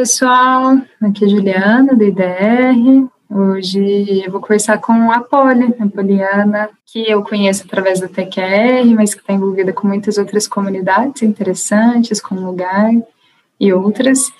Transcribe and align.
pessoal, 0.00 0.78
aqui 1.02 1.26
é 1.26 1.28
Juliana, 1.28 1.94
do 1.94 2.02
IDR. 2.02 3.06
Hoje 3.28 4.22
eu 4.24 4.32
vou 4.32 4.40
conversar 4.40 4.78
com 4.78 5.12
a 5.12 5.20
Poli, 5.20 5.74
a 5.78 5.86
Poliana, 5.86 6.70
que 6.86 7.02
eu 7.06 7.22
conheço 7.22 7.64
através 7.66 8.00
da 8.00 8.08
TQR, 8.08 8.94
mas 8.96 9.12
que 9.12 9.20
está 9.20 9.34
envolvida 9.34 9.74
com 9.74 9.86
muitas 9.86 10.16
outras 10.16 10.48
comunidades 10.48 11.22
interessantes, 11.22 12.18
como 12.18 12.40
Lugar 12.40 12.90
e 13.60 13.74
outras. 13.74 14.32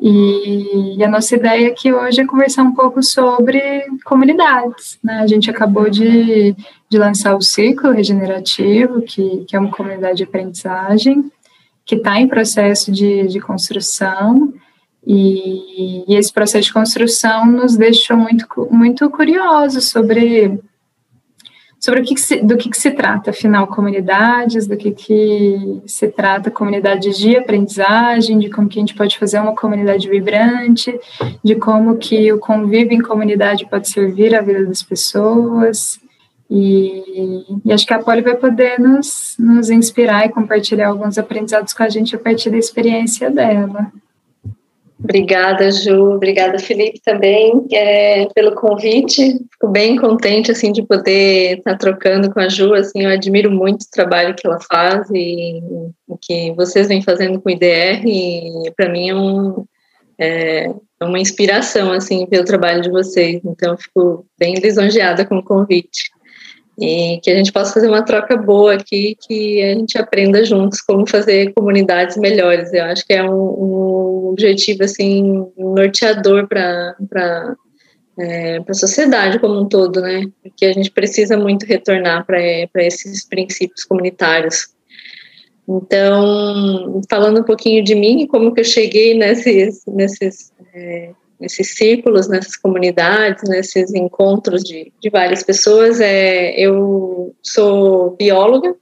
E, 0.00 0.96
e 0.96 1.02
a 1.02 1.08
nossa 1.08 1.34
ideia 1.34 1.70
aqui 1.70 1.92
hoje 1.92 2.20
é 2.20 2.24
conversar 2.24 2.62
um 2.62 2.72
pouco 2.72 3.02
sobre 3.02 3.60
comunidades. 4.04 4.96
Né? 5.02 5.14
A 5.14 5.26
gente 5.26 5.50
acabou 5.50 5.90
de, 5.90 6.54
de 6.88 6.98
lançar 6.98 7.34
o 7.34 7.42
Ciclo 7.42 7.90
Regenerativo, 7.90 9.02
que, 9.02 9.44
que 9.48 9.56
é 9.56 9.58
uma 9.58 9.72
comunidade 9.72 10.18
de 10.18 10.22
aprendizagem, 10.22 11.32
que 11.84 11.96
está 11.96 12.20
em 12.20 12.28
processo 12.28 12.92
de, 12.92 13.26
de 13.26 13.40
construção. 13.40 14.54
E, 15.06 16.04
e, 16.06 16.14
esse 16.14 16.32
processo 16.32 16.66
de 16.66 16.72
construção 16.72 17.46
nos 17.46 17.76
deixou 17.76 18.16
muito, 18.16 18.46
muito 18.70 19.08
curiosos 19.08 19.88
sobre, 19.88 20.60
sobre 21.78 22.00
o 22.00 22.04
que, 22.04 22.14
que 22.14 22.20
se, 22.20 22.42
do 22.42 22.56
que, 22.56 22.68
que 22.68 22.76
se 22.76 22.90
trata, 22.90 23.30
afinal, 23.30 23.66
comunidades, 23.66 24.66
do 24.66 24.76
que, 24.76 24.90
que 24.90 25.80
se 25.86 26.08
trata 26.08 26.50
comunidades 26.50 27.16
de 27.16 27.34
aprendizagem, 27.34 28.38
de 28.38 28.50
como 28.50 28.68
que 28.68 28.78
a 28.78 28.82
gente 28.82 28.94
pode 28.94 29.18
fazer 29.18 29.40
uma 29.40 29.54
comunidade 29.54 30.08
vibrante, 30.08 30.98
de 31.42 31.54
como 31.54 31.96
que 31.96 32.30
o 32.32 32.38
convívio 32.38 32.92
em 32.92 33.02
comunidade 33.02 33.66
pode 33.66 33.88
servir 33.88 34.34
à 34.34 34.42
vida 34.42 34.66
das 34.66 34.82
pessoas. 34.82 35.98
E, 36.50 37.46
e 37.64 37.72
acho 37.72 37.86
que 37.86 37.94
a 37.94 38.00
Poli 38.00 38.20
vai 38.20 38.36
poder 38.36 38.78
nos, 38.78 39.36
nos 39.38 39.70
inspirar 39.70 40.26
e 40.26 40.30
compartilhar 40.30 40.88
alguns 40.88 41.16
aprendizados 41.16 41.72
com 41.72 41.82
a 41.84 41.88
gente 41.88 42.14
a 42.14 42.18
partir 42.18 42.50
da 42.50 42.58
experiência 42.58 43.30
dela. 43.30 43.90
Obrigada, 45.02 45.70
Ju. 45.70 46.14
Obrigada, 46.14 46.58
Felipe, 46.58 47.00
também 47.02 47.66
é, 47.72 48.26
pelo 48.34 48.54
convite. 48.54 49.38
Fico 49.50 49.68
bem 49.68 49.96
contente 49.96 50.50
assim 50.50 50.72
de 50.72 50.82
poder 50.82 51.58
estar 51.58 51.76
trocando 51.76 52.30
com 52.30 52.38
a 52.38 52.48
Ju. 52.48 52.74
Assim, 52.74 53.02
eu 53.02 53.10
admiro 53.10 53.50
muito 53.50 53.82
o 53.82 53.90
trabalho 53.90 54.34
que 54.34 54.46
ela 54.46 54.58
faz 54.60 55.08
e 55.12 55.60
o 56.06 56.18
que 56.20 56.52
vocês 56.52 56.88
vêm 56.88 57.02
fazendo 57.02 57.40
com 57.40 57.48
o 57.48 57.52
IDR. 57.52 58.04
E 58.06 58.70
para 58.76 58.90
mim 58.90 59.08
é, 59.08 59.14
um, 59.14 59.64
é, 60.18 60.64
é 61.00 61.04
uma 61.04 61.18
inspiração 61.18 61.92
assim 61.92 62.26
ver 62.30 62.40
o 62.40 62.44
trabalho 62.44 62.82
de 62.82 62.90
vocês. 62.90 63.40
Então, 63.44 63.76
fico 63.78 64.26
bem 64.38 64.54
lisonjeada 64.54 65.24
com 65.24 65.38
o 65.38 65.44
convite 65.44 66.10
e 66.78 67.20
que 67.22 67.30
a 67.30 67.34
gente 67.34 67.52
possa 67.52 67.74
fazer 67.74 67.88
uma 67.88 68.04
troca 68.04 68.36
boa 68.36 68.74
aqui, 68.74 69.16
que 69.26 69.62
a 69.62 69.74
gente 69.74 69.98
aprenda 69.98 70.44
juntos 70.44 70.80
como 70.80 71.06
fazer 71.06 71.52
comunidades 71.52 72.16
melhores. 72.16 72.72
Eu 72.72 72.84
acho 72.84 73.06
que 73.06 73.12
é 73.12 73.22
um, 73.22 73.34
um 73.34 74.28
objetivo 74.30 74.84
assim 74.84 75.46
norteador 75.56 76.46
para 76.48 76.96
para 77.08 77.56
é, 78.18 78.60
a 78.66 78.74
sociedade 78.74 79.38
como 79.38 79.60
um 79.60 79.68
todo, 79.68 80.00
né? 80.00 80.24
Que 80.56 80.66
a 80.66 80.72
gente 80.72 80.90
precisa 80.90 81.36
muito 81.36 81.64
retornar 81.64 82.26
para 82.26 82.84
esses 82.84 83.26
princípios 83.26 83.84
comunitários. 83.84 84.68
Então, 85.68 87.00
falando 87.08 87.40
um 87.40 87.44
pouquinho 87.44 87.84
de 87.84 87.94
mim, 87.94 88.26
como 88.26 88.52
que 88.52 88.60
eu 88.60 88.64
cheguei 88.64 89.14
nesses, 89.14 89.84
nesses 89.86 90.52
é, 90.74 91.12
nesses 91.40 91.76
círculos, 91.76 92.28
nessas 92.28 92.56
comunidades, 92.56 93.48
nesses 93.48 93.94
encontros 93.94 94.62
de, 94.62 94.92
de 95.00 95.10
várias 95.10 95.42
pessoas. 95.42 96.00
É, 96.00 96.52
eu 96.60 97.34
sou 97.42 98.16
bióloga, 98.16 98.74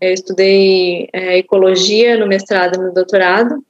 eu 0.00 0.12
estudei 0.12 1.08
é, 1.12 1.38
ecologia 1.38 2.18
no 2.18 2.26
mestrado 2.26 2.76
e 2.76 2.84
no 2.84 2.92
doutorado, 2.92 3.62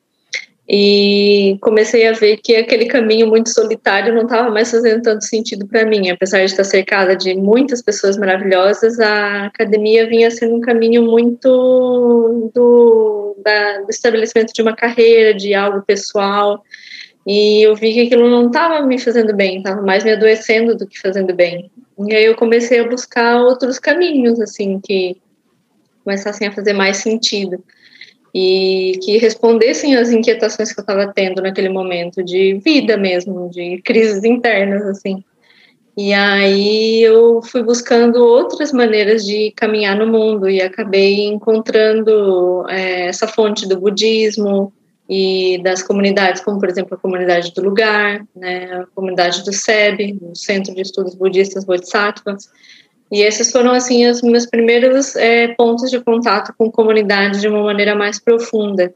e 0.74 1.58
comecei 1.61 2.06
a 2.06 2.12
ver 2.12 2.39
que 2.39 2.55
aquele 2.55 2.86
caminho 2.86 3.27
muito 3.27 3.50
solitário 3.50 4.14
não 4.14 4.22
estava 4.22 4.48
mais 4.48 4.70
fazendo 4.70 5.02
tanto 5.02 5.24
sentido 5.24 5.67
para 5.67 5.85
mim. 5.85 6.08
Apesar 6.08 6.39
de 6.39 6.46
estar 6.46 6.64
cercada 6.64 7.17
de 7.17 7.35
muitas 7.35 7.83
pessoas 7.83 8.17
maravilhosas, 8.17 8.98
a 9.01 9.46
academia 9.46 10.06
vinha 10.06 10.30
sendo 10.30 10.55
um 10.55 10.61
caminho 10.61 11.02
muito 11.02 12.51
do, 12.55 13.36
da, 13.45 13.80
do 13.80 13.90
estabelecimento 13.90 14.52
de 14.55 14.62
uma 14.62 14.74
carreira, 14.74 15.35
de 15.35 15.52
algo 15.52 15.83
pessoal. 15.83 16.62
E 17.27 17.62
eu 17.62 17.74
vi 17.77 17.92
que 17.94 18.00
aquilo 18.02 18.28
não 18.28 18.46
estava 18.46 18.84
me 18.84 18.98
fazendo 18.98 19.34
bem, 19.34 19.58
estava 19.58 19.80
mais 19.80 20.02
me 20.02 20.12
adoecendo 20.12 20.77
do 20.77 20.86
que 20.86 21.00
fazendo 21.00 21.33
bem. 21.34 21.70
E 22.08 22.14
aí 22.14 22.24
eu 22.24 22.34
comecei 22.34 22.80
a 22.80 22.88
buscar 22.88 23.40
outros 23.40 23.78
caminhos, 23.78 24.40
assim, 24.40 24.80
que 24.80 25.16
começassem 26.05 26.48
a 26.48 26.52
fazer 26.52 26.72
mais 26.72 26.96
sentido. 26.96 27.62
E 28.34 28.98
que 29.02 29.18
respondessem 29.18 29.94
às 29.94 30.11
inquietações 30.11 30.72
que 30.72 30.80
eu 30.80 30.82
estava 30.82 31.12
tendo 31.12 31.42
naquele 31.42 31.68
momento, 31.68 32.24
de 32.24 32.55
vida 32.64 32.96
mesmo, 32.96 33.50
de 33.50 33.80
crises 33.82 34.24
internas, 34.24 34.82
assim. 34.86 35.22
E 35.96 36.14
aí 36.14 37.02
eu 37.02 37.42
fui 37.42 37.62
buscando 37.62 38.16
outras 38.24 38.72
maneiras 38.72 39.27
de 39.27 39.52
caminhar 39.55 39.94
no 39.94 40.06
mundo 40.06 40.48
e 40.48 40.62
acabei 40.62 41.27
encontrando 41.27 42.64
é, 42.70 43.08
essa 43.08 43.28
fonte 43.28 43.68
do 43.68 43.78
budismo, 43.78 44.72
e 45.14 45.58
das 45.58 45.83
comunidades, 45.83 46.40
como 46.40 46.58
por 46.58 46.70
exemplo 46.70 46.95
a 46.95 46.96
comunidade 46.98 47.52
do 47.52 47.62
lugar, 47.62 48.24
né, 48.34 48.64
a 48.73 48.86
comunidade 48.95 49.45
do 49.45 49.52
SEB, 49.52 50.18
o 50.23 50.34
Centro 50.34 50.74
de 50.74 50.80
Estudos 50.80 51.14
Budistas 51.14 51.67
Bodhisattvas, 51.67 52.48
e 53.11 53.20
esses 53.20 53.52
foram 53.52 53.73
assim 53.73 54.08
os 54.08 54.23
meus 54.23 54.46
primeiros 54.46 55.14
é, 55.17 55.48
pontos 55.48 55.90
de 55.90 56.00
contato 56.00 56.55
com 56.56 56.73
comunidade 56.73 57.42
de 57.42 57.48
uma 57.48 57.62
maneira 57.62 57.95
mais 57.95 58.18
profunda. 58.18 58.95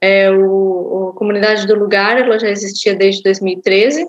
É, 0.00 0.28
o, 0.32 1.12
a 1.14 1.16
comunidade 1.16 1.64
do 1.64 1.76
lugar 1.76 2.18
ela 2.18 2.40
já 2.40 2.48
existia 2.48 2.96
desde 2.96 3.22
2013 3.22 4.04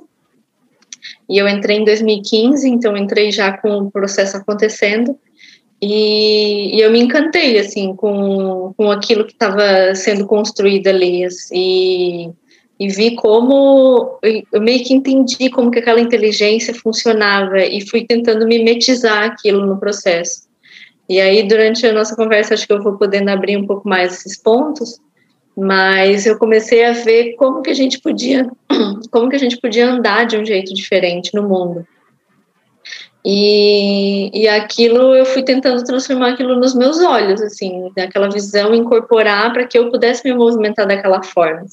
e 1.29 1.37
eu 1.37 1.47
entrei 1.47 1.77
em 1.77 1.85
2015, 1.85 2.67
então 2.67 2.97
entrei 2.97 3.31
já 3.31 3.55
com 3.55 3.77
o 3.77 3.91
processo 3.91 4.37
acontecendo 4.37 5.15
e, 5.81 6.75
e, 6.75 6.81
eu 6.81 6.91
me 6.91 6.99
encantei, 6.99 7.59
assim, 7.59 7.95
com, 7.95 8.73
com 8.75 8.91
aquilo 8.91 9.25
que 9.25 9.33
estava 9.33 9.93
sendo 9.93 10.25
construído 10.25 10.87
ali, 10.87 11.23
assim, 11.23 12.33
e 12.79 12.87
vi 12.87 13.15
como, 13.15 14.19
eu 14.51 14.61
meio 14.61 14.83
que 14.83 14.93
entendi 14.93 15.49
como 15.49 15.71
que 15.71 15.79
aquela 15.79 15.99
inteligência 15.99 16.73
funcionava 16.73 17.59
e 17.59 17.87
fui 17.87 18.05
tentando 18.05 18.45
mimetizar 18.45 19.23
aquilo 19.23 19.65
no 19.65 19.79
processo. 19.79 20.47
E 21.09 21.19
aí, 21.19 21.47
durante 21.47 21.85
a 21.87 21.93
nossa 21.93 22.15
conversa, 22.15 22.53
acho 22.53 22.67
que 22.67 22.73
eu 22.73 22.83
vou 22.83 22.97
podendo 22.97 23.29
abrir 23.29 23.57
um 23.57 23.65
pouco 23.65 23.87
mais 23.87 24.13
esses 24.13 24.37
pontos, 24.37 24.99
mas 25.55 26.27
eu 26.27 26.37
comecei 26.37 26.85
a 26.85 26.91
ver 26.91 27.33
como 27.35 27.63
que 27.63 27.71
a 27.71 27.73
gente 27.73 27.99
podia, 27.99 28.47
como 29.09 29.29
que 29.29 29.35
a 29.35 29.39
gente 29.39 29.57
podia 29.57 29.89
andar 29.89 30.25
de 30.25 30.37
um 30.37 30.45
jeito 30.45 30.73
diferente 30.73 31.33
no 31.33 31.47
mundo. 31.47 31.87
E, 33.29 34.31
e 34.33 34.47
aquilo 34.47 35.13
eu 35.13 35.25
fui 35.25 35.43
tentando 35.43 35.83
transformar 35.83 36.29
aquilo 36.29 36.55
nos 36.55 36.73
meus 36.73 37.01
olhos, 37.01 37.41
assim, 37.41 37.91
aquela 37.99 38.29
visão, 38.29 38.73
incorporar 38.73 39.51
para 39.51 39.67
que 39.67 39.77
eu 39.77 39.91
pudesse 39.91 40.23
me 40.23 40.33
movimentar 40.33 40.87
daquela 40.87 41.21
forma. 41.21 41.65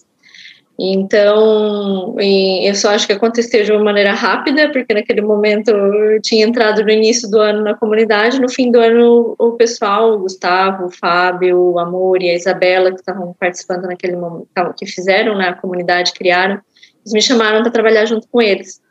Então, 0.77 2.17
eu 2.19 2.75
só 2.75 2.91
acho 2.91 3.07
que 3.07 3.13
aconteceu 3.13 3.63
de 3.63 3.71
uma 3.71 3.85
maneira 3.85 4.13
rápida, 4.13 4.73
porque 4.73 4.93
naquele 4.93 5.21
momento 5.21 5.69
eu 5.69 6.21
tinha 6.21 6.45
entrado 6.45 6.83
no 6.83 6.91
início 6.91 7.31
do 7.31 7.39
ano 7.39 7.63
na 7.63 7.75
comunidade, 7.75 8.41
no 8.41 8.49
fim 8.51 8.73
do 8.73 8.81
ano 8.81 9.37
o 9.39 9.53
pessoal, 9.53 10.15
o 10.15 10.19
Gustavo, 10.19 10.87
o 10.87 10.91
Fábio, 10.91 11.57
o 11.57 11.79
Amor 11.79 12.21
e 12.21 12.31
a 12.31 12.35
Isabela, 12.35 12.91
que 12.91 12.99
estavam 12.99 13.33
participando 13.39 13.85
naquele 13.85 14.17
momento, 14.17 14.49
que 14.77 14.87
fizeram 14.87 15.35
na 15.35 15.53
né, 15.53 15.59
comunidade, 15.63 16.13
criaram, 16.15 16.61
eles 17.05 17.13
me 17.13 17.23
chamaram 17.23 17.63
para 17.63 17.71
trabalhar 17.71 18.07
junto 18.07 18.27
com 18.27 18.43
eles. 18.43 18.83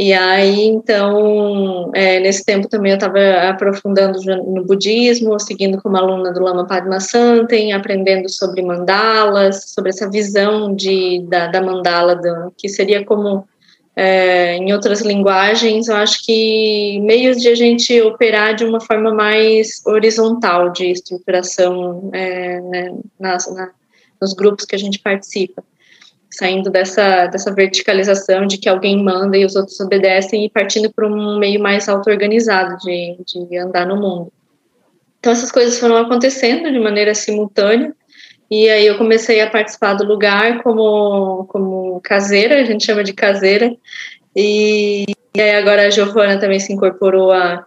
E 0.00 0.12
aí, 0.12 0.64
então, 0.66 1.90
é, 1.92 2.20
nesse 2.20 2.44
tempo 2.44 2.68
também 2.68 2.92
eu 2.92 2.98
estava 2.98 3.18
aprofundando 3.48 4.20
no 4.22 4.64
budismo, 4.64 5.40
seguindo 5.40 5.82
como 5.82 5.96
aluna 5.96 6.32
do 6.32 6.40
Lama 6.40 6.68
Padma 6.68 7.00
Santen, 7.00 7.72
aprendendo 7.72 8.28
sobre 8.28 8.62
mandalas, 8.62 9.70
sobre 9.70 9.90
essa 9.90 10.08
visão 10.08 10.72
de, 10.72 11.26
da, 11.28 11.48
da 11.48 11.60
mandala, 11.60 12.14
do, 12.14 12.52
que 12.56 12.68
seria 12.68 13.04
como, 13.04 13.44
é, 13.96 14.54
em 14.54 14.72
outras 14.72 15.00
linguagens, 15.00 15.88
eu 15.88 15.96
acho 15.96 16.24
que 16.24 17.00
meios 17.00 17.38
de 17.38 17.48
a 17.48 17.56
gente 17.56 18.00
operar 18.02 18.54
de 18.54 18.64
uma 18.64 18.80
forma 18.80 19.12
mais 19.12 19.84
horizontal 19.84 20.70
de 20.70 20.92
estruturação 20.92 22.08
é, 22.12 22.60
né, 22.60 22.94
nas, 23.18 23.52
na, 23.52 23.72
nos 24.22 24.32
grupos 24.32 24.64
que 24.64 24.76
a 24.76 24.78
gente 24.78 25.00
participa 25.00 25.60
saindo 26.38 26.70
dessa, 26.70 27.26
dessa 27.26 27.52
verticalização 27.52 28.46
de 28.46 28.58
que 28.58 28.68
alguém 28.68 29.02
manda 29.02 29.36
e 29.36 29.44
os 29.44 29.56
outros 29.56 29.80
obedecem 29.80 30.44
e 30.44 30.48
partindo 30.48 30.88
para 30.92 31.04
um 31.04 31.36
meio 31.36 31.60
mais 31.60 31.88
auto-organizado 31.88 32.76
de, 32.78 33.18
de 33.26 33.58
andar 33.58 33.84
no 33.84 33.96
mundo. 33.96 34.32
Então, 35.18 35.32
essas 35.32 35.50
coisas 35.50 35.80
foram 35.80 35.96
acontecendo 35.96 36.70
de 36.70 36.78
maneira 36.78 37.12
simultânea, 37.12 37.92
e 38.48 38.70
aí 38.70 38.86
eu 38.86 38.96
comecei 38.96 39.40
a 39.40 39.50
participar 39.50 39.94
do 39.94 40.04
lugar 40.04 40.62
como, 40.62 41.44
como 41.48 42.00
caseira, 42.02 42.60
a 42.60 42.64
gente 42.64 42.86
chama 42.86 43.02
de 43.02 43.12
caseira, 43.12 43.74
e, 44.34 45.06
E 45.38 45.40
aí 45.40 45.54
agora 45.54 45.86
a 45.86 45.90
Giovana 45.90 46.36
também 46.36 46.58
se 46.58 46.72
incorporou 46.72 47.30
à, 47.30 47.62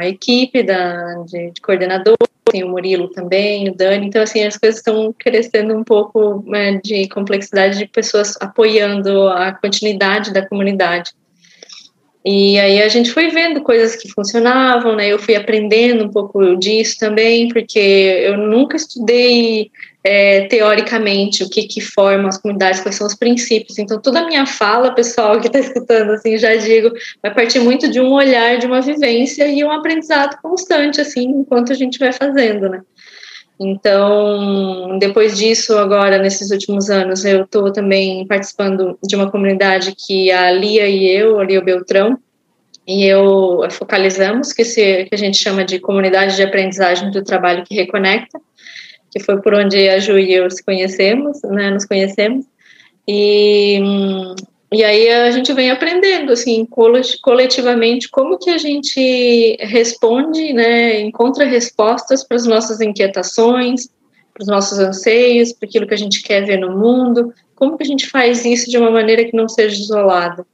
equipe 0.00 0.62
da, 0.62 1.16
de, 1.26 1.50
de 1.50 1.60
coordenador, 1.60 2.16
tem 2.50 2.64
o 2.64 2.70
Murilo 2.70 3.10
também, 3.10 3.68
o 3.68 3.74
Dani, 3.74 4.06
então 4.06 4.22
assim, 4.22 4.42
as 4.42 4.56
coisas 4.56 4.78
estão 4.78 5.14
crescendo 5.18 5.76
um 5.76 5.84
pouco 5.84 6.42
né, 6.46 6.80
de 6.82 7.06
complexidade 7.10 7.76
de 7.76 7.86
pessoas 7.86 8.34
apoiando 8.40 9.28
a 9.28 9.52
continuidade 9.52 10.32
da 10.32 10.48
comunidade. 10.48 11.10
E 12.24 12.58
aí 12.58 12.80
a 12.80 12.88
gente 12.88 13.10
foi 13.10 13.28
vendo 13.28 13.60
coisas 13.60 13.94
que 13.96 14.10
funcionavam, 14.10 14.96
né? 14.96 15.06
Eu 15.08 15.18
fui 15.18 15.36
aprendendo 15.36 16.04
um 16.04 16.10
pouco 16.10 16.56
disso 16.56 16.96
também, 16.98 17.48
porque 17.48 17.78
eu 17.78 18.38
nunca 18.38 18.74
estudei 18.74 19.70
é, 20.02 20.46
teoricamente 20.46 21.42
o 21.42 21.50
que, 21.50 21.66
que 21.66 21.80
forma 21.80 22.28
as 22.28 22.38
comunidades, 22.38 22.80
quais 22.80 22.96
são 22.96 23.06
os 23.06 23.14
princípios. 23.14 23.78
Então, 23.78 24.00
toda 24.00 24.20
a 24.20 24.26
minha 24.26 24.46
fala, 24.46 24.94
pessoal 24.94 25.40
que 25.40 25.48
está 25.48 25.58
escutando, 25.58 26.12
assim, 26.12 26.38
já 26.38 26.54
digo, 26.56 26.90
vai 27.22 27.34
partir 27.34 27.60
muito 27.60 27.90
de 27.90 28.00
um 28.00 28.12
olhar, 28.12 28.58
de 28.58 28.66
uma 28.66 28.80
vivência 28.80 29.46
e 29.48 29.64
um 29.64 29.70
aprendizado 29.70 30.40
constante, 30.40 31.00
assim, 31.00 31.28
enquanto 31.28 31.72
a 31.72 31.74
gente 31.74 31.98
vai 31.98 32.12
fazendo, 32.12 32.68
né? 32.68 32.80
Então, 33.60 34.96
depois 35.00 35.36
disso, 35.36 35.76
agora, 35.76 36.16
nesses 36.18 36.52
últimos 36.52 36.90
anos, 36.90 37.24
eu 37.24 37.42
estou 37.42 37.72
também 37.72 38.24
participando 38.24 38.96
de 39.02 39.16
uma 39.16 39.30
comunidade 39.30 39.94
que 39.96 40.30
a 40.30 40.52
Lia 40.52 40.88
e 40.88 41.08
eu, 41.08 41.40
a 41.40 41.44
Lia 41.44 41.60
Beltrão, 41.60 42.16
e 42.86 43.04
eu 43.04 43.60
focalizamos, 43.70 44.52
que, 44.52 44.64
se, 44.64 45.04
que 45.04 45.14
a 45.14 45.18
gente 45.18 45.36
chama 45.36 45.64
de 45.64 45.80
Comunidade 45.80 46.36
de 46.36 46.42
Aprendizagem 46.42 47.10
do 47.10 47.22
Trabalho 47.22 47.64
que 47.64 47.74
Reconecta, 47.74 48.40
que 49.10 49.20
foi 49.20 49.40
por 49.40 49.54
onde 49.54 49.88
a 49.88 49.98
Ju 49.98 50.18
e 50.18 50.34
eu 50.34 50.50
se 50.50 50.62
conhecemos, 50.62 51.40
né, 51.42 51.70
nos 51.70 51.84
conhecemos, 51.84 52.44
e 53.06 53.80
e 54.70 54.84
aí 54.84 55.08
a 55.08 55.30
gente 55.30 55.50
vem 55.54 55.70
aprendendo, 55.70 56.30
assim, 56.30 56.66
coletivamente, 57.22 58.10
como 58.10 58.38
que 58.38 58.50
a 58.50 58.58
gente 58.58 59.56
responde, 59.60 60.52
né, 60.52 61.00
encontra 61.00 61.46
respostas 61.46 62.22
para 62.22 62.36
as 62.36 62.44
nossas 62.44 62.78
inquietações, 62.82 63.88
para 64.34 64.42
os 64.42 64.46
nossos 64.46 64.78
anseios, 64.78 65.54
para 65.54 65.66
aquilo 65.66 65.86
que 65.86 65.94
a 65.94 65.98
gente 65.98 66.22
quer 66.22 66.44
ver 66.44 66.58
no 66.58 66.78
mundo, 66.78 67.32
como 67.54 67.78
que 67.78 67.82
a 67.82 67.86
gente 67.86 68.08
faz 68.08 68.44
isso 68.44 68.70
de 68.70 68.76
uma 68.76 68.90
maneira 68.90 69.24
que 69.24 69.34
não 69.34 69.48
seja 69.48 69.80
isolada. 69.80 70.46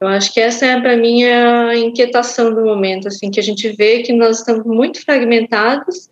Eu 0.00 0.08
acho 0.08 0.34
que 0.34 0.40
essa 0.40 0.66
é 0.66 0.80
para 0.80 0.96
mim 0.96 1.22
a 1.22 1.76
inquietação 1.76 2.52
do 2.52 2.64
momento, 2.64 3.06
assim, 3.06 3.30
que 3.30 3.38
a 3.38 3.42
gente 3.42 3.70
vê 3.70 4.02
que 4.02 4.12
nós 4.12 4.38
estamos 4.40 4.66
muito 4.66 5.00
fragmentados, 5.00 6.10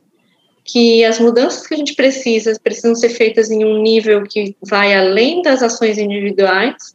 que 0.64 1.04
as 1.04 1.18
mudanças 1.18 1.66
que 1.66 1.74
a 1.74 1.76
gente 1.76 1.94
precisa 1.94 2.58
precisam 2.62 2.94
ser 2.94 3.08
feitas 3.10 3.50
em 3.50 3.64
um 3.64 3.82
nível 3.82 4.22
que 4.22 4.56
vai 4.62 4.94
além 4.94 5.42
das 5.42 5.62
ações 5.62 5.98
individuais, 5.98 6.94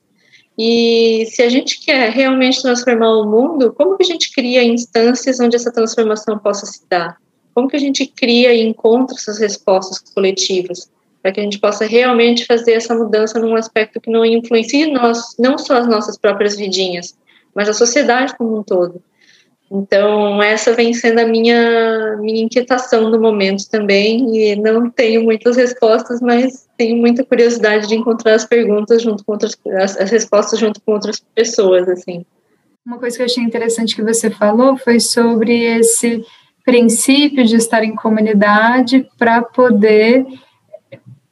e 0.57 1.27
se 1.27 1.43
a 1.43 1.49
gente 1.49 1.79
quer 1.85 2.09
realmente 2.09 2.61
transformar 2.61 3.15
o 3.17 3.29
mundo, 3.29 3.71
como 3.73 3.95
que 3.95 4.03
a 4.03 4.07
gente 4.07 4.31
cria 4.33 4.63
instâncias 4.63 5.39
onde 5.39 5.55
essa 5.55 5.71
transformação 5.71 6.39
possa 6.39 6.65
se 6.65 6.81
dar? 6.89 7.17
Como 7.53 7.67
que 7.67 7.75
a 7.75 7.79
gente 7.79 8.07
cria 8.07 8.53
e 8.53 8.61
encontra 8.61 9.15
essas 9.15 9.37
respostas 9.37 9.99
coletivas? 10.13 10.89
Para 11.21 11.31
que 11.31 11.39
a 11.39 11.43
gente 11.43 11.59
possa 11.59 11.85
realmente 11.85 12.45
fazer 12.45 12.73
essa 12.73 12.95
mudança 12.95 13.39
num 13.39 13.55
aspecto 13.55 14.01
que 14.01 14.09
não 14.09 14.25
influencie 14.25 14.91
nós, 14.91 15.35
não 15.37 15.57
só 15.59 15.77
as 15.77 15.87
nossas 15.87 16.17
próprias 16.17 16.55
vidinhas, 16.55 17.15
mas 17.53 17.69
a 17.69 17.73
sociedade 17.73 18.35
como 18.35 18.57
um 18.57 18.63
todo. 18.63 19.01
Então, 19.69 20.41
essa 20.41 20.73
vem 20.73 20.93
sendo 20.93 21.19
a 21.19 21.25
minha, 21.25 22.15
minha 22.21 22.43
inquietação 22.43 23.09
no 23.09 23.19
momento 23.19 23.69
também, 23.69 24.35
e 24.35 24.55
não 24.55 24.89
tenho 24.89 25.23
muitas 25.23 25.57
respostas, 25.57 26.21
mas 26.21 26.67
tenho 26.77 26.95
muita 26.95 27.25
curiosidade 27.25 27.87
de 27.87 27.95
encontrar 27.95 28.35
as 28.35 28.45
perguntas 28.45 29.01
junto 29.01 29.25
com 29.25 29.33
outras, 29.33 29.57
as, 29.81 29.97
as 29.97 30.09
respostas 30.09 30.59
junto 30.59 30.81
com 30.81 30.93
outras 30.93 31.21
pessoas, 31.35 31.89
assim. 31.89 32.25
Uma 32.85 32.97
coisa 32.97 33.17
que 33.17 33.21
eu 33.21 33.25
achei 33.25 33.43
interessante 33.43 33.95
que 33.95 34.01
você 34.01 34.29
falou 34.29 34.77
foi 34.77 35.01
sobre 35.01 35.61
esse 35.79 36.23
princípio 36.65 37.43
de 37.43 37.57
estar 37.57 37.83
em 37.83 37.93
comunidade 37.93 39.09
para 39.17 39.41
poder 39.41 40.25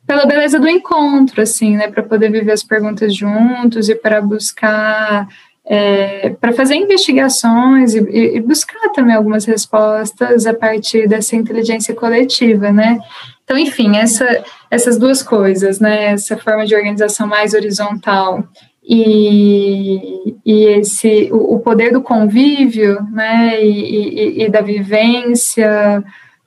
pela 0.06 0.26
beleza 0.26 0.60
do 0.60 0.70
encontro, 0.70 1.42
assim, 1.42 1.78
né, 1.78 1.88
para 1.88 2.04
poder 2.04 2.32
viver 2.32 2.52
as 2.52 2.64
perguntas 2.64 3.16
juntos 3.16 3.90
e 3.90 3.96
para 3.96 4.22
buscar 4.22 5.28
é, 5.68 6.30
para 6.30 6.54
fazer 6.54 6.76
investigações 6.76 7.96
e, 7.96 8.00
e, 8.00 8.40
buscar 8.40 8.90
também 8.90 9.16
algumas 9.16 9.46
respostas 9.46 10.46
a 10.46 10.54
partir 10.54 11.08
dessa 11.08 11.36
inteligência 11.36 11.96
coletiva, 11.96 12.72
né? 12.72 13.00
Então, 13.44 13.58
enfim, 13.58 13.98
essa, 13.98 14.44
essas 14.70 14.98
duas 14.98 15.24
coisas, 15.24 15.80
né? 15.80 16.14
Essa 16.14 16.38
forma 16.38 16.66
de 16.66 16.76
organização 16.76 17.26
mais 17.26 17.56
horizontal 17.56 18.44
e, 18.84 20.36
e 20.46 20.66
esse 20.80 21.30
o, 21.32 21.56
o 21.56 21.60
poder 21.60 21.92
do 21.92 22.02
convívio, 22.02 23.02
né? 23.12 23.60
E, 23.64 24.44
e 24.44 24.50
da 24.50 24.62
vivência 24.62 26.04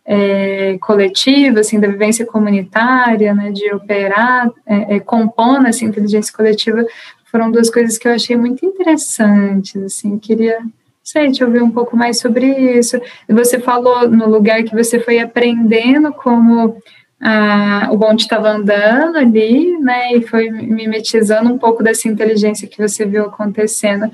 é, 0.06 0.78
coletiva, 0.80 1.60
assim, 1.60 1.78
da 1.78 1.88
vivência 1.88 2.24
comunitária, 2.24 3.34
né? 3.34 3.50
De 3.50 3.72
operar, 3.74 4.48
é, 4.64 4.96
é, 4.96 5.00
compondo 5.00 5.66
essa 5.66 5.84
inteligência 5.84 6.32
coletiva 6.32 6.86
foram 7.30 7.50
duas 7.50 7.70
coisas 7.70 7.98
que 7.98 8.08
eu 8.08 8.12
achei 8.12 8.36
muito 8.36 8.64
interessantes, 8.64 9.76
assim, 9.82 10.18
queria, 10.18 10.58
sei, 11.02 11.30
te 11.30 11.44
ouvir 11.44 11.62
um 11.62 11.70
pouco 11.70 11.96
mais 11.96 12.18
sobre 12.18 12.46
isso. 12.78 13.00
Você 13.28 13.58
falou 13.58 14.08
no 14.08 14.28
lugar 14.28 14.62
que 14.62 14.74
você 14.74 14.98
foi 14.98 15.18
aprendendo 15.18 16.12
como 16.12 16.76
ah, 17.20 17.88
o 17.90 17.96
bonde 17.96 18.22
estava 18.22 18.50
andando 18.50 19.16
ali, 19.16 19.78
né, 19.78 20.14
e 20.14 20.22
foi 20.26 20.50
mimetizando 20.50 21.52
um 21.52 21.58
pouco 21.58 21.82
dessa 21.82 22.08
inteligência 22.08 22.68
que 22.68 22.78
você 22.78 23.04
viu 23.04 23.24
acontecendo. 23.24 24.10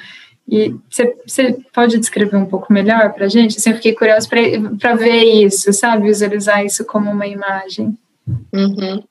E 0.46 0.74
você, 0.90 1.56
pode 1.72 1.98
descrever 1.98 2.36
um 2.36 2.44
pouco 2.44 2.72
melhor 2.72 3.12
para 3.12 3.24
a 3.26 3.28
gente? 3.28 3.56
Assim, 3.56 3.70
eu 3.70 3.76
fiquei 3.76 3.94
curiosa 3.94 4.28
para 4.78 4.94
ver 4.94 5.22
isso, 5.44 5.72
sabe? 5.72 6.04
Visualizar 6.04 6.64
isso 6.64 6.84
como 6.84 7.10
uma 7.10 7.26
imagem. 7.26 7.96
Uhum. 8.52 9.02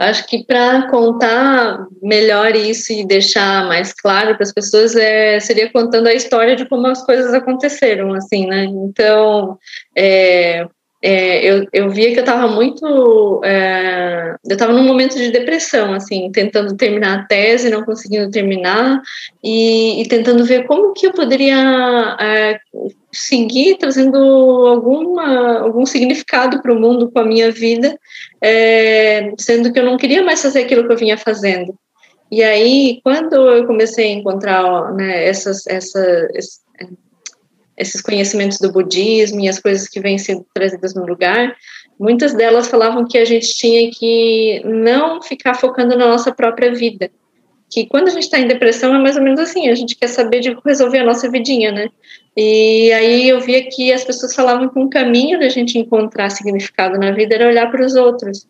Acho 0.00 0.26
que 0.26 0.42
para 0.42 0.88
contar 0.88 1.86
melhor 2.02 2.56
isso 2.56 2.90
e 2.90 3.06
deixar 3.06 3.68
mais 3.68 3.92
claro 3.92 4.34
para 4.34 4.44
as 4.44 4.52
pessoas 4.52 4.96
é, 4.96 5.38
seria 5.40 5.70
contando 5.70 6.06
a 6.06 6.14
história 6.14 6.56
de 6.56 6.66
como 6.66 6.86
as 6.86 7.04
coisas 7.04 7.34
aconteceram, 7.34 8.14
assim, 8.14 8.46
né? 8.46 8.64
Então, 8.64 9.58
é, 9.94 10.66
é, 11.02 11.42
eu, 11.42 11.66
eu 11.72 11.90
via 11.90 12.12
que 12.12 12.18
eu 12.18 12.24
estava 12.24 12.46
muito. 12.46 13.40
É, 13.42 14.34
eu 14.46 14.52
estava 14.52 14.72
num 14.72 14.84
momento 14.84 15.16
de 15.16 15.30
depressão, 15.30 15.94
assim, 15.94 16.30
tentando 16.30 16.76
terminar 16.76 17.20
a 17.20 17.22
tese, 17.24 17.70
não 17.70 17.84
conseguindo 17.84 18.30
terminar, 18.30 19.00
e, 19.42 20.02
e 20.02 20.08
tentando 20.08 20.44
ver 20.44 20.66
como 20.66 20.92
que 20.92 21.06
eu 21.06 21.12
poderia 21.12 22.16
é, 22.20 22.60
seguir 23.10 23.78
trazendo 23.78 24.18
alguma, 24.18 25.60
algum 25.60 25.86
significado 25.86 26.60
para 26.60 26.72
o 26.72 26.78
mundo 26.78 27.10
com 27.10 27.18
a 27.18 27.24
minha 27.24 27.50
vida, 27.50 27.98
é, 28.42 29.32
sendo 29.38 29.72
que 29.72 29.78
eu 29.78 29.84
não 29.84 29.96
queria 29.96 30.22
mais 30.22 30.42
fazer 30.42 30.60
aquilo 30.60 30.86
que 30.86 30.92
eu 30.92 30.98
vinha 30.98 31.16
fazendo. 31.16 31.74
E 32.30 32.42
aí, 32.44 33.00
quando 33.02 33.34
eu 33.34 33.66
comecei 33.66 34.12
a 34.12 34.14
encontrar 34.18 34.92
né, 34.94 35.26
essas, 35.26 35.66
essa, 35.66 36.28
esses 37.80 38.00
conhecimentos 38.02 38.58
do 38.58 38.70
budismo 38.70 39.40
e 39.40 39.48
as 39.48 39.58
coisas 39.58 39.88
que 39.88 40.00
vêm 40.00 40.18
sendo 40.18 40.46
trazidas 40.52 40.94
no 40.94 41.06
lugar, 41.06 41.56
muitas 41.98 42.34
delas 42.34 42.68
falavam 42.68 43.06
que 43.06 43.16
a 43.16 43.24
gente 43.24 43.54
tinha 43.54 43.90
que 43.90 44.62
não 44.64 45.22
ficar 45.22 45.54
focando 45.54 45.96
na 45.96 46.06
nossa 46.06 46.32
própria 46.32 46.74
vida, 46.74 47.10
que 47.70 47.86
quando 47.86 48.08
a 48.08 48.10
gente 48.10 48.24
está 48.24 48.38
em 48.38 48.48
depressão 48.48 48.94
é 48.94 48.98
mais 48.98 49.16
ou 49.16 49.22
menos 49.22 49.40
assim, 49.40 49.68
a 49.68 49.74
gente 49.74 49.96
quer 49.96 50.08
saber 50.08 50.40
de 50.40 50.56
resolver 50.64 50.98
a 50.98 51.04
nossa 51.04 51.30
vidinha, 51.30 51.70
né? 51.70 51.88
E 52.36 52.92
aí 52.92 53.28
eu 53.28 53.40
via 53.40 53.64
que 53.68 53.92
as 53.92 54.04
pessoas 54.04 54.34
falavam 54.34 54.68
que 54.68 54.78
um 54.78 54.90
caminho 54.90 55.38
da 55.38 55.48
gente 55.48 55.78
encontrar 55.78 56.30
significado 56.30 56.98
na 56.98 57.12
vida 57.12 57.34
era 57.34 57.48
olhar 57.48 57.70
para 57.70 57.84
os 57.84 57.94
outros. 57.94 58.46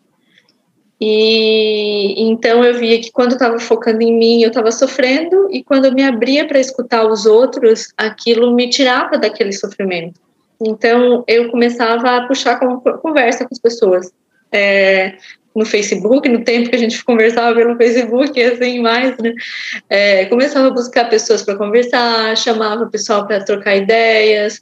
E 1.03 2.21
então 2.29 2.63
eu 2.63 2.75
via 2.75 3.01
que 3.01 3.11
quando 3.11 3.31
estava 3.31 3.57
focando 3.57 4.03
em 4.03 4.15
mim, 4.15 4.43
eu 4.43 4.49
estava 4.49 4.71
sofrendo, 4.71 5.47
e 5.49 5.63
quando 5.63 5.85
eu 5.85 5.91
me 5.91 6.03
abria 6.03 6.47
para 6.47 6.59
escutar 6.59 7.07
os 7.07 7.25
outros, 7.25 7.91
aquilo 7.97 8.53
me 8.53 8.69
tirava 8.69 9.17
daquele 9.17 9.51
sofrimento. 9.51 10.19
Então 10.63 11.23
eu 11.27 11.49
começava 11.49 12.17
a 12.17 12.27
puxar 12.27 12.59
conversa 13.01 13.45
com 13.45 13.49
as 13.51 13.59
pessoas. 13.59 14.11
É, 14.53 15.15
no 15.55 15.65
Facebook, 15.65 16.27
no 16.29 16.43
tempo 16.43 16.69
que 16.69 16.75
a 16.75 16.79
gente 16.79 17.03
conversava 17.03 17.55
pelo 17.55 17.75
Facebook, 17.75 18.39
assim, 18.41 18.79
mais, 18.79 19.17
né? 19.17 19.33
É, 19.89 20.25
começava 20.25 20.67
a 20.67 20.71
buscar 20.71 21.09
pessoas 21.09 21.41
para 21.41 21.57
conversar, 21.57 22.37
chamava 22.37 22.83
o 22.83 22.89
pessoal 22.89 23.27
para 23.27 23.43
trocar 23.43 23.75
ideias, 23.75 24.61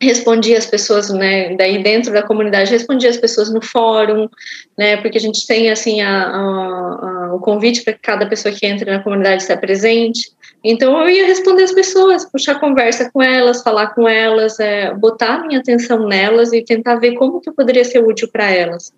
respondia 0.00 0.58
as 0.58 0.66
pessoas, 0.66 1.08
né, 1.10 1.54
daí 1.56 1.82
dentro 1.82 2.12
da 2.12 2.22
comunidade, 2.22 2.70
respondia 2.70 3.08
as 3.08 3.16
pessoas 3.16 3.52
no 3.52 3.62
fórum, 3.62 4.28
né, 4.76 4.98
porque 4.98 5.16
a 5.16 5.20
gente 5.20 5.46
tem, 5.46 5.70
assim, 5.70 6.02
a, 6.02 6.24
a, 6.24 7.28
a, 7.28 7.34
o 7.34 7.40
convite 7.40 7.82
para 7.82 7.94
que 7.94 8.00
cada 8.00 8.26
pessoa 8.26 8.54
que 8.54 8.66
entra 8.66 8.92
na 8.98 9.02
comunidade 9.02 9.42
esteja 9.42 9.58
presente, 9.58 10.30
então 10.62 11.00
eu 11.00 11.08
ia 11.08 11.26
responder 11.26 11.62
as 11.62 11.72
pessoas, 11.72 12.30
puxar 12.30 12.60
conversa 12.60 13.10
com 13.10 13.22
elas, 13.22 13.62
falar 13.62 13.94
com 13.94 14.06
elas, 14.08 14.60
é, 14.60 14.92
botar 14.94 15.46
minha 15.46 15.60
atenção 15.60 16.06
nelas 16.06 16.52
e 16.52 16.62
tentar 16.62 16.96
ver 16.96 17.14
como 17.14 17.40
que 17.40 17.48
eu 17.48 17.54
poderia 17.54 17.84
ser 17.84 18.04
útil 18.04 18.28
para 18.30 18.50
elas. 18.50 18.92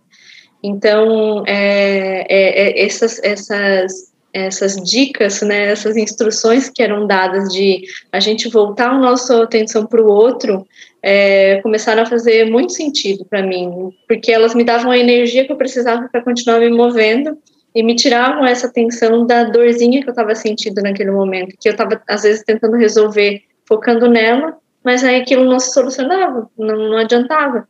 Então, 0.62 1.44
é, 1.46 2.26
é, 2.28 2.80
é, 2.80 2.86
essas, 2.86 3.22
essas 3.22 4.08
essas 4.32 4.76
dicas, 4.76 5.40
né, 5.40 5.70
essas 5.70 5.96
instruções 5.96 6.68
que 6.68 6.82
eram 6.82 7.06
dadas 7.06 7.48
de 7.48 7.82
a 8.12 8.20
gente 8.20 8.48
voltar 8.48 8.90
a 8.90 8.98
nossa 8.98 9.42
atenção 9.42 9.86
para 9.86 10.02
o 10.02 10.06
outro, 10.06 10.66
é, 11.02 11.60
começaram 11.62 12.02
a 12.02 12.06
fazer 12.06 12.50
muito 12.50 12.72
sentido 12.72 13.24
para 13.24 13.42
mim, 13.42 13.90
porque 14.06 14.32
elas 14.32 14.54
me 14.54 14.64
davam 14.64 14.90
a 14.90 14.98
energia 14.98 15.44
que 15.44 15.52
eu 15.52 15.56
precisava 15.56 16.08
para 16.08 16.22
continuar 16.22 16.60
me 16.60 16.70
movendo 16.70 17.38
e 17.74 17.82
me 17.82 17.94
tiravam 17.94 18.44
essa 18.44 18.68
tensão 18.68 19.26
da 19.26 19.44
dorzinha 19.44 20.02
que 20.02 20.08
eu 20.08 20.12
estava 20.12 20.34
sentindo 20.34 20.82
naquele 20.82 21.10
momento, 21.10 21.56
que 21.60 21.68
eu 21.68 21.72
estava 21.72 22.00
às 22.08 22.22
vezes 22.22 22.42
tentando 22.42 22.76
resolver, 22.76 23.42
focando 23.66 24.08
nela, 24.08 24.56
mas 24.82 25.04
aí 25.04 25.20
aquilo 25.20 25.44
não 25.44 25.60
se 25.60 25.72
solucionava, 25.72 26.48
não, 26.58 26.76
não 26.90 26.96
adiantava. 26.96 27.68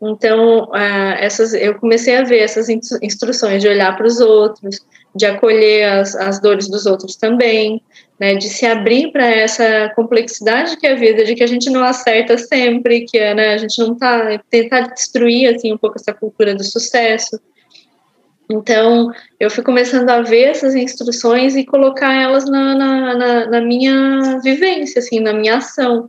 Então, 0.00 0.64
uh, 0.64 1.14
essas, 1.18 1.54
eu 1.54 1.78
comecei 1.78 2.16
a 2.16 2.24
ver 2.24 2.38
essas 2.38 2.68
instruções 2.68 3.62
de 3.62 3.68
olhar 3.68 3.96
para 3.96 4.06
os 4.06 4.20
outros, 4.20 4.84
de 5.14 5.26
acolher 5.26 5.84
as, 5.84 6.16
as 6.16 6.40
dores 6.40 6.68
dos 6.68 6.86
outros 6.86 7.14
também, 7.14 7.80
né, 8.22 8.36
de 8.36 8.48
se 8.48 8.64
abrir 8.64 9.10
para 9.10 9.26
essa 9.26 9.90
complexidade 9.96 10.76
que 10.76 10.86
é 10.86 10.92
a 10.92 10.94
vida, 10.94 11.24
de 11.24 11.34
que 11.34 11.42
a 11.42 11.46
gente 11.48 11.68
não 11.68 11.82
acerta 11.82 12.38
sempre, 12.38 13.04
que 13.04 13.18
né, 13.18 13.54
a 13.54 13.56
gente 13.56 13.76
não 13.80 13.94
está 13.94 14.40
tentar 14.48 14.82
destruir 14.82 15.52
assim 15.52 15.72
um 15.72 15.76
pouco 15.76 15.96
essa 15.98 16.14
cultura 16.14 16.54
do 16.54 16.62
sucesso. 16.62 17.40
Então, 18.48 19.10
eu 19.40 19.50
fui 19.50 19.64
começando 19.64 20.08
a 20.08 20.22
ver 20.22 20.50
essas 20.50 20.76
instruções 20.76 21.56
e 21.56 21.66
colocar 21.66 22.14
elas 22.14 22.48
na, 22.48 22.76
na, 22.76 23.14
na, 23.16 23.46
na 23.46 23.60
minha 23.60 24.38
vivência, 24.38 25.00
assim, 25.00 25.18
na 25.18 25.32
minha 25.32 25.56
ação. 25.56 26.08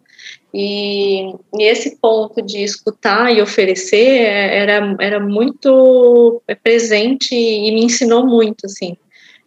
E, 0.53 1.31
e, 1.57 1.63
esse 1.63 1.97
ponto 1.99 2.43
de 2.43 2.63
escutar 2.63 3.35
e 3.35 3.41
oferecer 3.41 4.21
é, 4.21 4.59
era, 4.59 4.95
era 4.99 5.19
muito 5.19 6.43
presente 6.61 7.33
e 7.33 7.71
me 7.71 7.85
ensinou 7.85 8.23
muito, 8.23 8.67
assim, 8.67 8.95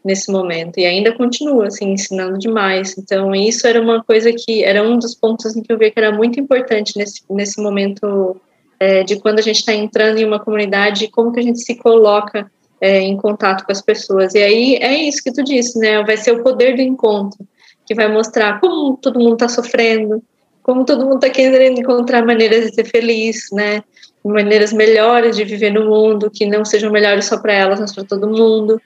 nesse 0.07 0.31
momento. 0.31 0.79
E 0.79 0.87
ainda 0.87 1.13
continua, 1.13 1.67
assim, 1.67 1.91
ensinando 1.93 2.39
demais. 2.39 2.97
Então, 2.97 3.35
isso 3.35 3.67
era 3.67 3.81
uma 3.81 4.03
coisa 4.05 4.33
que 4.33 4.63
era 4.63 4.83
um 4.83 4.99
dos 4.99 5.15
pontos 5.17 5.57
em 5.57 5.63
que 5.63 5.73
eu 5.73 5.77
vi 5.77 5.91
que 5.91 5.99
era 5.99 6.13
muito 6.13 6.39
importante 6.39 6.97
nesse, 6.97 7.23
nesse 7.29 7.61
momento 7.61 8.41
é, 8.79 9.03
de 9.03 9.19
quando 9.19 9.41
a 9.41 9.43
gente 9.43 9.57
está 9.57 9.75
entrando 9.75 10.19
em 10.19 10.25
uma 10.25 10.39
comunidade, 10.39 11.09
como 11.09 11.33
que 11.33 11.41
a 11.41 11.43
gente 11.43 11.59
se 11.59 11.75
coloca 11.75 12.49
é, 12.81 13.01
em 13.01 13.17
contato 13.17 13.67
com 13.67 13.73
as 13.73 13.83
pessoas. 13.83 14.35
E 14.35 14.39
aí 14.39 14.77
é 14.77 14.95
isso 14.95 15.23
que 15.23 15.33
tu 15.33 15.43
disse, 15.43 15.77
né? 15.79 16.03
Vai 16.05 16.17
ser 16.17 16.33
o 16.33 16.43
poder 16.43 16.77
do 16.77 16.83
encontro 16.83 17.45
que 17.85 17.95
vai 17.95 18.09
mostrar 18.09 18.61
como 18.61 18.97
todo 18.97 19.19
mundo 19.19 19.35
está 19.35 19.49
sofrendo, 19.49 20.23
como 20.63 20.85
todo 20.85 21.05
mundo 21.05 21.17
está 21.17 21.31
querendo 21.31 21.81
encontrar 21.81 22.25
maneiras 22.25 22.67
de 22.67 22.75
ser 22.75 22.85
feliz, 22.85 23.49
né? 23.53 23.83
Maneiras 24.25 24.73
melhores 24.73 25.37
de 25.37 25.45
viver 25.45 25.71
no 25.71 25.87
mundo, 25.87 26.29
que 26.29 26.45
não 26.45 26.65
sejam 26.65 26.91
melhores 26.91 27.27
só 27.27 27.39
para 27.39 27.53
elas, 27.53 27.79
mas 27.79 27.95
para 27.95 28.05
todo 28.05 28.29
mundo. 28.29 28.81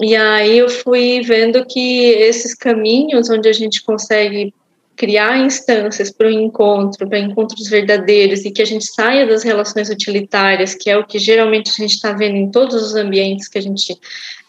E 0.00 0.16
aí 0.16 0.58
eu 0.58 0.68
fui 0.68 1.20
vendo 1.22 1.64
que 1.66 2.10
esses 2.12 2.54
caminhos 2.54 3.28
onde 3.28 3.48
a 3.48 3.52
gente 3.52 3.82
consegue 3.82 4.54
criar 4.96 5.38
instâncias 5.38 6.10
para 6.10 6.26
o 6.26 6.30
encontro, 6.30 7.08
para 7.08 7.18
encontros 7.18 7.68
verdadeiros 7.68 8.44
e 8.44 8.50
que 8.50 8.60
a 8.60 8.66
gente 8.66 8.84
saia 8.84 9.26
das 9.26 9.42
relações 9.42 9.88
utilitárias, 9.88 10.74
que 10.74 10.90
é 10.90 10.98
o 10.98 11.06
que 11.06 11.18
geralmente 11.18 11.70
a 11.70 11.72
gente 11.72 11.94
está 11.94 12.12
vendo 12.12 12.36
em 12.36 12.50
todos 12.50 12.82
os 12.82 12.94
ambientes 12.94 13.48
que 13.48 13.56
a 13.56 13.62
gente 13.62 13.98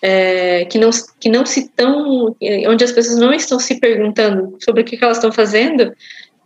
é, 0.01 0.65
que 0.65 0.77
não 0.77 0.89
que 1.19 1.29
não 1.29 1.45
se 1.45 1.61
estão, 1.61 2.35
onde 2.67 2.83
as 2.83 2.91
pessoas 2.91 3.17
não 3.17 3.33
estão 3.33 3.59
se 3.59 3.79
perguntando 3.79 4.57
sobre 4.61 4.81
o 4.81 4.85
que, 4.85 4.97
que 4.97 5.03
elas 5.03 5.17
estão 5.17 5.31
fazendo, 5.31 5.93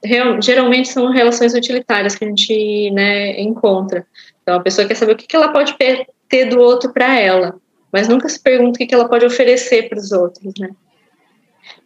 real, 0.04 0.40
geralmente 0.42 0.90
são 0.90 1.12
relações 1.12 1.54
utilitárias 1.54 2.16
que 2.16 2.26
a 2.26 2.28
gente 2.28 2.92
né, 2.92 3.40
encontra. 3.42 4.06
Então, 4.44 4.56
a 4.56 4.60
pessoa 4.60 4.88
quer 4.88 4.96
saber 4.96 5.14
o 5.14 5.16
que, 5.16 5.26
que 5.26 5.36
ela 5.36 5.52
pode 5.52 5.76
ter 5.78 6.46
do 6.50 6.60
outro 6.60 6.94
para 6.94 7.20
ela, 7.20 7.56
mas 7.96 8.10
nunca 8.10 8.28
se 8.28 8.38
pergunta 8.38 8.76
o 8.76 8.86
que, 8.86 8.94
ela 8.94 9.08
pode 9.08 9.26
oferecer 9.26 9.88
para 9.88 9.98
os 9.98 10.12
outros, 10.12 10.54
né? 10.60 10.70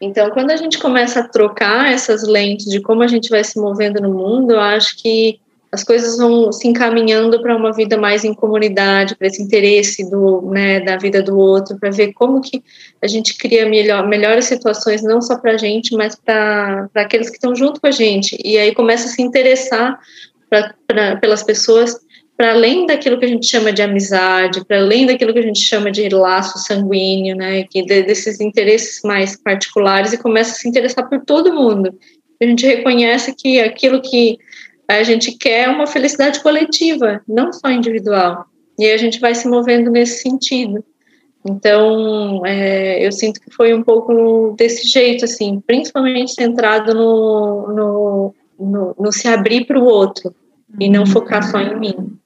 Então, 0.02 0.32
quando 0.32 0.50
a 0.50 0.56
gente 0.56 0.80
começa 0.80 1.20
a 1.20 1.28
trocar 1.28 1.94
essas 1.94 2.28
lentes 2.28 2.66
de 2.66 2.82
como 2.82 3.04
a 3.04 3.08
gente 3.08 3.30
vai 3.30 3.44
se 3.44 3.60
movendo 3.60 4.02
no 4.02 4.12
mundo, 4.12 4.54
eu 4.54 4.60
acho 4.60 4.98
que 4.98 5.40
as 5.72 5.84
coisas 5.84 6.18
vão 6.18 6.52
se 6.52 6.68
encaminhando 6.68 7.40
para 7.44 7.56
uma 7.56 7.72
vida 7.72 7.96
mais 7.96 8.24
em 8.24 8.34
comunidade, 8.34 9.16
para 9.16 9.28
esse 9.28 9.40
interesse 9.40 10.10
do, 10.10 10.42
né, 10.50 10.80
da 10.80 10.98
vida 10.98 11.22
do 11.22 11.38
outro, 11.38 11.78
para 11.78 11.92
ver 11.92 12.12
como 12.14 12.42
que 12.42 12.64
a 13.04 13.06
gente 13.06 13.38
cria 13.38 13.70
melhor, 13.70 14.08
melhores 14.08 14.46
situações, 14.46 15.04
não 15.04 15.22
só 15.22 15.38
para 15.38 15.52
a 15.52 15.58
gente, 15.58 15.96
mas 15.96 16.16
para 16.16 16.90
aqueles 16.96 17.30
que 17.30 17.36
estão 17.36 17.56
junto 17.56 17.80
com 17.80 17.86
a 17.86 17.92
gente. 17.92 18.36
E 18.44 18.58
aí 18.58 18.74
começa 18.74 19.06
a 19.06 19.12
se 19.12 19.22
interessar 19.22 20.00
pra, 20.50 20.74
pra, 20.88 21.18
pelas 21.18 21.44
pessoas 21.44 22.00
para 22.40 22.54
além 22.54 22.86
daquilo 22.86 23.20
que 23.20 23.26
a 23.26 23.28
gente 23.28 23.46
chama 23.48 23.74
de 23.74 23.82
amizade, 23.82 24.64
para 24.64 24.78
além 24.78 25.06
daquilo 25.06 25.34
que 25.34 25.40
a 25.40 25.44
gente 25.44 25.60
chama 25.60 25.92
de 25.92 26.08
laço 26.08 26.58
sanguíneo, 26.60 27.36
né, 27.36 27.66
que 27.66 27.84
desses 27.84 28.40
interesses 28.40 29.02
mais 29.04 29.36
particulares 29.36 30.14
e 30.14 30.18
começa 30.18 30.52
a 30.52 30.56
se 30.56 30.70
interessar 30.70 31.10
por 31.10 31.20
todo 31.26 31.54
mundo. 31.54 31.94
A 32.42 32.46
gente 32.46 32.66
reconhece 32.66 33.36
que 33.36 33.60
aquilo 33.60 34.02
que 34.02 34.38
a 34.88 35.04
gente 35.04 35.34
quer 35.34 35.68
uma 35.68 35.86
felicidade 35.86 36.40
coletiva, 36.40 37.22
não 37.28 37.52
só 37.52 37.70
individual. 37.70 38.46
E 38.80 38.90
a 38.90 38.96
gente 38.96 39.20
vai 39.20 39.36
se 39.36 39.46
movendo 39.46 39.92
nesse 39.92 40.22
sentido. 40.22 40.82
Então, 41.46 42.46
é, 42.46 43.06
eu 43.06 43.12
sinto 43.12 43.42
que 43.42 43.54
foi 43.54 43.74
um 43.74 43.84
pouco 43.84 44.56
desse 44.58 44.88
jeito, 44.88 45.26
assim, 45.26 45.62
principalmente 45.68 46.36
centrado 46.36 46.94
no, 46.94 47.68
no, 47.68 48.36
no, 48.58 48.96
no 48.98 49.12
se 49.12 49.28
abrir 49.28 49.66
para 49.66 49.78
o 49.78 49.84
outro 49.84 50.34
e 50.80 50.90
não 50.90 51.06
focar 51.06 51.44
só 51.44 51.60
em 51.60 51.78
mim. 51.78 52.18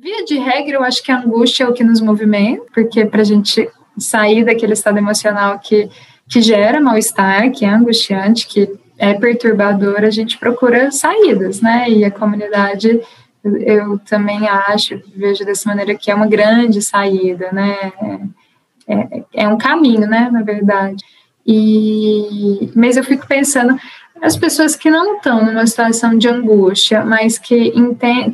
Via 0.00 0.24
de 0.24 0.38
regra, 0.38 0.76
eu 0.76 0.84
acho 0.84 1.02
que 1.02 1.10
a 1.10 1.18
angústia 1.18 1.64
é 1.64 1.68
o 1.68 1.72
que 1.72 1.82
nos 1.82 2.00
movimenta, 2.00 2.62
porque 2.72 3.04
para 3.04 3.22
a 3.22 3.24
gente 3.24 3.68
sair 3.98 4.44
daquele 4.44 4.72
estado 4.72 4.96
emocional 4.96 5.58
que, 5.58 5.88
que 6.28 6.40
gera 6.40 6.80
mal-estar, 6.80 7.50
que 7.50 7.64
é 7.64 7.68
angustiante, 7.68 8.46
que 8.46 8.70
é 8.96 9.14
perturbador, 9.14 10.04
a 10.04 10.10
gente 10.10 10.38
procura 10.38 10.92
saídas, 10.92 11.60
né? 11.60 11.90
E 11.90 12.04
a 12.04 12.12
comunidade, 12.12 13.00
eu 13.44 13.98
também 14.00 14.46
acho, 14.46 15.02
vejo 15.16 15.44
dessa 15.44 15.68
maneira 15.68 15.96
que 15.96 16.12
é 16.12 16.14
uma 16.14 16.28
grande 16.28 16.80
saída, 16.80 17.50
né? 17.50 17.92
É, 18.86 18.94
é, 18.94 19.24
é 19.34 19.48
um 19.48 19.58
caminho, 19.58 20.06
né? 20.06 20.28
Na 20.30 20.42
verdade. 20.42 21.04
E, 21.44 22.70
mas 22.76 22.96
eu 22.96 23.02
fico 23.02 23.26
pensando, 23.26 23.76
as 24.20 24.36
pessoas 24.36 24.74
que 24.74 24.90
não 24.90 25.16
estão 25.16 25.44
numa 25.44 25.66
situação 25.66 26.16
de 26.16 26.28
angústia, 26.28 27.04
mas 27.04 27.38
que, 27.38 27.72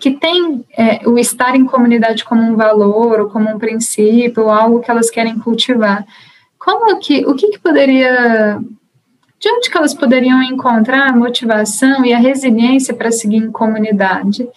que 0.01 0.13
têm 0.13 0.65
é, 0.77 1.09
o 1.09 1.19
estar 1.19 1.55
em 1.55 1.65
comunidade 1.65 2.25
como 2.25 2.43
um 2.43 2.57
valor, 2.57 3.21
ou 3.21 3.29
como 3.29 3.51
um 3.51 3.59
princípio, 3.59 4.45
ou 4.45 4.51
algo 4.51 4.81
que 4.81 4.91
elas 4.91 5.11
querem 5.11 5.39
cultivar, 5.39 6.05
como 6.59 6.99
que, 6.99 7.27
o 7.27 7.35
que, 7.35 7.49
que 7.49 7.59
poderia 7.59 8.59
de 9.39 9.51
onde 9.51 9.71
que 9.71 9.77
elas 9.77 9.93
poderiam 9.93 10.43
encontrar 10.43 11.11
a 11.11 11.17
motivação 11.17 12.03
e 12.03 12.15
a 12.15 12.19
resiliência 12.19 12.95
para 12.95 13.13
seguir 13.13 13.37
em 13.37 13.53
comunidade? 13.53 14.49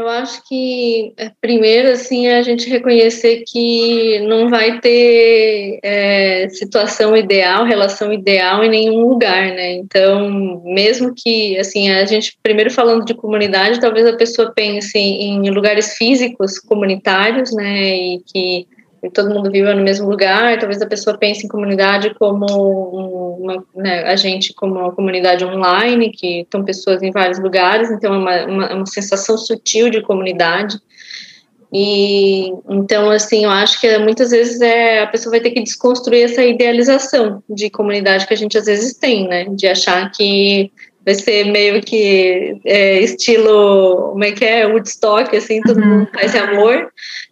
Eu 0.00 0.08
acho 0.08 0.42
que 0.48 1.12
é, 1.18 1.30
primeiro 1.42 1.90
assim 1.90 2.26
é 2.26 2.38
a 2.38 2.42
gente 2.42 2.70
reconhecer 2.70 3.44
que 3.46 4.18
não 4.20 4.48
vai 4.48 4.80
ter 4.80 5.78
é, 5.82 6.48
situação 6.48 7.14
ideal, 7.14 7.66
relação 7.66 8.10
ideal 8.10 8.64
em 8.64 8.70
nenhum 8.70 9.06
lugar, 9.06 9.48
né? 9.48 9.72
Então, 9.74 10.62
mesmo 10.64 11.12
que 11.14 11.58
assim 11.58 11.90
a 11.90 12.06
gente 12.06 12.38
primeiro 12.42 12.70
falando 12.70 13.04
de 13.04 13.12
comunidade, 13.12 13.78
talvez 13.78 14.06
a 14.06 14.16
pessoa 14.16 14.50
pense 14.56 14.96
em 14.98 15.50
lugares 15.50 15.94
físicos 15.98 16.58
comunitários, 16.58 17.54
né? 17.54 17.94
E 17.94 18.22
que 18.26 18.66
todo 19.08 19.32
mundo 19.32 19.50
viva 19.50 19.74
no 19.74 19.82
mesmo 19.82 20.08
lugar, 20.08 20.58
talvez 20.58 20.82
a 20.82 20.86
pessoa 20.86 21.16
pense 21.16 21.46
em 21.46 21.48
comunidade 21.48 22.14
como 22.18 23.38
uma, 23.40 23.64
né, 23.74 24.04
a 24.04 24.16
gente 24.16 24.52
como 24.52 24.74
uma 24.78 24.92
comunidade 24.92 25.44
online, 25.44 26.10
que 26.10 26.40
estão 26.40 26.64
pessoas 26.64 27.02
em 27.02 27.10
vários 27.10 27.38
lugares, 27.38 27.90
então 27.90 28.12
é 28.12 28.18
uma, 28.18 28.46
uma, 28.46 28.74
uma, 28.74 28.86
sensação 28.86 29.38
sutil 29.38 29.88
de 29.88 30.02
comunidade. 30.02 30.78
E 31.72 32.52
então, 32.68 33.10
assim, 33.10 33.44
eu 33.44 33.50
acho 33.50 33.80
que 33.80 33.98
muitas 33.98 34.30
vezes 34.30 34.60
é, 34.60 35.00
a 35.02 35.06
pessoa 35.06 35.30
vai 35.30 35.40
ter 35.40 35.52
que 35.52 35.62
desconstruir 35.62 36.24
essa 36.24 36.44
idealização 36.44 37.42
de 37.48 37.70
comunidade 37.70 38.26
que 38.26 38.34
a 38.34 38.36
gente 38.36 38.58
às 38.58 38.66
vezes 38.66 38.94
tem, 38.94 39.28
né? 39.28 39.44
De 39.44 39.68
achar 39.68 40.10
que 40.10 40.72
vai 41.04 41.14
ser 41.14 41.44
meio 41.44 41.80
que 41.80 42.60
é, 42.64 43.00
estilo, 43.00 44.10
como 44.10 44.24
é 44.24 44.32
que 44.32 44.44
é, 44.44 44.66
Woodstock, 44.66 45.34
assim, 45.36 45.60
todo 45.62 45.80
uhum. 45.80 45.86
mundo 45.86 46.08
faz 46.12 46.34
amor, 46.34 46.90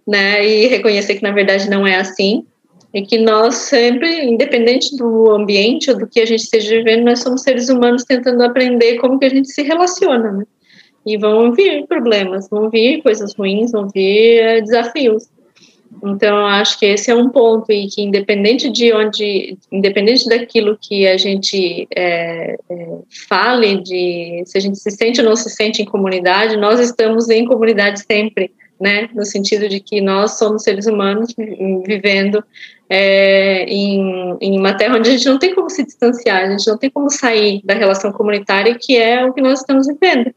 né, 0.08 0.46
e 0.46 0.66
reconhecer 0.66 1.16
que 1.16 1.22
na 1.22 1.32
verdade 1.32 1.68
não 1.68 1.86
é 1.86 1.96
assim, 1.96 2.44
e 2.94 3.02
que 3.02 3.18
nós 3.18 3.54
sempre, 3.54 4.24
independente 4.24 4.96
do 4.96 5.30
ambiente 5.30 5.90
ou 5.90 5.98
do 5.98 6.06
que 6.06 6.20
a 6.20 6.26
gente 6.26 6.40
esteja 6.40 6.70
vivendo, 6.76 7.04
nós 7.04 7.20
somos 7.20 7.42
seres 7.42 7.68
humanos 7.68 8.04
tentando 8.04 8.42
aprender 8.42 8.96
como 8.96 9.18
que 9.18 9.26
a 9.26 9.30
gente 9.30 9.48
se 9.48 9.62
relaciona, 9.62 10.32
né, 10.32 10.44
e 11.06 11.16
vão 11.16 11.52
vir 11.52 11.86
problemas, 11.86 12.48
vão 12.48 12.70
vir 12.70 13.02
coisas 13.02 13.34
ruins, 13.34 13.70
vão 13.70 13.88
vir 13.88 14.40
é, 14.40 14.60
desafios, 14.62 15.28
então, 16.02 16.38
eu 16.38 16.46
acho 16.46 16.78
que 16.78 16.86
esse 16.86 17.10
é 17.10 17.14
um 17.14 17.28
ponto 17.30 17.72
e 17.72 17.88
que 17.88 18.02
independente 18.02 18.70
de 18.70 18.92
onde, 18.92 19.56
independente 19.72 20.28
daquilo 20.28 20.78
que 20.80 21.06
a 21.06 21.16
gente 21.16 21.88
é, 21.94 22.56
é, 22.70 22.98
fale, 23.28 23.82
de 23.82 24.42
se 24.46 24.58
a 24.58 24.60
gente 24.60 24.78
se 24.78 24.90
sente 24.90 25.20
ou 25.20 25.26
não 25.26 25.34
se 25.34 25.50
sente 25.50 25.82
em 25.82 25.86
comunidade, 25.86 26.56
nós 26.56 26.78
estamos 26.78 27.28
em 27.28 27.44
comunidade 27.44 28.00
sempre, 28.00 28.52
né? 28.80 29.08
No 29.14 29.24
sentido 29.24 29.68
de 29.68 29.80
que 29.80 30.00
nós 30.00 30.38
somos 30.38 30.62
seres 30.62 30.86
humanos 30.86 31.34
vivendo 31.86 32.42
é, 32.88 33.64
em, 33.64 34.36
em 34.40 34.58
uma 34.58 34.74
terra 34.74 34.96
onde 34.96 35.08
a 35.08 35.12
gente 35.12 35.26
não 35.26 35.38
tem 35.38 35.54
como 35.54 35.68
se 35.68 35.84
distanciar, 35.84 36.44
a 36.44 36.50
gente 36.50 36.66
não 36.66 36.78
tem 36.78 36.90
como 36.90 37.10
sair 37.10 37.60
da 37.64 37.74
relação 37.74 38.12
comunitária, 38.12 38.76
que 38.80 38.96
é 38.96 39.24
o 39.24 39.32
que 39.32 39.40
nós 39.40 39.60
estamos 39.60 39.86
vivendo. 39.86 40.32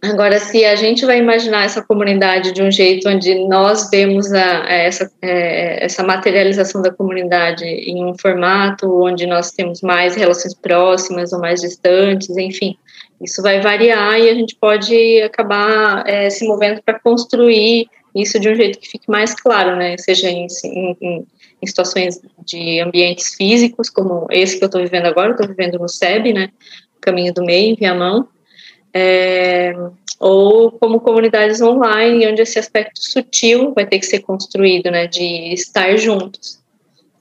Agora, 0.00 0.38
se 0.38 0.64
a 0.64 0.76
gente 0.76 1.04
vai 1.04 1.18
imaginar 1.18 1.64
essa 1.64 1.82
comunidade 1.82 2.52
de 2.52 2.62
um 2.62 2.70
jeito 2.70 3.08
onde 3.08 3.34
nós 3.48 3.90
vemos 3.90 4.32
a, 4.32 4.64
a 4.64 4.72
essa, 4.72 5.10
é, 5.20 5.84
essa 5.84 6.04
materialização 6.04 6.80
da 6.80 6.92
comunidade 6.92 7.64
em 7.64 8.04
um 8.04 8.16
formato 8.16 8.86
onde 9.02 9.26
nós 9.26 9.50
temos 9.50 9.80
mais 9.82 10.14
relações 10.14 10.54
próximas 10.54 11.32
ou 11.32 11.40
mais 11.40 11.60
distantes, 11.60 12.36
enfim, 12.36 12.78
isso 13.20 13.42
vai 13.42 13.60
variar 13.60 14.18
e 14.18 14.28
a 14.28 14.34
gente 14.34 14.54
pode 14.56 15.22
acabar 15.22 16.06
é, 16.06 16.30
se 16.30 16.46
movendo 16.46 16.82
para 16.82 16.98
construir 17.00 17.88
isso 18.14 18.38
de 18.38 18.48
um 18.48 18.54
jeito 18.54 18.78
que 18.78 18.88
fique 18.88 19.10
mais 19.10 19.34
claro, 19.34 19.76
né? 19.76 19.96
Seja 19.98 20.28
em, 20.30 20.46
em, 20.64 21.26
em 21.62 21.66
situações 21.66 22.20
de 22.44 22.80
ambientes 22.80 23.34
físicos, 23.34 23.90
como 23.90 24.26
esse 24.30 24.58
que 24.58 24.64
eu 24.64 24.66
estou 24.66 24.82
vivendo 24.82 25.06
agora, 25.06 25.32
estou 25.32 25.46
vivendo 25.46 25.78
no 25.78 25.88
SEB, 25.88 26.32
né? 26.32 26.50
Caminho 27.00 27.32
do 27.32 27.44
Meio, 27.44 27.72
em 27.72 27.74
Viamão, 27.74 28.28
é, 28.92 29.72
ou 30.18 30.72
como 30.72 31.00
comunidades 31.00 31.60
online, 31.60 32.26
onde 32.26 32.42
esse 32.42 32.58
aspecto 32.58 33.00
sutil 33.00 33.72
vai 33.74 33.86
ter 33.86 33.98
que 33.98 34.06
ser 34.06 34.20
construído, 34.20 34.90
né? 34.90 35.06
De 35.06 35.52
estar 35.52 35.96
juntos. 35.96 36.57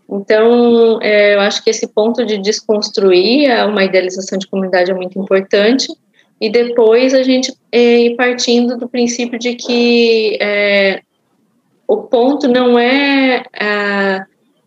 Então, 0.09 0.99
é, 1.01 1.35
eu 1.35 1.41
acho 1.41 1.63
que 1.63 1.69
esse 1.69 1.87
ponto 1.87 2.25
de 2.25 2.37
desconstruir 2.37 3.49
uma 3.65 3.83
idealização 3.83 4.37
de 4.37 4.47
comunidade 4.47 4.89
é 4.89 4.93
muito 4.93 5.19
importante 5.19 5.87
e 6.39 6.49
depois 6.49 7.13
a 7.13 7.23
gente 7.23 7.53
é, 7.71 7.99
ir 7.99 8.15
partindo 8.15 8.77
do 8.77 8.87
princípio 8.87 9.37
de 9.37 9.55
que 9.55 10.37
é, 10.39 11.01
o 11.87 11.97
ponto 11.97 12.47
não 12.47 12.77
é, 12.77 13.43
é, 13.59 14.21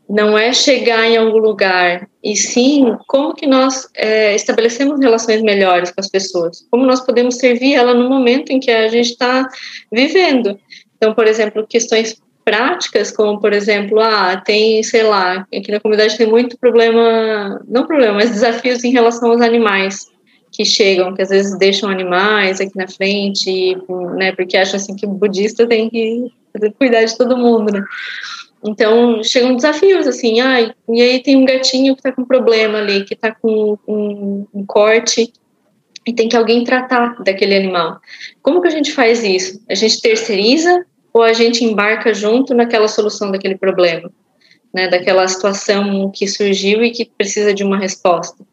não 0.09 0.37
é 0.37 0.53
chegar 0.53 1.07
em 1.07 1.17
algum 1.17 1.39
lugar, 1.39 2.09
e 2.23 2.35
sim 2.35 2.97
como 3.07 3.35
que 3.35 3.47
nós 3.47 3.89
é, 3.95 4.35
estabelecemos 4.35 4.99
relações 5.01 5.41
melhores 5.43 5.91
com 5.91 6.01
as 6.01 6.09
pessoas, 6.09 6.67
como 6.71 6.85
nós 6.85 7.01
podemos 7.01 7.37
servir 7.37 7.75
ela 7.75 7.95
no 7.95 8.09
momento 8.09 8.51
em 8.51 8.59
que 8.59 8.71
a 8.71 8.89
gente 8.89 9.11
está 9.11 9.49
vivendo. 9.93 10.59
Então, 10.97 11.15
por 11.15 11.27
exemplo, 11.27 11.67
questões 11.67 12.21
práticas, 12.51 13.13
como 13.13 13.41
por 13.41 13.53
exemplo, 13.53 14.01
ah, 14.01 14.37
tem, 14.45 14.83
sei 14.83 15.05
lá, 15.05 15.47
aqui 15.55 15.71
na 15.71 15.79
comunidade 15.79 16.19
tem 16.19 16.27
muito 16.27 16.59
problema, 16.59 17.63
não 17.69 17.87
problema, 17.87 18.15
mas 18.15 18.31
desafios 18.31 18.83
em 18.83 18.91
relação 18.91 19.31
aos 19.31 19.41
animais 19.41 20.11
que 20.51 20.65
chegam, 20.65 21.15
que 21.15 21.23
às 21.23 21.29
vezes 21.29 21.57
deixam 21.57 21.89
animais 21.89 22.61
aqui 22.61 22.77
na 22.77 22.89
frente, 22.89 23.77
né, 24.17 24.33
porque 24.33 24.57
acham 24.57 24.77
assim 24.77 24.97
que 24.97 25.07
o 25.07 25.11
budista 25.11 25.65
tem 25.65 25.89
que 25.89 26.33
cuidar 26.77 27.05
de 27.05 27.17
todo 27.17 27.37
mundo, 27.37 27.73
né? 27.73 27.85
Então, 28.65 29.23
chegam 29.23 29.55
desafios, 29.55 30.09
assim, 30.09 30.41
ah, 30.41 30.75
e 30.89 31.01
aí 31.01 31.23
tem 31.23 31.37
um 31.37 31.45
gatinho 31.45 31.95
que 31.95 32.03
tá 32.03 32.11
com 32.11 32.25
problema 32.25 32.79
ali, 32.79 33.05
que 33.05 33.15
tá 33.15 33.33
com 33.33 33.79
um, 33.87 34.45
um 34.53 34.67
corte, 34.67 35.33
e 36.05 36.13
tem 36.13 36.29
que 36.29 36.37
alguém 36.37 36.65
tratar 36.65 37.23
daquele 37.23 37.55
animal. 37.55 38.01
Como 38.43 38.61
que 38.61 38.69
a 38.69 38.73
gente 38.73 38.93
faz 38.93 39.23
isso? 39.23 39.63
A 39.69 39.75
gente 39.75 40.01
terceiriza 40.01 40.85
ou 41.13 41.23
a 41.23 41.33
gente 41.33 41.65
embarca 41.65 42.15
junto 42.15 42.55
naquela 42.55 42.89
solução 42.89 43.31
daquele 43.31 43.57
problema, 43.57 44.11
né, 44.73 44.89
daquela 44.89 45.27
situação 45.27 46.11
que 46.11 46.27
surgiu 46.27 46.85
e 46.85 46.91
que 46.91 47.05
precisa 47.05 47.53
de 47.53 47.65
uma 47.65 47.79
resposta? 47.79 48.45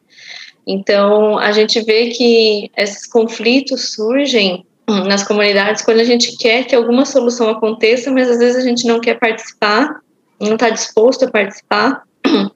Então, 0.66 1.38
a 1.38 1.52
gente 1.52 1.80
vê 1.82 2.10
que 2.10 2.70
esses 2.76 3.06
conflitos 3.06 3.94
surgem 3.94 4.66
nas 5.06 5.24
comunidades 5.24 5.82
quando 5.82 6.00
a 6.00 6.04
gente 6.04 6.38
quer 6.38 6.66
que 6.66 6.76
alguma 6.76 7.06
solução 7.06 7.50
aconteça, 7.50 8.12
mas 8.12 8.30
às 8.30 8.38
vezes 8.38 8.58
a 8.64 8.68
gente 8.68 8.86
não 8.86 9.00
quer 9.00 9.20
participar, 9.20 10.02
não 10.40 10.54
está 10.54 10.70
disposto 10.70 11.26
a 11.26 11.32
participar, 11.32 12.04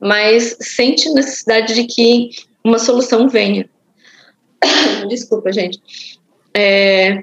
mas 0.00 0.56
sente 0.60 1.08
necessidade 1.10 1.74
de 1.74 1.84
que 1.84 2.30
uma 2.64 2.78
solução 2.78 3.28
venha. 3.28 3.68
Desculpa, 5.08 5.52
gente. 5.52 5.80
É, 6.54 7.22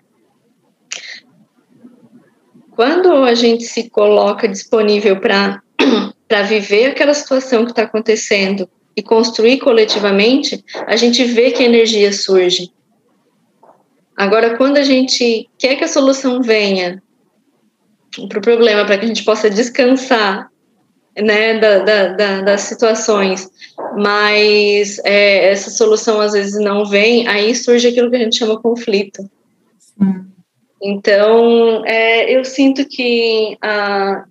quando 2.75 3.12
a 3.24 3.34
gente 3.34 3.63
se 3.63 3.89
coloca 3.89 4.48
disponível 4.48 5.20
para 5.20 5.62
viver 6.48 6.88
aquela 6.88 7.14
situação 7.14 7.66
que 7.66 7.72
está 7.72 7.83
acontecendo 7.83 8.68
e 8.96 9.01
construir 9.01 9.59
coletivamente, 9.59 10.64
a 10.88 10.96
gente 10.96 11.24
vê 11.24 11.51
que 11.51 11.64
a 11.64 11.66
energia 11.66 12.12
surge. 12.12 12.72
Agora, 14.16 14.57
quando 14.57 14.77
a 14.77 14.83
gente 14.83 15.50
quer 15.57 15.75
que 15.75 15.83
a 15.83 15.88
solução 15.88 16.42
venha 16.42 17.01
para 18.29 18.38
o 18.38 18.42
problema, 18.42 18.86
para 18.86 18.98
que 18.98 19.05
a 19.05 19.07
gente 19.07 19.24
possa 19.24 19.50
descansar 19.50 20.51
né, 21.18 21.59
da, 21.59 21.79
da, 21.79 22.07
da, 22.09 22.42
das 22.42 22.62
situações, 22.62 23.50
mas 23.98 25.00
é, 25.03 25.51
essa 25.51 25.72
solução 25.72 26.20
às 26.20 26.33
vezes 26.33 26.59
não 26.64 26.86
vem, 26.86 27.27
aí 27.27 27.55
surge 27.55 27.88
aquilo 27.88 28.09
que 28.09 28.16
a 28.16 28.20
gente 28.20 28.38
chama 28.38 28.59
conflito. 28.59 29.27
Sim. 29.79 30.32
Então, 30.83 31.85
é, 31.85 32.29
eu 32.35 32.43
sinto 32.43 32.85
que 32.85 33.57
a, 33.61 34.25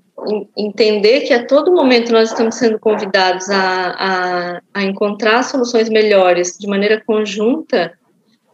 entender 0.57 1.23
que 1.23 1.33
a 1.33 1.47
todo 1.47 1.73
momento 1.73 2.13
nós 2.13 2.31
estamos 2.31 2.57
sendo 2.57 2.79
convidados 2.79 3.49
a, 3.49 3.57
a, 3.57 4.63
a 4.75 4.83
encontrar 4.83 5.43
soluções 5.45 5.89
melhores 5.89 6.59
de 6.59 6.67
maneira 6.67 7.03
conjunta 7.05 7.93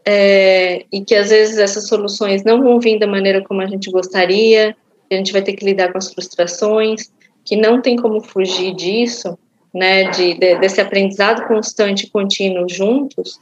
é, 0.06 0.86
e 0.92 1.04
que 1.04 1.14
às 1.14 1.30
vezes 1.30 1.58
essas 1.58 1.88
soluções 1.88 2.44
não 2.44 2.62
vão 2.62 2.80
vir 2.80 2.98
da 2.98 3.06
maneira 3.06 3.42
como 3.42 3.60
a 3.60 3.66
gente 3.66 3.90
gostaria, 3.90 4.76
que 5.08 5.14
a 5.14 5.18
gente 5.18 5.32
vai 5.32 5.42
ter 5.42 5.54
que 5.54 5.64
lidar 5.64 5.90
com 5.90 5.98
as 5.98 6.12
frustrações, 6.12 7.10
que 7.44 7.56
não 7.56 7.82
tem 7.82 7.96
como 7.96 8.20
fugir 8.20 8.74
disso, 8.74 9.36
né, 9.74 10.04
de, 10.10 10.34
de 10.34 10.56
desse 10.58 10.80
aprendizado 10.80 11.46
constante 11.46 12.06
e 12.06 12.10
contínuo 12.10 12.68
juntos, 12.68 13.38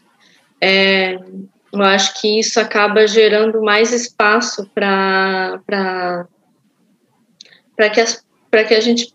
é, 0.60 1.18
eu 1.72 1.83
acho 1.83 2.20
que 2.20 2.38
isso 2.38 2.59
acaba 2.59 3.07
gerando 3.07 3.61
mais 3.62 3.92
espaço 3.92 4.68
para 4.74 5.59
que, 7.92 8.00
as, 8.00 8.24
que 8.50 8.74
a 8.74 8.81
gente 8.81 9.14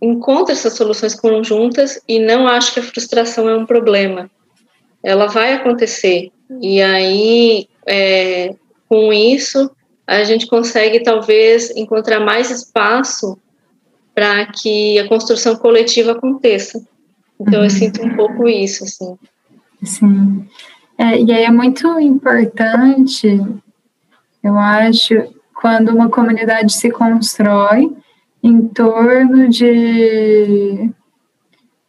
encontre 0.00 0.52
essas 0.52 0.74
soluções 0.74 1.14
conjuntas 1.14 2.00
e 2.06 2.18
não 2.18 2.46
acho 2.46 2.74
que 2.74 2.80
a 2.80 2.82
frustração 2.82 3.48
é 3.48 3.56
um 3.56 3.66
problema. 3.66 4.30
Ela 5.02 5.26
vai 5.26 5.54
acontecer. 5.54 6.30
E 6.60 6.80
aí, 6.80 7.68
é, 7.86 8.54
com 8.88 9.12
isso, 9.12 9.70
a 10.06 10.22
gente 10.22 10.46
consegue 10.46 11.00
talvez 11.00 11.70
encontrar 11.76 12.20
mais 12.20 12.50
espaço 12.50 13.38
para 14.14 14.46
que 14.46 14.98
a 14.98 15.08
construção 15.08 15.56
coletiva 15.56 16.12
aconteça. 16.12 16.82
Então, 17.38 17.58
uhum. 17.60 17.64
eu 17.64 17.70
sinto 17.70 18.02
um 18.02 18.16
pouco 18.16 18.48
isso, 18.48 18.84
assim. 18.84 19.18
Sim. 19.82 20.48
É, 20.98 21.20
e 21.20 21.32
aí 21.32 21.44
é 21.44 21.50
muito 21.50 22.00
importante, 22.00 23.40
eu 24.42 24.58
acho, 24.58 25.14
quando 25.54 25.90
uma 25.90 26.08
comunidade 26.08 26.72
se 26.72 26.90
constrói 26.90 27.94
em 28.42 28.66
torno 28.68 29.48
de, 29.48 30.90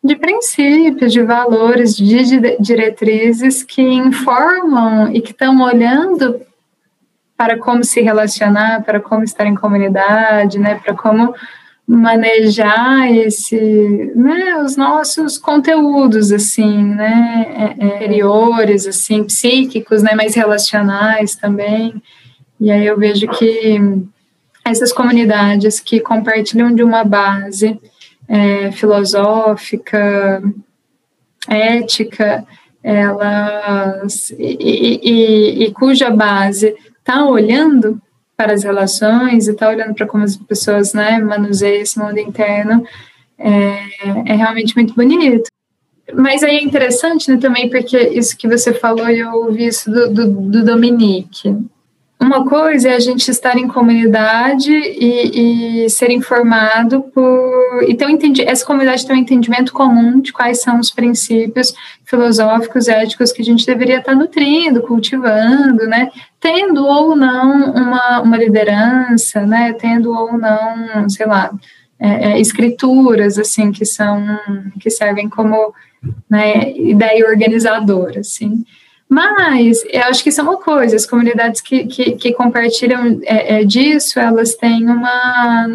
de 0.03 0.15
princípios, 0.15 1.13
de 1.13 1.23
valores, 1.23 1.95
de 1.95 2.57
diretrizes 2.59 3.63
que 3.63 3.81
informam 3.81 5.09
e 5.13 5.21
que 5.21 5.31
estão 5.31 5.61
olhando 5.61 6.41
para 7.37 7.57
como 7.59 7.83
se 7.83 8.01
relacionar, 8.01 8.83
para 8.83 8.99
como 8.99 9.23
estar 9.23 9.45
em 9.45 9.55
comunidade, 9.55 10.57
né, 10.57 10.75
para 10.75 10.93
como 10.95 11.33
manejar 11.87 13.09
esse, 13.15 14.11
né, 14.13 14.61
os 14.61 14.75
nossos 14.75 15.37
conteúdos 15.37 16.33
assim, 16.33 16.83
né, 16.83 17.75
é, 17.79 17.85
é, 17.85 17.95
interiores, 17.95 18.85
assim, 18.85 19.23
psíquicos, 19.23 20.03
né, 20.03 20.13
mais 20.13 20.35
relacionais 20.35 21.35
também. 21.35 22.01
E 22.59 22.69
aí 22.69 22.85
eu 22.85 22.99
vejo 22.99 23.25
que 23.29 23.79
essas 24.65 24.91
comunidades 24.91 25.79
que 25.79 26.01
compartilham 26.01 26.75
de 26.75 26.83
uma 26.83 27.05
base 27.05 27.79
é, 28.27 28.69
filosófica, 28.73 30.43
ética, 31.47 32.45
elas 32.83 34.29
e, 34.31 34.99
e, 35.03 35.63
e 35.63 35.71
cuja 35.71 36.09
base 36.09 36.75
está 36.99 37.25
olhando 37.25 38.01
para 38.37 38.53
as 38.53 38.63
relações 38.63 39.47
e 39.47 39.51
está 39.51 39.67
olhando 39.67 39.95
para 39.95 40.05
como 40.05 40.23
as 40.23 40.37
pessoas 40.37 40.93
né, 40.93 41.19
manuseiam 41.19 41.81
esse 41.81 41.97
mundo 41.97 42.19
interno, 42.19 42.85
é, 43.37 43.79
é 44.25 44.35
realmente 44.35 44.75
muito 44.75 44.93
bonito. 44.93 45.49
Mas 46.13 46.43
aí 46.43 46.57
é 46.57 46.63
interessante 46.63 47.29
né, 47.29 47.37
também, 47.37 47.69
porque 47.69 47.97
isso 47.97 48.37
que 48.37 48.47
você 48.47 48.71
falou, 48.71 49.09
eu 49.09 49.31
ouvi 49.33 49.65
isso 49.65 49.91
do, 49.91 50.13
do, 50.13 50.27
do 50.27 50.63
Dominique 50.63 51.53
uma 52.19 52.43
coisa 52.45 52.89
é 52.89 52.95
a 52.95 52.99
gente 52.99 53.29
estar 53.29 53.57
em 53.57 53.67
comunidade 53.67 54.71
e, 54.71 55.83
e 55.85 55.89
ser 55.89 56.09
informado 56.09 57.03
por 57.13 57.83
e 57.87 57.93
ter 57.93 58.05
um 58.05 58.09
entendi, 58.09 58.41
essa 58.41 58.65
comunidade 58.65 59.05
ter 59.05 59.13
um 59.13 59.17
entendimento 59.17 59.71
comum 59.71 60.19
de 60.19 60.33
quais 60.33 60.61
são 60.61 60.79
os 60.79 60.89
princípios 60.89 61.75
filosóficos, 62.05 62.87
éticos 62.87 63.31
que 63.31 63.41
a 63.41 63.45
gente 63.45 63.65
deveria 63.65 63.99
estar 63.99 64.15
nutrindo, 64.15 64.81
cultivando, 64.81 65.85
né? 65.85 66.09
Tendo 66.39 66.85
ou 66.85 67.15
não 67.15 67.71
uma, 67.71 68.21
uma 68.21 68.37
liderança, 68.37 69.45
né? 69.45 69.73
Tendo 69.73 70.11
ou 70.11 70.37
não, 70.37 71.07
sei 71.09 71.27
lá, 71.27 71.51
é, 71.99 72.31
é, 72.31 72.39
escrituras, 72.39 73.37
assim, 73.37 73.71
que 73.71 73.85
são, 73.85 74.25
que 74.79 74.89
servem 74.89 75.29
como 75.29 75.73
né, 76.29 76.71
ideia 76.75 77.27
organizadora, 77.27 78.21
assim. 78.21 78.63
Mas 79.09 79.83
eu 79.89 80.01
acho 80.03 80.21
que 80.21 80.29
isso 80.29 80.41
é 80.41 80.43
uma 80.43 80.57
coisa, 80.57 80.95
as 80.95 81.05
comunidades 81.05 81.61
que, 81.61 81.85
que, 81.85 82.11
que 82.13 82.33
compartilham 82.33 83.19
é, 83.23 83.61
é, 83.61 83.63
disso, 83.63 84.19
elas 84.19 84.55
têm 84.55 84.85
uma. 84.85 85.67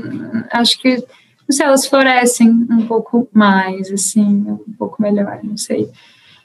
Acho 0.51 0.79
que, 0.79 0.97
não 0.97 1.51
sei, 1.57 1.66
elas 1.66 1.87
florescem 1.87 2.49
um 2.49 2.87
pouco 2.87 3.27
mais, 3.33 3.90
assim, 3.90 4.45
um 4.47 4.75
pouco 4.79 5.01
melhor, 5.01 5.40
não 5.42 5.57
sei. 5.57 5.88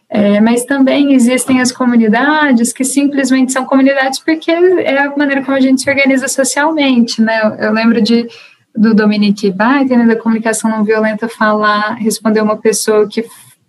É, 0.09 0.39
mas 0.39 0.63
também 0.63 1.13
existem 1.13 1.59
as 1.59 1.73
comunidades 1.73 2.71
que 2.71 2.85
simplesmente 2.85 3.51
são 3.51 3.65
comunidades 3.65 4.19
porque 4.19 4.49
é 4.49 4.99
a 4.99 5.13
maneira 5.17 5.43
como 5.43 5.57
a 5.57 5.59
gente 5.59 5.81
se 5.81 5.89
organiza 5.89 6.29
socialmente, 6.29 7.21
né? 7.21 7.41
Eu, 7.43 7.49
eu 7.65 7.73
lembro 7.73 8.01
de 8.01 8.27
do 8.77 8.93
Dominique 8.93 9.51
Biden, 9.51 10.05
da 10.05 10.15
comunicação 10.15 10.69
não 10.69 10.83
violenta, 10.83 11.27
falar, 11.27 11.95
responder 11.95 12.41
uma 12.41 12.57
pessoa 12.57 13.07
que 13.07 13.25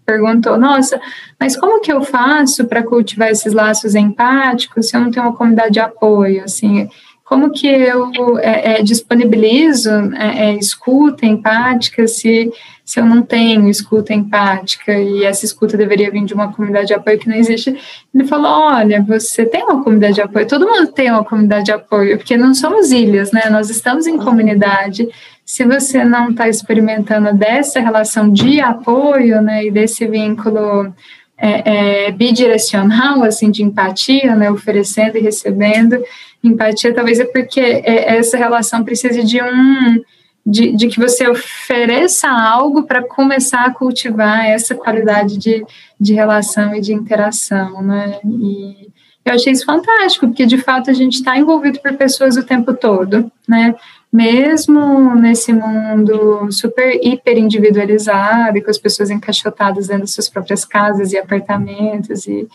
perguntou: 0.09 0.57
Nossa, 0.57 0.99
mas 1.39 1.55
como 1.55 1.83
que 1.83 1.93
eu 1.93 2.03
faço 2.03 2.65
para 2.65 2.83
cultivar 2.83 3.31
esses 3.31 3.53
laços 3.53 3.95
empáticos 3.95 4.89
se 4.89 4.97
eu 4.97 5.01
não 5.03 5.11
tenho 5.11 5.27
uma 5.27 5.37
comunidade 5.37 5.73
de 5.73 5.81
apoio? 5.81 6.43
Assim, 6.45 6.89
como 7.25 7.51
que 7.51 7.67
eu 7.67 8.39
é, 8.39 8.81
é, 8.81 8.83
disponibilizo 8.83 9.91
é, 10.15 10.47
é, 10.47 10.55
escuta 10.55 11.27
empática 11.27 12.09
se, 12.09 12.51
se 12.83 12.99
eu 12.99 13.05
não 13.05 13.21
tenho 13.21 13.69
escuta 13.69 14.15
empática 14.15 14.95
e 14.99 15.25
essa 15.25 15.45
escuta 15.45 15.77
deveria 15.77 16.11
vir 16.11 16.25
de 16.25 16.33
uma 16.33 16.51
comunidade 16.51 16.87
de 16.87 16.95
apoio 16.95 17.19
que 17.19 17.29
não 17.29 17.37
existe? 17.37 17.77
Ele 18.15 18.25
falou: 18.25 18.51
olha, 18.51 19.05
você 19.07 19.45
tem 19.45 19.63
uma 19.63 19.85
comunidade 19.85 20.15
de 20.15 20.23
apoio, 20.23 20.49
todo 20.49 20.67
mundo 20.67 20.87
tem 20.91 21.11
uma 21.11 21.23
comunidade 21.23 21.67
de 21.67 21.73
apoio, 21.73 22.17
porque 22.17 22.35
não 22.35 22.55
somos 22.55 22.91
ilhas, 22.91 23.31
né? 23.31 23.43
Nós 23.51 23.69
estamos 23.69 24.07
em 24.07 24.17
comunidade. 24.17 25.07
Se 25.49 25.65
você 25.65 26.05
não 26.05 26.29
está 26.29 26.47
experimentando 26.47 27.33
dessa 27.33 27.81
relação 27.81 28.31
de 28.31 28.61
apoio, 28.61 29.41
né, 29.41 29.65
e 29.65 29.71
desse 29.71 30.07
vínculo 30.07 30.93
é, 31.39 32.09
é, 32.09 32.13
bidirecional, 32.13 33.25
assim, 33.25 33.51
de 33.51 33.63
empatia, 33.63 34.37
né, 34.37 34.51
oferecendo 34.51 35.17
e 35.17 35.23
recebendo, 35.23 36.05
empatia 36.45 36.93
talvez 36.93 37.19
é 37.19 37.25
porque 37.25 37.61
é, 37.61 38.19
essa 38.19 38.37
relação 38.37 38.85
precisa 38.85 39.25
de 39.25 39.43
um 39.43 40.03
de, 40.45 40.77
de 40.77 40.87
que 40.87 41.01
você 41.01 41.27
ofereça 41.27 42.29
algo 42.29 42.83
para 42.83 43.03
começar 43.03 43.65
a 43.65 43.73
cultivar 43.73 44.47
essa 44.47 44.75
qualidade 44.75 45.39
de, 45.39 45.65
de 45.99 46.13
relação 46.13 46.75
e 46.75 46.81
de 46.83 46.93
interação, 46.93 47.83
né? 47.83 48.19
E 48.25 48.89
eu 49.25 49.35
achei 49.35 49.53
isso 49.53 49.65
fantástico, 49.65 50.27
porque 50.27 50.47
de 50.47 50.59
fato 50.59 50.91
a 50.91 50.95
gente 50.95 51.15
está 51.15 51.39
envolvido 51.39 51.81
por 51.81 51.95
pessoas 51.95 52.37
o 52.37 52.45
tempo 52.45 52.73
todo, 52.75 53.31
né? 53.47 53.75
Mesmo 54.13 55.15
nesse 55.15 55.53
mundo 55.53 56.51
super 56.51 56.99
hiper 57.03 57.37
individualizado 57.37 58.57
e 58.57 58.63
com 58.63 58.71
as 58.71 58.79
pessoas 58.79 59.11
encaixotadas 59.11 59.89
dentro 59.89 60.05
das 60.05 60.13
suas 60.13 60.29
próprias 60.29 60.65
casas 60.65 61.13
e 61.13 61.19
apartamentos 61.19 62.27
e 62.27 62.49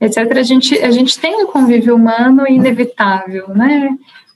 etc., 0.00 0.36
a 0.36 0.42
gente, 0.42 0.78
a 0.78 0.90
gente 0.90 1.18
tem 1.18 1.44
um 1.44 1.46
convívio 1.46 1.96
humano 1.96 2.46
inevitável, 2.48 3.48
né? 3.48 3.90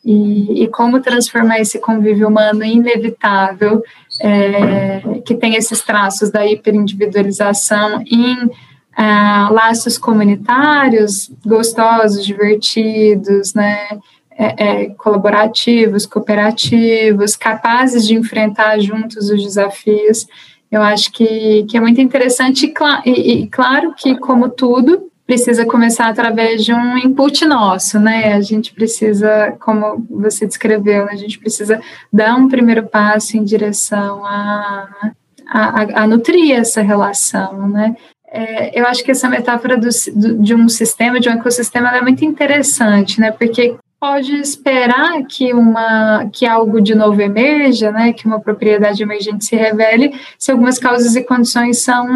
E, 0.04 0.64
e 0.64 0.68
como 0.68 1.00
transformar 1.00 1.60
esse 1.60 1.78
convívio 1.78 2.28
humano 2.28 2.62
inevitável, 2.62 3.82
é, 4.20 5.00
que 5.24 5.34
tem 5.34 5.54
esses 5.54 5.80
traços 5.80 6.30
da 6.30 6.46
hiperindividualização, 6.46 8.02
em 8.02 8.50
ah, 8.96 9.48
laços 9.50 9.98
comunitários 9.98 11.30
gostosos, 11.44 12.24
divertidos, 12.24 13.54
né? 13.54 13.88
É, 14.37 14.64
é, 14.64 14.87
colaborativos, 14.90 16.07
cooperativos, 16.07 17.37
capazes 17.37 18.05
de 18.05 18.14
enfrentar 18.14 18.81
juntos 18.81 19.31
os 19.31 19.40
desafios. 19.40 20.27
Eu 20.70 20.83
acho 20.83 21.12
que, 21.12 21.64
que 21.68 21.77
é 21.77 21.81
muito 21.81 22.01
interessante 22.01 22.66
e, 22.66 23.11
e, 23.11 23.33
e 23.42 23.47
claro 23.47 23.94
que, 23.97 24.18
como 24.18 24.49
tudo, 24.49 25.09
precisa 25.27 25.64
começar 25.64 26.09
através 26.09 26.64
de 26.64 26.73
um 26.73 26.99
input 26.99 27.44
nosso, 27.47 27.99
né? 27.99 28.35
A 28.35 28.40
gente 28.40 28.75
precisa, 28.75 29.57
como 29.61 30.05
você 30.11 30.47
descreveu, 30.47 31.09
a 31.09 31.16
gente 31.16 31.38
precisa 31.38 31.81
dar 32.12 32.37
um 32.37 32.49
primeiro 32.49 32.87
passo 32.87 33.37
em 33.37 33.44
direção 33.44 34.25
a, 34.25 35.12
a, 35.47 36.03
a 36.03 36.07
nutrir 36.07 36.57
essa 36.57 36.83
relação, 36.83 37.68
né? 37.68 37.97
É, 38.37 38.79
eu 38.79 38.85
acho 38.87 39.05
que 39.05 39.12
essa 39.12 39.29
metáfora 39.29 39.77
do, 39.77 39.88
do, 40.14 40.42
de 40.42 40.55
um 40.55 40.68
sistema, 40.68 41.20
de 41.20 41.29
um 41.29 41.33
ecossistema, 41.33 41.97
é 41.97 42.03
muito 42.03 42.25
interessante, 42.25 43.20
né? 43.20 43.31
Porque 43.31 43.77
pode 44.05 44.35
esperar 44.35 45.23
que 45.27 45.55
uma 45.55 46.29
que 46.31 46.45
algo 46.45 46.79
de 46.79 46.95
novo 46.95 47.23
emerja, 47.23 47.90
né, 47.90 48.12
que 48.12 48.27
uma 48.27 48.38
propriedade 48.38 49.03
emergente 49.03 49.47
se 49.47 49.57
revele, 49.57 50.12
se 50.38 50.53
algumas 50.53 50.79
causas 50.79 51.17
e 51.17 51.25
condições 51.25 51.79
são 51.79 52.07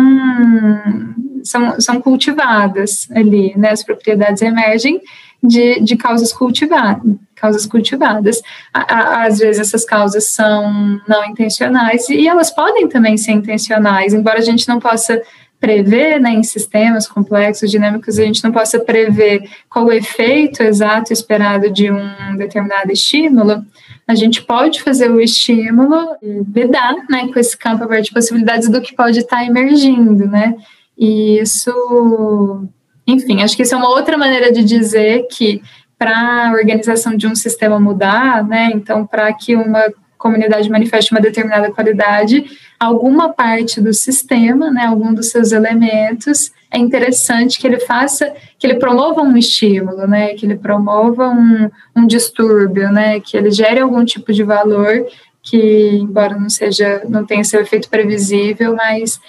são, 1.42 1.81
são 1.81 1.98
cultivadas 1.98 3.09
ali, 3.11 3.55
né, 3.57 3.70
as 3.70 3.83
propriedades 3.83 4.42
emergem 4.42 5.01
de, 5.42 5.81
de 5.81 5.96
causas 5.96 6.31
cultivadas, 6.31 7.14
causas 7.35 7.64
cultivadas. 7.64 8.42
Às 8.74 9.38
vezes 9.38 9.59
essas 9.59 9.87
causas 9.87 10.24
são 10.24 11.01
não 11.09 11.24
intencionais 11.24 12.07
e 12.11 12.29
elas 12.29 12.51
podem 12.51 12.87
também 12.87 13.16
ser 13.16 13.33
intencionais, 13.33 14.12
embora 14.12 14.40
a 14.40 14.42
gente 14.42 14.68
não 14.68 14.79
possa 14.79 15.22
prever, 15.60 16.20
né, 16.20 16.30
em 16.30 16.42
sistemas 16.42 17.08
complexos, 17.08 17.70
dinâmicos, 17.70 18.18
a 18.18 18.24
gente 18.24 18.42
não 18.44 18.52
possa 18.52 18.78
prever 18.78 19.42
qual 19.68 19.86
o 19.86 19.92
efeito 19.92 20.62
exato 20.62 21.12
esperado 21.12 21.70
de 21.70 21.90
um 21.90 22.36
determinado 22.36 22.92
estímulo, 22.92 23.64
a 24.06 24.14
gente 24.14 24.42
pode 24.42 24.80
fazer 24.82 25.10
o 25.10 25.20
estímulo 25.20 26.16
e 26.22 26.42
lidar, 26.54 26.94
né, 27.10 27.28
com 27.32 27.38
esse 27.38 27.56
campo 27.56 27.84
aberto 27.84 28.04
de 28.04 28.12
possibilidades 28.12 28.68
do 28.68 28.80
que 28.80 28.94
pode 28.94 29.18
estar 29.18 29.44
emergindo, 29.44 30.26
né, 30.26 30.54
e 30.96 31.40
isso, 31.40 32.64
enfim, 33.06 33.42
acho 33.42 33.56
que 33.56 33.62
isso 33.62 33.74
é 33.74 33.78
uma 33.78 33.90
outra 33.90 34.16
maneira 34.16 34.52
de 34.52 34.62
dizer 34.62 35.26
que 35.30 35.60
para 35.98 36.48
a 36.48 36.52
organização 36.52 37.16
de 37.16 37.26
um 37.26 37.34
sistema 37.34 37.80
mudar, 37.80 38.46
né, 38.46 38.70
então 38.72 39.04
para 39.04 39.32
que 39.32 39.56
uma 39.56 39.92
comunidade 40.18 40.68
manifeste 40.68 41.12
uma 41.12 41.20
determinada 41.20 41.70
qualidade, 41.70 42.44
alguma 42.78 43.33
parte 43.33 43.81
do 43.81 43.94
sistema, 43.94 44.70
né, 44.70 44.85
algum 44.85 45.14
dos 45.14 45.31
seus 45.31 45.52
elementos, 45.52 46.52
é 46.70 46.78
interessante 46.78 47.59
que 47.59 47.66
ele 47.66 47.78
faça, 47.78 48.35
que 48.59 48.66
ele 48.66 48.74
promova 48.74 49.22
um 49.22 49.37
estímulo, 49.37 50.07
né, 50.07 50.35
que 50.35 50.44
ele 50.44 50.57
promova 50.57 51.28
um, 51.28 51.70
um 51.96 52.07
distúrbio, 52.07 52.90
né, 52.92 53.20
que 53.20 53.37
ele 53.37 53.50
gere 53.50 53.81
algum 53.81 54.04
tipo 54.04 54.33
de 54.33 54.42
valor 54.42 55.07
que, 55.40 55.96
embora 55.96 56.37
não 56.37 56.50
seja, 56.50 57.02
não 57.09 57.24
tenha 57.24 57.44
seu 57.44 57.61
efeito 57.61 57.88
previsível, 57.88 58.74
mas 58.74 59.20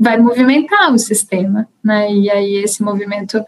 vai 0.00 0.16
movimentar 0.16 0.92
o 0.92 0.98
sistema, 0.98 1.68
né, 1.84 2.10
e 2.10 2.30
aí 2.30 2.56
esse 2.56 2.82
movimento, 2.82 3.44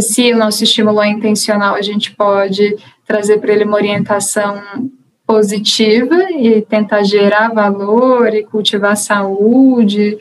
se 0.00 0.32
o 0.32 0.36
nosso 0.36 0.64
estímulo 0.64 1.00
é 1.00 1.08
intencional, 1.08 1.76
a 1.76 1.82
gente 1.82 2.14
pode 2.14 2.76
trazer 3.06 3.38
para 3.38 3.52
ele 3.52 3.64
uma 3.64 3.76
orientação 3.76 4.90
positiva 5.26 6.30
e 6.30 6.62
tentar 6.62 7.02
gerar 7.02 7.52
valor 7.52 8.32
e 8.32 8.44
cultivar 8.44 8.96
saúde, 8.96 10.18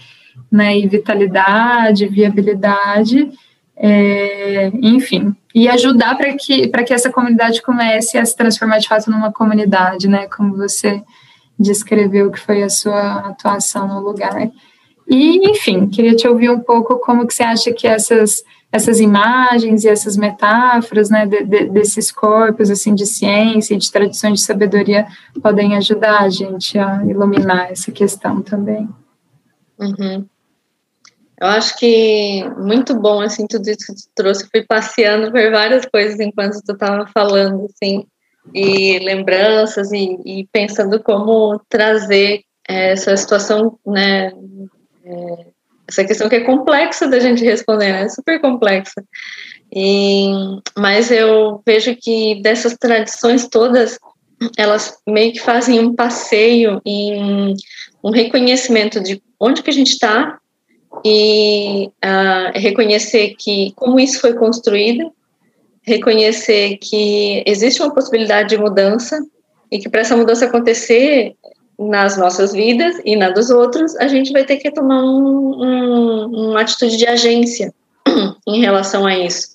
né, 0.51 0.77
e 0.77 0.87
vitalidade, 0.87 2.07
viabilidade, 2.07 3.29
é, 3.77 4.71
enfim, 4.81 5.35
e 5.53 5.67
ajudar 5.67 6.15
para 6.15 6.33
que, 6.35 6.67
que 6.67 6.93
essa 6.93 7.11
comunidade 7.11 7.61
comece 7.61 8.17
a 8.17 8.25
se 8.25 8.35
transformar 8.35 8.79
de 8.79 8.87
fato 8.87 9.11
numa 9.11 9.31
comunidade, 9.31 10.07
né, 10.07 10.27
como 10.27 10.55
você 10.55 11.03
descreveu 11.57 12.31
que 12.31 12.39
foi 12.39 12.63
a 12.63 12.69
sua 12.69 13.29
atuação 13.29 13.87
no 13.87 13.99
lugar. 13.99 14.49
E, 15.07 15.49
enfim, 15.49 15.87
queria 15.87 16.15
te 16.15 16.27
ouvir 16.27 16.49
um 16.49 16.59
pouco 16.59 16.97
como 16.99 17.27
que 17.27 17.33
você 17.33 17.43
acha 17.43 17.71
que 17.71 17.87
essas 17.87 18.43
essas 18.71 18.99
imagens 18.99 19.83
e 19.83 19.87
essas 19.87 20.17
metáforas, 20.17 21.09
né, 21.09 21.25
de, 21.25 21.43
de, 21.43 21.69
desses 21.69 22.11
corpos, 22.11 22.69
assim, 22.69 22.93
de 22.93 23.05
ciência 23.05 23.73
e 23.73 23.77
de 23.77 23.91
tradições 23.91 24.39
de 24.39 24.45
sabedoria 24.45 25.07
podem 25.41 25.77
ajudar 25.77 26.21
a 26.21 26.29
gente 26.29 26.77
a 26.77 27.03
iluminar 27.05 27.71
essa 27.71 27.91
questão 27.91 28.41
também. 28.41 28.89
Uhum. 29.79 30.25
Eu 31.39 31.47
acho 31.47 31.77
que 31.77 32.43
muito 32.57 32.97
bom, 32.97 33.21
assim, 33.21 33.45
tudo 33.45 33.69
isso 33.69 33.87
que 33.87 33.93
tu 33.93 34.09
trouxe. 34.15 34.49
Fui 34.49 34.63
passeando 34.63 35.31
por 35.31 35.51
várias 35.51 35.85
coisas 35.85 36.19
enquanto 36.19 36.61
tu 36.61 36.73
estava 36.73 37.05
falando, 37.07 37.65
assim, 37.65 38.05
e 38.53 38.99
lembranças 38.99 39.91
e, 39.91 40.17
e 40.25 40.47
pensando 40.51 41.01
como 41.01 41.59
trazer 41.69 42.41
essa 42.67 43.15
situação, 43.17 43.77
né, 43.85 44.31
é, 45.03 45.47
essa 45.87 46.03
questão 46.03 46.27
que 46.27 46.35
é 46.35 46.41
complexa 46.41 47.07
da 47.07 47.19
gente 47.19 47.43
responder, 47.43 47.91
né? 47.91 48.03
É 48.03 48.09
super 48.09 48.39
complexa. 48.39 49.03
E, 49.73 50.27
mas 50.77 51.11
eu 51.11 51.61
vejo 51.65 51.95
que 51.95 52.41
dessas 52.41 52.75
tradições 52.75 53.47
todas, 53.47 53.99
elas 54.57 54.97
meio 55.07 55.33
que 55.33 55.39
fazem 55.39 55.79
um 55.79 55.93
passeio 55.93 56.81
em 56.85 57.55
um 58.03 58.11
reconhecimento 58.11 59.01
de 59.01 59.21
onde 59.39 59.61
que 59.61 59.69
a 59.69 59.73
gente 59.73 59.91
está 59.91 60.37
e 61.03 61.87
uh, 61.87 62.57
reconhecer 62.57 63.35
que 63.37 63.73
como 63.75 63.99
isso 63.99 64.21
foi 64.21 64.33
construído, 64.33 65.11
reconhecer 65.81 66.77
que 66.77 67.43
existe 67.45 67.81
uma 67.81 67.93
possibilidade 67.93 68.49
de 68.49 68.57
mudança 68.57 69.19
e 69.71 69.79
que 69.79 69.89
para 69.89 70.01
essa 70.01 70.15
mudança 70.15 70.45
acontecer 70.45 71.35
nas 71.77 72.17
nossas 72.17 72.53
vidas 72.53 73.01
e 73.03 73.15
na 73.15 73.29
dos 73.29 73.49
outros, 73.49 73.95
a 73.97 74.07
gente 74.07 74.31
vai 74.31 74.45
ter 74.45 74.57
que 74.57 74.71
tomar 74.71 75.03
um, 75.03 75.61
um, 75.61 76.49
uma 76.49 76.61
atitude 76.61 76.97
de 76.97 77.07
agência 77.07 77.73
em 78.47 78.61
relação 78.61 79.05
a 79.05 79.17
isso. 79.17 79.54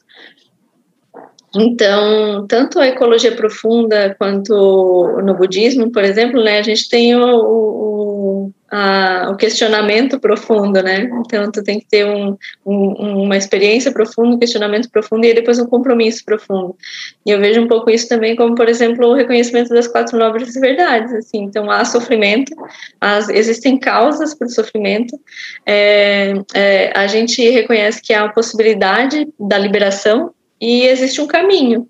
Então, 1.55 2.47
tanto 2.47 2.79
a 2.79 2.87
ecologia 2.87 3.35
profunda 3.35 4.15
quanto 4.19 5.21
no 5.25 5.35
budismo, 5.35 5.91
por 5.91 6.05
exemplo, 6.05 6.43
né, 6.43 6.59
a 6.59 6.63
gente 6.63 6.89
tem 6.89 7.17
o, 7.17 7.25
o, 7.25 8.53
a, 8.71 9.31
o 9.33 9.37
questionamento 9.37 10.21
profundo, 10.21 10.81
né? 10.81 11.11
Então, 11.27 11.51
tu 11.51 11.61
tem 11.65 11.81
que 11.81 11.87
ter 11.87 12.07
um, 12.07 12.37
um, 12.65 13.25
uma 13.25 13.37
experiência 13.37 13.91
profunda, 13.91 14.37
um 14.37 14.39
questionamento 14.39 14.89
profundo 14.91 15.27
e 15.27 15.35
depois 15.35 15.59
um 15.59 15.67
compromisso 15.67 16.25
profundo. 16.25 16.77
E 17.27 17.33
eu 17.33 17.41
vejo 17.41 17.61
um 17.61 17.67
pouco 17.67 17.91
isso 17.91 18.09
também 18.09 18.37
como, 18.37 18.55
por 18.55 18.69
exemplo, 18.69 19.09
o 19.09 19.15
reconhecimento 19.15 19.71
das 19.71 19.89
quatro 19.89 20.17
nobres 20.17 20.55
verdades. 20.55 21.13
Assim, 21.13 21.39
então, 21.39 21.69
há 21.69 21.85
sofrimento, 21.85 22.55
as, 23.01 23.29
existem 23.29 23.77
causas 23.77 24.35
para 24.35 24.47
o 24.47 24.51
sofrimento. 24.51 25.19
É, 25.67 26.35
é, 26.55 26.93
a 26.97 27.09
gente 27.09 27.43
reconhece 27.51 28.01
que 28.01 28.13
há 28.13 28.27
a 28.27 28.33
possibilidade 28.33 29.27
da 29.37 29.59
liberação 29.59 30.33
e 30.61 30.87
existe 30.87 31.21
um 31.21 31.27
caminho. 31.27 31.89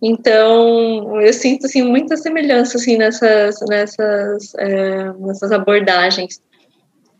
Então, 0.00 1.20
eu 1.20 1.32
sinto 1.32 1.66
assim 1.66 1.82
muita 1.82 2.16
semelhança 2.16 2.76
assim 2.76 2.96
nessas 2.96 3.56
nessas 3.68 4.54
é, 4.56 5.12
nessas 5.18 5.52
abordagens. 5.52 6.40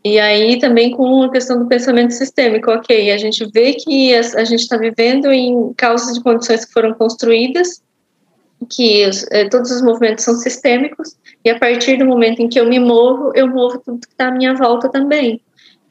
E 0.05 0.19
aí 0.19 0.59
também 0.59 0.91
com 0.91 1.23
a 1.23 1.31
questão 1.31 1.61
do 1.61 1.69
pensamento 1.69 2.13
sistêmico, 2.13 2.73
ok, 2.73 3.13
a 3.13 3.19
gente 3.19 3.49
vê 3.53 3.75
que 3.75 4.13
a, 4.15 4.21
a 4.41 4.45
gente 4.45 4.61
está 4.61 4.77
vivendo 4.77 5.31
em 5.31 5.73
causas 5.75 6.15
de 6.15 6.23
condições 6.23 6.65
que 6.65 6.73
foram 6.73 6.93
construídas, 6.95 7.81
que 8.69 9.07
os, 9.07 9.25
é, 9.31 9.49
todos 9.49 9.71
os 9.71 9.81
movimentos 9.81 10.25
são 10.25 10.35
sistêmicos, 10.35 11.17
e 11.45 11.51
a 11.51 11.59
partir 11.59 11.99
do 11.99 12.05
momento 12.05 12.41
em 12.41 12.49
que 12.49 12.59
eu 12.59 12.69
me 12.69 12.81
movo, 12.81 13.31
eu 13.35 13.47
movo 13.47 13.79
tudo 13.79 14.01
que 14.01 14.09
está 14.09 14.27
à 14.29 14.33
minha 14.33 14.55
volta 14.55 14.89
também. 14.89 15.41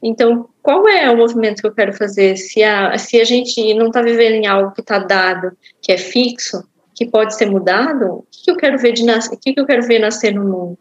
Então, 0.02 0.48
qual 0.60 0.88
é 0.88 1.08
o 1.10 1.16
movimento 1.16 1.60
que 1.60 1.66
eu 1.66 1.74
quero 1.74 1.92
fazer? 1.92 2.36
Se 2.36 2.62
a, 2.62 2.98
se 2.98 3.20
a 3.20 3.24
gente 3.24 3.72
não 3.74 3.86
está 3.86 4.02
vivendo 4.02 4.34
em 4.34 4.46
algo 4.46 4.72
que 4.72 4.80
está 4.80 4.98
dado, 4.98 5.56
que 5.80 5.92
é 5.92 5.96
fixo, 5.96 6.64
que 6.94 7.06
pode 7.06 7.34
ser 7.36 7.46
mudado, 7.46 8.06
o 8.06 8.26
que, 8.30 8.50
eu 8.50 8.56
quero 8.56 8.78
ver 8.78 8.92
de 8.92 9.04
nascer, 9.04 9.34
o 9.34 9.38
que, 9.38 9.52
que 9.52 9.60
eu 9.60 9.66
quero 9.66 9.86
ver 9.86 10.00
nascer 10.00 10.34
no 10.34 10.44
mundo? 10.44 10.78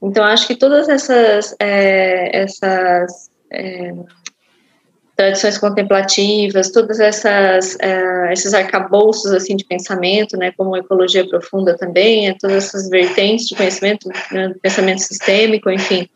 Então, 0.00 0.24
acho 0.24 0.46
que 0.46 0.54
todas 0.54 0.88
essas, 0.88 1.54
é, 1.58 2.42
essas 2.42 3.30
é, 3.50 3.92
tradições 5.20 5.58
contemplativas, 5.58 6.70
todas 6.70 6.98
essas 6.98 7.74
uh, 7.74 8.32
esses 8.32 8.54
arcabouços 8.54 9.30
assim 9.32 9.54
de 9.54 9.66
pensamento, 9.66 10.34
né, 10.34 10.50
como 10.56 10.74
ecologia 10.74 11.28
profunda 11.28 11.76
também, 11.76 12.26
é, 12.26 12.32
todas 12.32 12.56
essas 12.56 12.88
vertentes 12.88 13.46
de 13.46 13.54
conhecimento, 13.54 14.08
né, 14.32 14.54
pensamento 14.62 15.00
sistêmico, 15.00 15.70
enfim, 15.70 16.08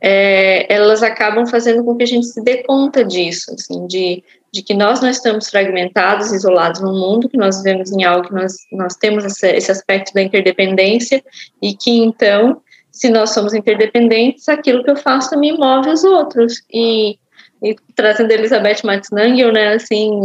é, 0.00 0.72
elas 0.74 1.02
acabam 1.02 1.46
fazendo 1.46 1.84
com 1.84 1.96
que 1.96 2.04
a 2.04 2.06
gente 2.06 2.24
se 2.28 2.42
dê 2.42 2.62
conta 2.62 3.04
disso, 3.04 3.52
assim, 3.52 3.86
de 3.86 4.24
de 4.50 4.62
que 4.62 4.72
nós 4.72 5.02
não 5.02 5.10
estamos 5.10 5.50
fragmentados, 5.50 6.32
isolados 6.32 6.80
no 6.80 6.94
mundo, 6.94 7.28
que 7.28 7.36
nós 7.36 7.58
vivemos 7.58 7.92
em 7.92 8.04
algo 8.04 8.28
que 8.28 8.32
nós 8.32 8.54
nós 8.72 8.94
temos 8.94 9.22
esse, 9.26 9.46
esse 9.50 9.70
aspecto 9.70 10.14
da 10.14 10.22
interdependência 10.22 11.22
e 11.60 11.74
que 11.74 11.90
então 11.90 12.62
se 12.90 13.10
nós 13.10 13.34
somos 13.34 13.52
interdependentes, 13.52 14.48
aquilo 14.48 14.82
que 14.82 14.90
eu 14.90 14.96
faço 14.96 15.28
também 15.28 15.58
move 15.58 15.90
os 15.90 16.02
outros. 16.02 16.62
E 16.72 17.18
e 17.62 17.76
trazendo 17.94 18.30
Elizabeth 18.30 18.82
Matznangel, 18.84 19.52
né, 19.52 19.74
assim, 19.74 20.20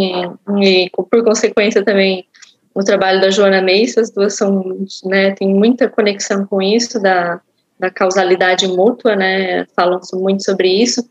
e, 0.60 0.86
e, 0.86 0.90
por 0.90 1.24
consequência 1.24 1.84
também 1.84 2.26
o 2.74 2.84
trabalho 2.84 3.20
da 3.20 3.30
Joana 3.30 3.62
Meis, 3.62 3.98
as 3.98 4.12
duas 4.12 4.36
são, 4.36 4.86
né, 5.06 5.32
tem 5.32 5.54
muita 5.54 5.90
conexão 5.90 6.46
com 6.46 6.62
isso, 6.62 7.00
da, 7.02 7.42
da 7.80 7.90
causalidade 7.90 8.68
mútua, 8.68 9.16
né, 9.16 9.66
falam 9.76 10.00
muito 10.14 10.44
sobre 10.44 10.70
isso, 10.70 11.04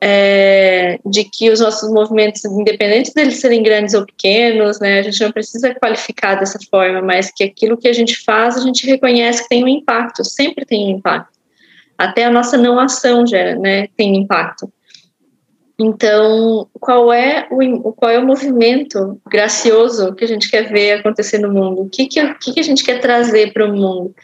é, 0.00 0.98
de 1.04 1.24
que 1.24 1.50
os 1.50 1.60
nossos 1.60 1.90
movimentos, 1.90 2.44
independentes 2.44 3.12
deles 3.12 3.40
serem 3.40 3.62
grandes 3.62 3.94
ou 3.94 4.04
pequenos, 4.04 4.80
né, 4.80 4.98
a 4.98 5.02
gente 5.02 5.22
não 5.22 5.32
precisa 5.32 5.74
qualificar 5.74 6.34
dessa 6.36 6.58
forma, 6.70 7.00
mas 7.00 7.30
que 7.34 7.44
aquilo 7.44 7.76
que 7.76 7.88
a 7.88 7.92
gente 7.92 8.22
faz, 8.22 8.56
a 8.56 8.60
gente 8.60 8.86
reconhece 8.86 9.42
que 9.42 9.48
tem 9.48 9.64
um 9.64 9.68
impacto, 9.68 10.24
sempre 10.24 10.64
tem 10.64 10.86
um 10.86 10.98
impacto. 10.98 11.32
Até 11.96 12.24
a 12.24 12.30
nossa 12.30 12.56
não 12.56 12.78
ação 12.78 13.26
gera, 13.26 13.56
né, 13.56 13.88
tem 13.96 14.16
impacto. 14.16 14.70
Então, 15.78 16.68
qual 16.78 17.12
é 17.12 17.48
o, 17.50 17.92
qual 17.92 18.10
é 18.10 18.18
o 18.18 18.26
movimento 18.26 19.20
gracioso 19.28 20.14
que 20.14 20.24
a 20.24 20.28
gente 20.28 20.48
quer 20.48 20.70
ver 20.70 20.92
acontecer 20.92 21.38
no 21.38 21.52
mundo? 21.52 21.82
O 21.82 21.88
que, 21.88 22.06
que, 22.06 22.22
o 22.22 22.38
que, 22.38 22.52
que 22.52 22.60
a 22.60 22.64
gente 22.64 22.84
quer 22.84 23.00
trazer 23.00 23.52
para 23.52 23.66
o 23.66 23.76
mundo? 23.76 24.14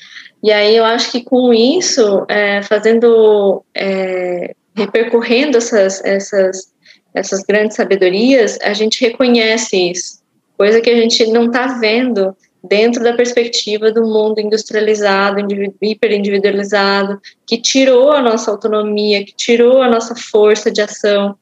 E 0.42 0.52
aí 0.52 0.76
eu 0.76 0.84
acho 0.84 1.10
que 1.10 1.22
com 1.22 1.52
isso, 1.52 2.24
é, 2.28 2.62
fazendo, 2.62 3.64
é, 3.74 4.54
repercorrendo 4.76 5.58
essas, 5.58 6.02
essas, 6.04 6.72
essas 7.12 7.42
grandes 7.42 7.76
sabedorias, 7.76 8.56
a 8.62 8.72
gente 8.72 9.00
reconhece 9.00 9.90
isso, 9.90 10.20
coisa 10.56 10.80
que 10.80 10.88
a 10.88 10.96
gente 10.96 11.26
não 11.26 11.46
está 11.46 11.78
vendo 11.78 12.34
dentro 12.62 13.02
da 13.02 13.14
perspectiva 13.14 13.90
do 13.90 14.02
mundo 14.02 14.40
industrializado, 14.40 15.40
hiperindividualizado, 15.80 17.20
que 17.46 17.60
tirou 17.60 18.12
a 18.12 18.22
nossa 18.22 18.50
autonomia, 18.50 19.24
que 19.24 19.34
tirou 19.34 19.82
a 19.82 19.88
nossa 19.88 20.14
força 20.14 20.70
de 20.70 20.80
ação. 20.80 21.36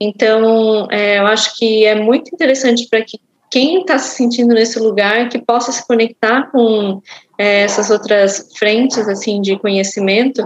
Então, 0.00 0.86
é, 0.90 1.18
eu 1.18 1.26
acho 1.26 1.56
que 1.56 1.84
é 1.84 1.94
muito 1.94 2.32
interessante 2.32 2.86
para 2.88 3.02
que 3.02 3.18
quem 3.50 3.80
está 3.80 3.98
se 3.98 4.14
sentindo 4.14 4.52
nesse 4.52 4.78
lugar 4.78 5.28
que 5.30 5.38
possa 5.38 5.72
se 5.72 5.86
conectar 5.86 6.50
com 6.50 7.00
é, 7.38 7.62
essas 7.62 7.90
outras 7.90 8.50
frentes 8.58 9.08
assim 9.08 9.40
de 9.40 9.58
conhecimento 9.58 10.42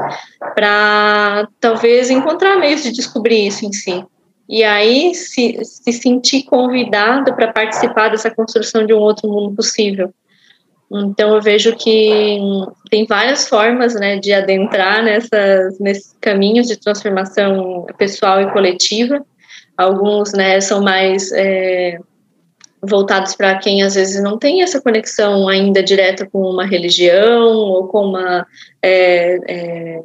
para 0.54 1.48
talvez 1.60 2.10
encontrar 2.10 2.60
meios 2.60 2.82
de 2.84 2.92
descobrir 2.92 3.48
isso 3.48 3.66
em 3.66 3.72
si 3.72 4.04
e 4.52 4.62
aí 4.62 5.14
se, 5.14 5.64
se 5.64 5.90
sentir 5.94 6.42
convidado 6.42 7.34
para 7.34 7.50
participar 7.50 8.10
dessa 8.10 8.30
construção 8.30 8.84
de 8.84 8.92
um 8.92 8.98
outro 8.98 9.26
mundo 9.26 9.56
possível. 9.56 10.12
Então 10.92 11.34
eu 11.34 11.40
vejo 11.40 11.74
que 11.74 12.38
tem 12.90 13.06
várias 13.06 13.48
formas, 13.48 13.94
né, 13.94 14.18
de 14.18 14.30
adentrar 14.30 15.02
nessas 15.02 15.78
nesses 15.80 16.14
caminhos 16.20 16.68
de 16.68 16.76
transformação 16.76 17.86
pessoal 17.96 18.42
e 18.42 18.52
coletiva. 18.52 19.24
Alguns, 19.74 20.34
né, 20.34 20.60
são 20.60 20.82
mais 20.82 21.32
é, 21.32 21.98
voltados 22.82 23.34
para 23.34 23.58
quem 23.58 23.82
às 23.82 23.94
vezes 23.94 24.22
não 24.22 24.38
tem 24.38 24.60
essa 24.60 24.82
conexão 24.82 25.48
ainda 25.48 25.82
direta 25.82 26.28
com 26.30 26.42
uma 26.42 26.66
religião 26.66 27.54
ou 27.56 27.88
com 27.88 28.04
uma 28.08 28.46
é, 28.82 29.38
é, 29.48 30.02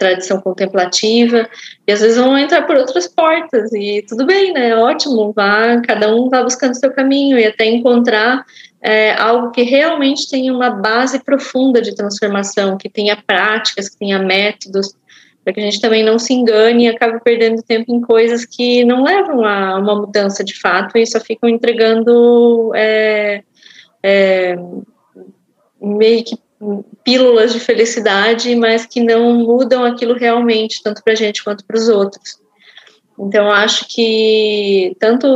tradição 0.00 0.40
contemplativa, 0.40 1.46
e 1.86 1.92
às 1.92 2.00
vezes 2.00 2.16
vão 2.16 2.36
entrar 2.36 2.62
por 2.62 2.76
outras 2.76 3.06
portas, 3.06 3.70
e 3.74 4.02
tudo 4.08 4.24
bem, 4.24 4.52
né? 4.52 4.74
Ótimo, 4.74 5.32
vá, 5.36 5.80
cada 5.82 6.12
um 6.14 6.30
vá 6.30 6.42
buscando 6.42 6.74
seu 6.74 6.90
caminho 6.90 7.38
e 7.38 7.44
até 7.44 7.66
encontrar 7.66 8.44
é, 8.82 9.12
algo 9.12 9.50
que 9.50 9.62
realmente 9.62 10.28
tenha 10.28 10.52
uma 10.52 10.70
base 10.70 11.22
profunda 11.22 11.82
de 11.82 11.94
transformação, 11.94 12.78
que 12.78 12.88
tenha 12.88 13.14
práticas, 13.14 13.90
que 13.90 13.98
tenha 13.98 14.18
métodos, 14.18 14.96
para 15.44 15.52
que 15.52 15.60
a 15.60 15.64
gente 15.64 15.80
também 15.80 16.02
não 16.02 16.18
se 16.18 16.32
engane 16.32 16.84
e 16.84 16.88
acabe 16.88 17.20
perdendo 17.22 17.62
tempo 17.62 17.94
em 17.94 18.00
coisas 18.00 18.46
que 18.46 18.84
não 18.84 19.02
levam 19.02 19.44
a 19.44 19.78
uma 19.78 19.96
mudança 19.96 20.42
de 20.42 20.58
fato 20.58 20.96
e 20.96 21.06
só 21.06 21.20
ficam 21.20 21.48
entregando 21.48 22.72
é, 22.74 23.42
é, 24.02 24.56
meio 25.80 26.24
que 26.24 26.36
pílulas 27.02 27.52
de 27.52 27.60
felicidade, 27.60 28.54
mas 28.54 28.84
que 28.84 29.00
não 29.00 29.34
mudam 29.34 29.84
aquilo 29.84 30.14
realmente, 30.14 30.82
tanto 30.82 31.02
para 31.02 31.14
a 31.14 31.16
gente 31.16 31.42
quanto 31.42 31.64
para 31.64 31.76
os 31.76 31.88
outros. 31.88 32.38
Então, 33.18 33.50
acho 33.50 33.86
que 33.88 34.96
tanto 34.98 35.26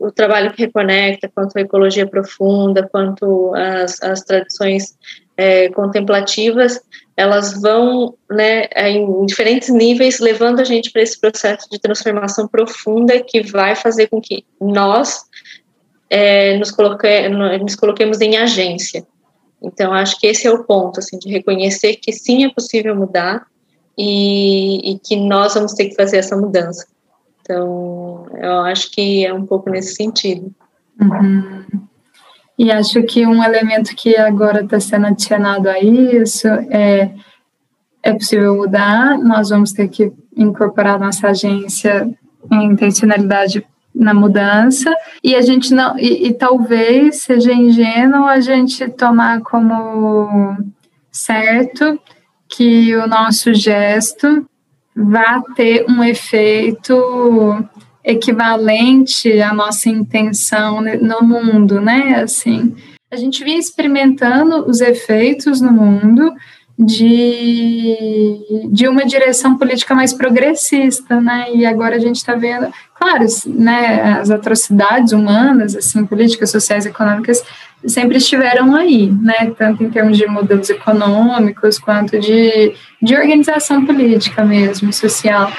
o 0.00 0.10
trabalho 0.10 0.52
que 0.52 0.62
reconecta, 0.62 1.30
quanto 1.32 1.56
a 1.56 1.60
ecologia 1.60 2.06
profunda, 2.06 2.88
quanto 2.90 3.54
as, 3.54 4.02
as 4.02 4.22
tradições 4.22 4.96
é, 5.36 5.68
contemplativas, 5.68 6.80
elas 7.16 7.60
vão 7.60 8.16
né, 8.28 8.64
em 8.76 9.24
diferentes 9.24 9.68
níveis 9.68 10.18
levando 10.18 10.60
a 10.60 10.64
gente 10.64 10.90
para 10.90 11.02
esse 11.02 11.20
processo 11.20 11.70
de 11.70 11.78
transformação 11.78 12.48
profunda 12.48 13.20
que 13.20 13.40
vai 13.40 13.76
fazer 13.76 14.08
com 14.08 14.20
que 14.20 14.44
nós 14.60 15.20
é, 16.10 16.56
nos, 16.58 16.72
coloque, 16.72 17.28
nos 17.28 17.76
coloquemos 17.76 18.20
em 18.20 18.36
agência. 18.36 19.06
Então, 19.62 19.92
acho 19.92 20.18
que 20.20 20.26
esse 20.26 20.46
é 20.46 20.52
o 20.52 20.64
ponto, 20.64 21.00
assim, 21.00 21.18
de 21.18 21.28
reconhecer 21.28 21.96
que 21.96 22.12
sim 22.12 22.44
é 22.44 22.52
possível 22.52 22.94
mudar 22.94 23.46
e, 23.96 24.92
e 24.92 24.98
que 24.98 25.16
nós 25.16 25.54
vamos 25.54 25.74
ter 25.74 25.88
que 25.88 25.96
fazer 25.96 26.18
essa 26.18 26.36
mudança. 26.36 26.86
Então, 27.40 28.26
eu 28.34 28.60
acho 28.60 28.90
que 28.92 29.24
é 29.26 29.34
um 29.34 29.44
pouco 29.44 29.70
nesse 29.70 29.94
sentido. 29.94 30.54
Uhum. 31.00 31.64
E 32.58 32.70
acho 32.70 33.02
que 33.04 33.26
um 33.26 33.42
elemento 33.42 33.94
que 33.96 34.16
agora 34.16 34.62
está 34.62 34.78
sendo 34.80 35.06
adicionado 35.06 35.68
a 35.68 35.78
isso 35.78 36.46
é 36.48 37.12
é 38.02 38.12
possível 38.12 38.56
mudar, 38.56 39.18
nós 39.18 39.50
vamos 39.50 39.72
ter 39.72 39.88
que 39.88 40.12
incorporar 40.36 40.98
nossa 40.98 41.28
agência 41.28 42.08
em 42.50 42.64
intencionalidade 42.64 43.66
na 43.98 44.14
mudança 44.14 44.94
e 45.22 45.34
a 45.34 45.42
gente 45.42 45.74
não 45.74 45.98
e, 45.98 46.28
e, 46.28 46.32
talvez 46.32 47.22
seja 47.22 47.52
ingênuo 47.52 48.26
a 48.26 48.40
gente 48.40 48.88
tomar 48.90 49.40
como 49.40 50.56
certo 51.10 51.98
que 52.48 52.94
o 52.96 53.08
nosso 53.08 53.52
gesto 53.52 54.46
vá 54.94 55.42
ter 55.56 55.84
um 55.88 56.02
efeito 56.02 56.94
equivalente 58.04 59.40
à 59.42 59.52
nossa 59.52 59.88
intenção 59.90 60.80
no 60.80 61.20
mundo, 61.22 61.80
né? 61.80 62.20
Assim, 62.22 62.74
a 63.10 63.16
gente 63.16 63.44
vinha 63.44 63.58
experimentando 63.58 64.64
os 64.66 64.80
efeitos 64.80 65.60
no 65.60 65.72
mundo 65.72 66.32
de, 66.78 68.68
de 68.70 68.86
uma 68.86 69.04
direção 69.04 69.58
política 69.58 69.96
mais 69.96 70.12
progressista, 70.12 71.20
né? 71.20 71.46
E 71.52 71.66
agora 71.66 71.96
a 71.96 71.98
gente 71.98 72.16
está 72.16 72.36
vendo, 72.36 72.68
claro, 72.94 73.26
né, 73.46 74.18
as 74.20 74.30
atrocidades 74.30 75.12
humanas, 75.12 75.74
assim, 75.74 76.06
políticas, 76.06 76.50
sociais, 76.50 76.86
econômicas, 76.86 77.42
sempre 77.84 78.18
estiveram 78.18 78.76
aí, 78.76 79.10
né? 79.10 79.52
Tanto 79.58 79.82
em 79.82 79.90
termos 79.90 80.16
de 80.16 80.26
modelos 80.26 80.70
econômicos 80.70 81.80
quanto 81.80 82.18
de, 82.20 82.72
de 83.02 83.16
organização 83.16 83.84
política 83.84 84.44
mesmo, 84.44 84.92
social 84.92 85.50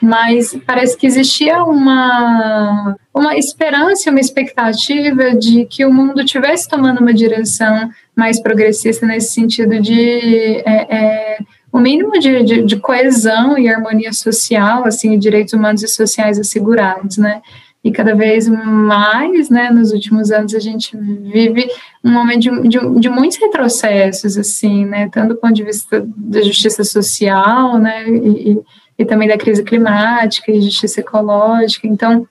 mas 0.00 0.56
parece 0.66 0.96
que 0.96 1.06
existia 1.06 1.62
uma, 1.64 2.96
uma 3.12 3.36
esperança, 3.36 4.10
uma 4.10 4.20
expectativa 4.20 5.34
de 5.34 5.64
que 5.66 5.84
o 5.84 5.92
mundo 5.92 6.24
tivesse 6.24 6.68
tomando 6.68 7.00
uma 7.00 7.12
direção 7.12 7.90
mais 8.18 8.40
progressista 8.40 9.06
nesse 9.06 9.32
sentido 9.32 9.80
de 9.80 10.60
é, 10.66 10.96
é, 10.96 11.38
o 11.72 11.78
mínimo 11.78 12.18
de, 12.18 12.42
de, 12.42 12.62
de, 12.62 12.76
coesão 12.76 13.56
e 13.56 13.68
harmonia 13.68 14.12
social, 14.12 14.84
assim, 14.84 15.16
direitos 15.16 15.54
humanos 15.54 15.84
e 15.84 15.88
sociais 15.88 16.36
assegurados, 16.36 17.16
né? 17.16 17.40
E 17.84 17.92
cada 17.92 18.16
vez 18.16 18.48
mais, 18.48 19.48
né, 19.48 19.70
nos 19.70 19.92
últimos 19.92 20.32
anos, 20.32 20.52
a 20.52 20.58
gente 20.58 20.96
vive 20.96 21.68
um 22.04 22.10
momento 22.10 22.40
de, 22.40 22.68
de, 22.68 23.00
de 23.00 23.08
muitos 23.08 23.38
retrocessos, 23.38 24.36
assim, 24.36 24.84
né, 24.84 25.08
tanto 25.12 25.34
do 25.34 25.36
ponto 25.36 25.54
de 25.54 25.62
vista 25.62 26.04
da 26.16 26.42
justiça 26.42 26.82
social, 26.82 27.78
né, 27.78 28.04
e, 28.08 28.58
e 28.98 29.04
também 29.04 29.28
da 29.28 29.38
crise 29.38 29.62
climática 29.62 30.50
e 30.50 30.60
justiça 30.60 31.00
ecológica. 31.00 31.86
Então, 31.86 32.26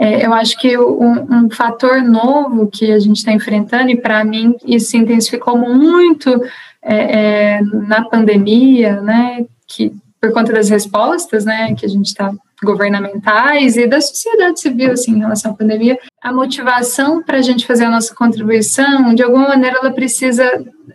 é, 0.00 0.24
eu 0.24 0.32
acho 0.32 0.58
que 0.58 0.78
um, 0.78 1.26
um, 1.30 1.50
fator 1.50 2.02
novo 2.02 2.66
que 2.68 2.90
a 2.90 2.98
gente 2.98 3.18
está 3.18 3.32
enfrentando, 3.32 3.90
e 3.90 3.96
para 3.96 4.24
mim 4.24 4.56
isso 4.64 4.92
se 4.92 4.96
intensificou 4.96 5.58
muito 5.58 6.42
é, 6.82 7.58
é, 7.58 7.60
na 7.86 8.02
pandemia, 8.04 8.98
né, 9.02 9.44
que 9.68 9.92
por 10.18 10.32
conta 10.32 10.54
das 10.54 10.70
respostas, 10.70 11.44
né, 11.44 11.74
que 11.74 11.84
a 11.84 11.88
gente 11.88 12.06
está 12.06 12.32
governamentais 12.62 13.76
e 13.76 13.86
da 13.86 14.00
sociedade 14.00 14.60
civil, 14.60 14.92
assim, 14.92 15.12
em 15.12 15.18
relação 15.18 15.52
à 15.52 15.54
pandemia, 15.54 15.98
a 16.22 16.32
motivação 16.32 17.22
para 17.22 17.38
a 17.38 17.42
gente 17.42 17.66
fazer 17.66 17.84
a 17.84 17.90
nossa 17.90 18.14
contribuição, 18.14 19.14
de 19.14 19.22
alguma 19.22 19.48
maneira, 19.48 19.78
ela 19.80 19.90
precisa 19.90 20.44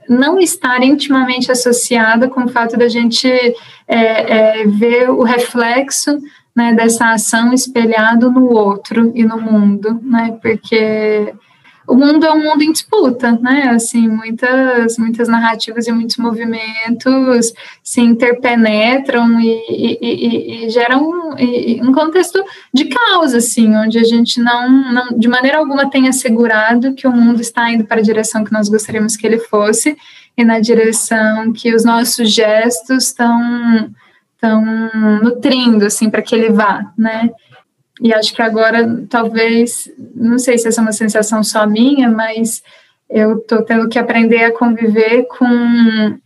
não 0.10 0.39
estar 0.39 0.82
intimamente 0.84 1.52
associada 1.52 2.28
com 2.28 2.44
o 2.44 2.50
fato 2.50 2.78
da 2.78 2.88
gente 2.88 3.28
é, 3.88 4.62
é, 4.62 4.68
ver 4.68 5.10
o 5.10 5.24
reflexo 5.24 6.20
né, 6.56 6.74
dessa 6.74 7.12
ação 7.12 7.54
espelhado 7.54 8.32
no 8.32 8.50
outro 8.52 9.12
e 9.13 9.24
no 9.24 9.39
mundo, 9.39 10.00
né, 10.02 10.38
porque 10.41 11.34
o 11.88 11.96
mundo 11.96 12.26
é 12.26 12.32
um 12.32 12.44
mundo 12.44 12.63
em 12.63 12.72
disputa, 12.72 13.34
né? 13.34 13.70
Assim, 13.70 14.08
muitas, 14.08 14.98
muitas 14.98 15.28
narrativas 15.28 15.86
e 15.88 15.91
muitos 15.91 16.18
movimentos 16.18 17.54
se 17.84 18.02
interpenetram 18.02 19.39
e, 19.39 19.52
e, 19.70 19.98
e, 20.02 20.65
e 20.65 20.70
geram 20.70 21.08
um, 21.08 21.88
um, 21.88 21.91
contexto 21.94 22.44
de 22.74 22.86
caos, 22.86 23.34
assim, 23.36 23.76
onde 23.76 24.00
a 24.00 24.04
gente 24.04 24.41
não, 24.41 24.68
não, 24.91 25.18
de 25.18 25.28
maneira 25.28 25.60
alguma, 25.60 25.89
tem 25.89 26.08
assegurado 26.08 26.94
que 26.96 27.08
o 27.08 27.12
mundo 27.12 27.39
está 27.39 27.72
indo 27.72 27.86
para 27.86 28.00
a 28.00 28.04
direção 28.04 28.44
que 28.44 28.54
nós 28.54 28.68
gostaríamos 28.68 29.15
que 29.15 29.28
ele 29.28 29.38
fosse 29.38 29.96
e 30.36 30.44
na 30.44 30.60
direção 30.60 31.54
que 31.54 31.74
os 31.74 31.86
nossos 31.86 32.32
gestos 32.32 33.06
estão 33.06 33.91
estão 34.45 34.63
nutrindo 35.23 35.86
assim 35.86 36.10
para 36.10 36.21
que 36.21 36.36
ele 36.36 36.51
vá, 36.51 36.91
né? 36.97 37.29
E 38.01 38.13
acho 38.13 38.34
que 38.34 38.41
agora, 38.41 39.03
talvez, 39.10 39.89
não 40.13 40.38
sei 40.38 40.58
se 40.58 40.67
essa 40.67 40.81
é 40.81 40.84
uma 40.84 40.91
sensação 40.91 41.43
só 41.43 41.65
minha, 41.65 42.10
mas 42.10 42.62
eu 43.10 43.38
estou 43.38 43.63
tendo 43.63 43.88
que 43.88 43.97
aprender 43.97 44.43
a 44.43 44.51
conviver 44.51 45.23
com 45.23 46.19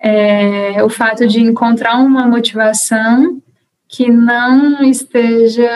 é, 0.00 0.82
o 0.82 0.88
fato 0.88 1.26
de 1.26 1.40
encontrar 1.40 1.98
uma 1.98 2.26
motivação 2.26 3.40
que 3.88 4.10
não 4.10 4.82
esteja 4.82 5.70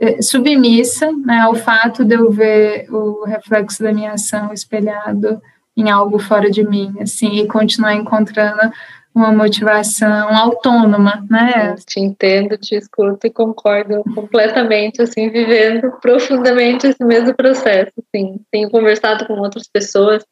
é, 0.00 0.22
submissa 0.22 1.12
né, 1.12 1.40
ao 1.40 1.54
fato 1.54 2.04
de 2.04 2.14
eu 2.14 2.30
ver 2.30 2.86
o 2.90 3.24
reflexo 3.26 3.82
da 3.82 3.92
minha 3.92 4.12
ação 4.12 4.52
espelhado 4.52 5.42
em 5.76 5.90
algo 5.90 6.18
fora 6.18 6.50
de 6.50 6.66
mim, 6.66 6.94
assim, 7.00 7.40
e 7.40 7.46
continuar 7.46 7.94
encontrando 7.94 8.72
uma 9.16 9.32
motivação 9.32 10.28
autônoma, 10.28 11.26
né? 11.30 11.70
Eu 11.70 11.76
te 11.76 11.98
entendo, 11.98 12.58
te 12.58 12.74
escuto 12.74 13.26
e 13.26 13.30
concordo 13.30 14.04
completamente, 14.14 15.00
assim, 15.00 15.30
vivendo 15.30 15.90
profundamente 16.02 16.86
esse 16.86 17.02
mesmo 17.02 17.34
processo, 17.34 17.92
assim. 17.96 18.38
Tenho 18.52 18.70
conversado 18.70 19.26
com 19.26 19.32
outras 19.40 19.66
pessoas, 19.66 20.22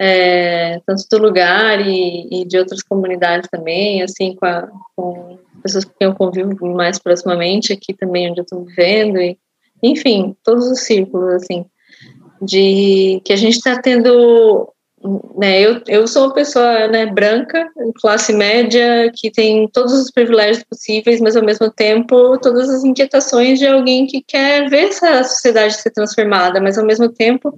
é, 0.00 0.80
tanto 0.84 1.04
do 1.08 1.18
lugar 1.18 1.80
e, 1.80 2.42
e, 2.42 2.44
de 2.44 2.58
outras 2.58 2.82
comunidades 2.82 3.48
também, 3.48 4.02
assim, 4.02 4.34
com, 4.34 4.46
a, 4.46 4.68
com 4.96 5.38
pessoas 5.62 5.84
quem 5.84 6.08
eu 6.08 6.14
convivo 6.14 6.66
mais 6.74 6.98
proximamente 6.98 7.72
aqui 7.72 7.94
também, 7.94 8.28
onde 8.28 8.40
eu 8.40 8.42
estou 8.42 8.64
vivendo, 8.64 9.18
e, 9.18 9.38
enfim, 9.80 10.36
todos 10.42 10.68
os 10.68 10.80
círculos, 10.80 11.34
assim, 11.34 11.64
de 12.42 13.22
que 13.24 13.32
a 13.32 13.36
gente 13.36 13.58
está 13.58 13.80
tendo 13.80 14.72
né, 15.36 15.60
eu, 15.60 15.80
eu 15.86 16.06
sou 16.08 16.26
uma 16.26 16.34
pessoa 16.34 16.88
né, 16.88 17.06
branca, 17.06 17.68
classe 18.00 18.32
média, 18.32 19.10
que 19.14 19.30
tem 19.30 19.68
todos 19.68 19.92
os 19.92 20.10
privilégios 20.10 20.64
possíveis, 20.64 21.20
mas 21.20 21.36
ao 21.36 21.44
mesmo 21.44 21.70
tempo 21.70 22.36
todas 22.38 22.68
as 22.68 22.84
inquietações 22.84 23.58
de 23.58 23.66
alguém 23.66 24.06
que 24.06 24.22
quer 24.22 24.68
ver 24.68 24.88
essa 24.88 25.22
sociedade 25.24 25.80
ser 25.80 25.90
transformada, 25.90 26.60
mas 26.60 26.76
ao 26.76 26.84
mesmo 26.84 27.08
tempo 27.08 27.56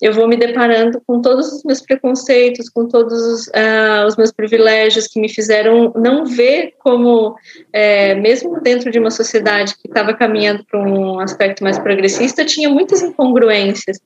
eu 0.00 0.12
vou 0.12 0.26
me 0.26 0.36
deparando 0.36 1.00
com 1.06 1.20
todos 1.20 1.52
os 1.52 1.62
meus 1.62 1.80
preconceitos, 1.80 2.68
com 2.68 2.88
todos 2.88 3.22
os, 3.22 3.46
uh, 3.46 4.04
os 4.08 4.16
meus 4.16 4.32
privilégios 4.32 5.06
que 5.06 5.20
me 5.20 5.28
fizeram 5.28 5.92
não 5.94 6.26
ver 6.26 6.74
como, 6.80 7.36
é, 7.72 8.16
mesmo 8.16 8.60
dentro 8.60 8.90
de 8.90 8.98
uma 8.98 9.12
sociedade 9.12 9.76
que 9.76 9.86
estava 9.86 10.12
caminhando 10.12 10.64
para 10.64 10.80
um 10.80 11.20
aspecto 11.20 11.62
mais 11.62 11.78
progressista, 11.78 12.44
tinha 12.44 12.68
muitas 12.68 13.00
incongruências 13.00 14.00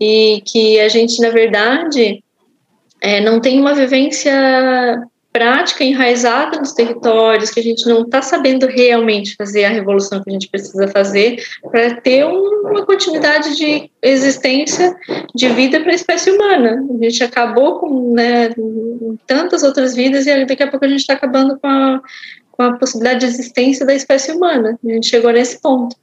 e 0.00 0.42
que 0.46 0.80
a 0.80 0.88
gente, 0.88 1.20
na 1.20 1.30
verdade, 1.30 2.22
é, 3.00 3.20
não 3.20 3.40
tem 3.40 3.60
uma 3.60 3.74
vivência 3.74 4.32
prática 5.32 5.84
enraizada 5.84 6.58
nos 6.58 6.72
territórios, 6.72 7.50
que 7.50 7.60
a 7.60 7.62
gente 7.62 7.86
não 7.86 8.02
está 8.02 8.20
sabendo 8.20 8.66
realmente 8.66 9.36
fazer 9.36 9.64
a 9.64 9.68
revolução 9.68 10.22
que 10.22 10.30
a 10.30 10.32
gente 10.32 10.48
precisa 10.48 10.88
fazer 10.88 11.40
para 11.70 11.94
ter 12.00 12.26
um, 12.26 12.68
uma 12.68 12.84
continuidade 12.84 13.56
de 13.56 13.90
existência 14.02 14.94
de 15.34 15.48
vida 15.50 15.80
para 15.80 15.92
a 15.92 15.94
espécie 15.94 16.32
humana. 16.32 16.84
A 16.90 17.04
gente 17.04 17.22
acabou 17.22 17.78
com 17.78 18.12
né, 18.12 18.50
tantas 19.26 19.62
outras 19.62 19.94
vidas 19.94 20.26
e 20.26 20.44
daqui 20.44 20.62
a 20.62 20.68
pouco 20.68 20.84
a 20.84 20.88
gente 20.88 21.00
está 21.00 21.14
acabando 21.14 21.58
com 21.60 21.68
a, 21.68 22.00
com 22.50 22.62
a 22.64 22.76
possibilidade 22.76 23.20
de 23.20 23.26
existência 23.26 23.86
da 23.86 23.94
espécie 23.94 24.32
humana. 24.32 24.78
A 24.84 24.92
gente 24.92 25.08
chegou 25.08 25.30
nesse 25.30 25.60
ponto. 25.60 25.94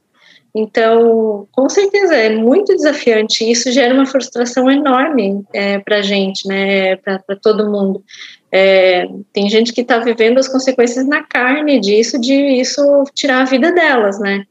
Então, 0.54 1.46
com 1.52 1.68
certeza, 1.68 2.14
é 2.14 2.30
muito 2.30 2.74
desafiante. 2.74 3.48
Isso 3.48 3.70
gera 3.70 3.94
uma 3.94 4.06
frustração 4.06 4.70
enorme 4.70 5.44
é, 5.52 5.78
para 5.78 5.98
a 5.98 6.02
gente, 6.02 6.46
né, 6.48 6.96
para 6.96 7.36
todo 7.40 7.70
mundo. 7.70 8.02
É, 8.50 9.06
tem 9.32 9.48
gente 9.50 9.72
que 9.72 9.82
está 9.82 9.98
vivendo 9.98 10.38
as 10.38 10.48
consequências 10.48 11.06
na 11.06 11.22
carne 11.22 11.78
disso, 11.78 12.18
de 12.18 12.34
isso 12.34 12.82
tirar 13.14 13.42
a 13.42 13.44
vida 13.44 13.70
delas, 13.72 14.18
né? 14.18 14.44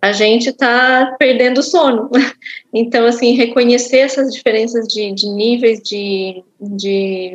A 0.00 0.12
gente 0.12 0.48
está 0.48 1.14
perdendo 1.18 1.58
o 1.58 1.62
sono. 1.62 2.08
Então, 2.72 3.04
assim, 3.04 3.34
reconhecer 3.34 3.98
essas 3.98 4.32
diferenças 4.32 4.86
de, 4.86 5.12
de 5.12 5.28
níveis 5.28 5.80
de, 5.80 6.40
de 6.60 7.32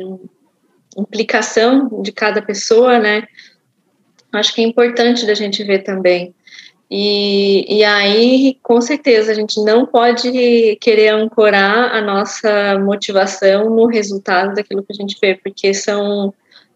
implicação 0.96 2.00
de 2.02 2.10
cada 2.10 2.40
pessoa, 2.40 2.98
né? 2.98 3.24
Acho 4.32 4.54
que 4.54 4.62
é 4.62 4.64
importante 4.64 5.26
da 5.26 5.34
gente 5.34 5.62
ver 5.62 5.80
também. 5.80 6.34
E, 6.90 7.78
e 7.78 7.84
aí, 7.84 8.58
com 8.62 8.80
certeza, 8.80 9.32
a 9.32 9.34
gente 9.34 9.60
não 9.64 9.84
pode 9.84 10.76
querer 10.80 11.08
ancorar 11.08 11.94
a 11.94 12.00
nossa 12.00 12.78
motivação 12.78 13.68
no 13.70 13.86
resultado 13.86 14.54
daquilo 14.54 14.84
que 14.84 14.92
a 14.92 14.94
gente 14.94 15.16
vê, 15.20 15.34
porque 15.34 15.74
são, 15.74 16.32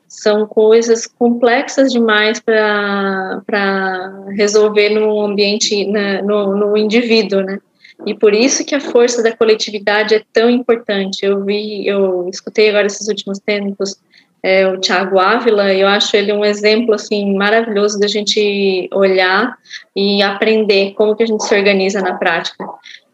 são 0.08 0.46
coisas 0.46 1.06
complexas 1.06 1.92
demais 1.92 2.40
para 2.40 3.40
resolver 4.30 4.88
no 4.90 5.20
ambiente, 5.20 5.86
né, 5.86 6.20
no, 6.22 6.56
no 6.56 6.76
indivíduo, 6.76 7.42
né? 7.42 7.60
E 8.06 8.14
por 8.14 8.34
isso 8.34 8.64
que 8.64 8.74
a 8.74 8.80
força 8.80 9.22
da 9.22 9.36
coletividade 9.36 10.14
é 10.14 10.22
tão 10.32 10.48
importante. 10.48 11.24
Eu 11.24 11.44
vi, 11.44 11.86
eu 11.86 12.28
escutei 12.28 12.70
agora 12.70 12.86
esses 12.86 13.08
últimos 13.08 13.38
tempos 13.38 14.00
é, 14.42 14.66
o 14.66 14.78
Tiago 14.78 15.18
Ávila, 15.18 15.72
eu 15.74 15.86
acho 15.86 16.16
ele 16.16 16.32
um 16.32 16.44
exemplo 16.44 16.94
assim 16.94 17.34
maravilhoso 17.34 17.98
da 17.98 18.08
gente 18.08 18.88
olhar 18.92 19.56
e 19.94 20.22
aprender 20.22 20.94
como 20.94 21.14
que 21.14 21.22
a 21.22 21.26
gente 21.26 21.44
se 21.44 21.54
organiza 21.54 22.00
na 22.00 22.14
prática. 22.14 22.64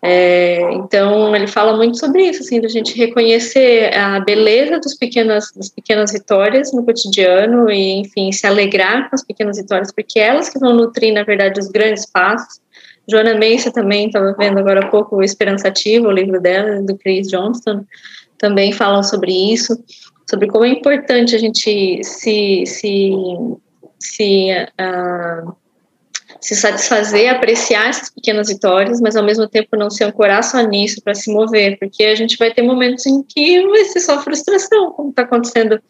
É, 0.02 0.60
então 0.74 1.34
ele 1.34 1.48
fala 1.48 1.76
muito 1.76 1.98
sobre 1.98 2.28
isso, 2.28 2.42
assim, 2.42 2.60
da 2.60 2.68
gente 2.68 2.96
reconhecer 2.96 3.92
a 3.92 4.20
beleza 4.20 4.78
dos 4.78 4.94
pequenas, 4.94 5.50
das 5.52 5.68
pequenas 5.68 6.12
vitórias 6.12 6.72
no 6.72 6.84
cotidiano 6.84 7.68
e, 7.68 8.00
enfim, 8.00 8.30
se 8.30 8.46
alegrar 8.46 9.08
com 9.08 9.16
as 9.16 9.24
pequenas 9.24 9.56
vitórias, 9.56 9.90
porque 9.92 10.20
elas 10.20 10.48
que 10.48 10.60
vão 10.60 10.74
nutrir, 10.74 11.12
na 11.12 11.24
verdade, 11.24 11.58
os 11.58 11.68
grandes 11.68 12.06
passos. 12.06 12.60
Joana 13.08 13.34
Mensa 13.34 13.72
também 13.72 14.06
estava 14.06 14.32
vendo 14.38 14.58
agora 14.58 14.84
há 14.84 14.88
pouco 14.88 15.16
o 15.16 15.22
Esperançativo, 15.22 16.06
o 16.06 16.12
livro 16.12 16.40
dela, 16.40 16.82
do 16.82 16.96
Chris 16.96 17.28
Johnston, 17.28 17.84
também 18.38 18.72
falam 18.72 19.02
sobre 19.02 19.32
isso, 19.32 19.76
sobre 20.28 20.48
como 20.48 20.64
é 20.64 20.68
importante 20.68 21.34
a 21.34 21.38
gente 21.38 22.02
se 22.02 22.64
se 22.66 23.12
se 23.98 24.48
uh, 24.52 25.56
se 26.40 26.54
satisfazer, 26.54 27.28
apreciar 27.28 27.88
essas 27.88 28.10
pequenas 28.10 28.48
vitórias, 28.48 29.00
mas 29.00 29.16
ao 29.16 29.24
mesmo 29.24 29.48
tempo 29.48 29.76
não 29.76 29.90
se 29.90 30.04
ancorar 30.04 30.44
só 30.44 30.60
nisso 30.60 31.02
para 31.02 31.14
se 31.14 31.32
mover, 31.32 31.76
porque 31.78 32.04
a 32.04 32.14
gente 32.14 32.36
vai 32.36 32.52
ter 32.52 32.62
momentos 32.62 33.04
em 33.06 33.22
que 33.22 33.66
vai 33.66 33.84
ser 33.86 34.00
só 34.00 34.22
frustração, 34.22 34.92
como 34.92 35.10
está 35.10 35.22
acontecendo 35.22 35.80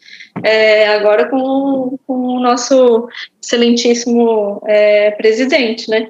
é, 0.43 0.87
agora 0.87 1.29
com, 1.29 1.97
com, 2.07 2.13
o 2.13 2.39
nosso 2.39 3.07
excelentíssimo 3.41 4.61
é, 4.65 5.11
presidente, 5.11 5.89
né? 5.89 6.07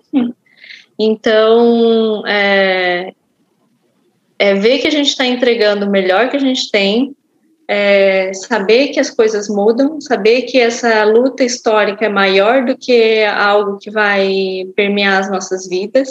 Então, 0.98 2.26
é, 2.26 3.14
é 4.40 4.54
ver 4.54 4.80
que 4.80 4.88
a 4.88 4.92
gente 4.92 5.10
está 5.10 5.26
entregando 5.26 5.86
o 5.86 5.92
melhor 5.92 6.30
que 6.30 6.38
a 6.38 6.40
gente 6.40 6.72
tem, 6.72 7.16
é, 7.68 8.32
saber 8.34 8.90
que 8.90 9.00
as 9.00 9.10
coisas 9.10 9.50
mudam, 9.50 10.00
saber 10.00 10.44
que 10.44 10.58
essa 10.60 11.04
luta 11.04 11.44
histórica 11.44 12.06
é 12.06 12.10
maior 12.10 12.64
do 12.64 12.78
que 12.78 13.26
algo 13.26 13.78
que 13.78 13.92
vai 13.92 14.66
permear 14.76 15.20
as 15.20 15.30
nossas 15.30 15.68
vidas 15.68 16.10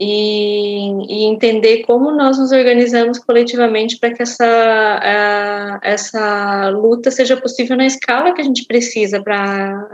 e, 0.00 0.88
e 1.08 1.24
entender 1.24 1.82
como 1.82 2.10
nós 2.10 2.38
nos 2.38 2.50
organizamos 2.50 3.18
coletivamente 3.18 3.98
para 3.98 4.14
que 4.14 4.22
essa, 4.22 4.46
a, 4.46 5.78
essa 5.82 6.70
luta 6.70 7.10
seja 7.10 7.36
possível 7.36 7.76
na 7.76 7.84
escala 7.84 8.32
que 8.32 8.40
a 8.40 8.44
gente 8.44 8.64
precisa 8.64 9.22
para 9.22 9.86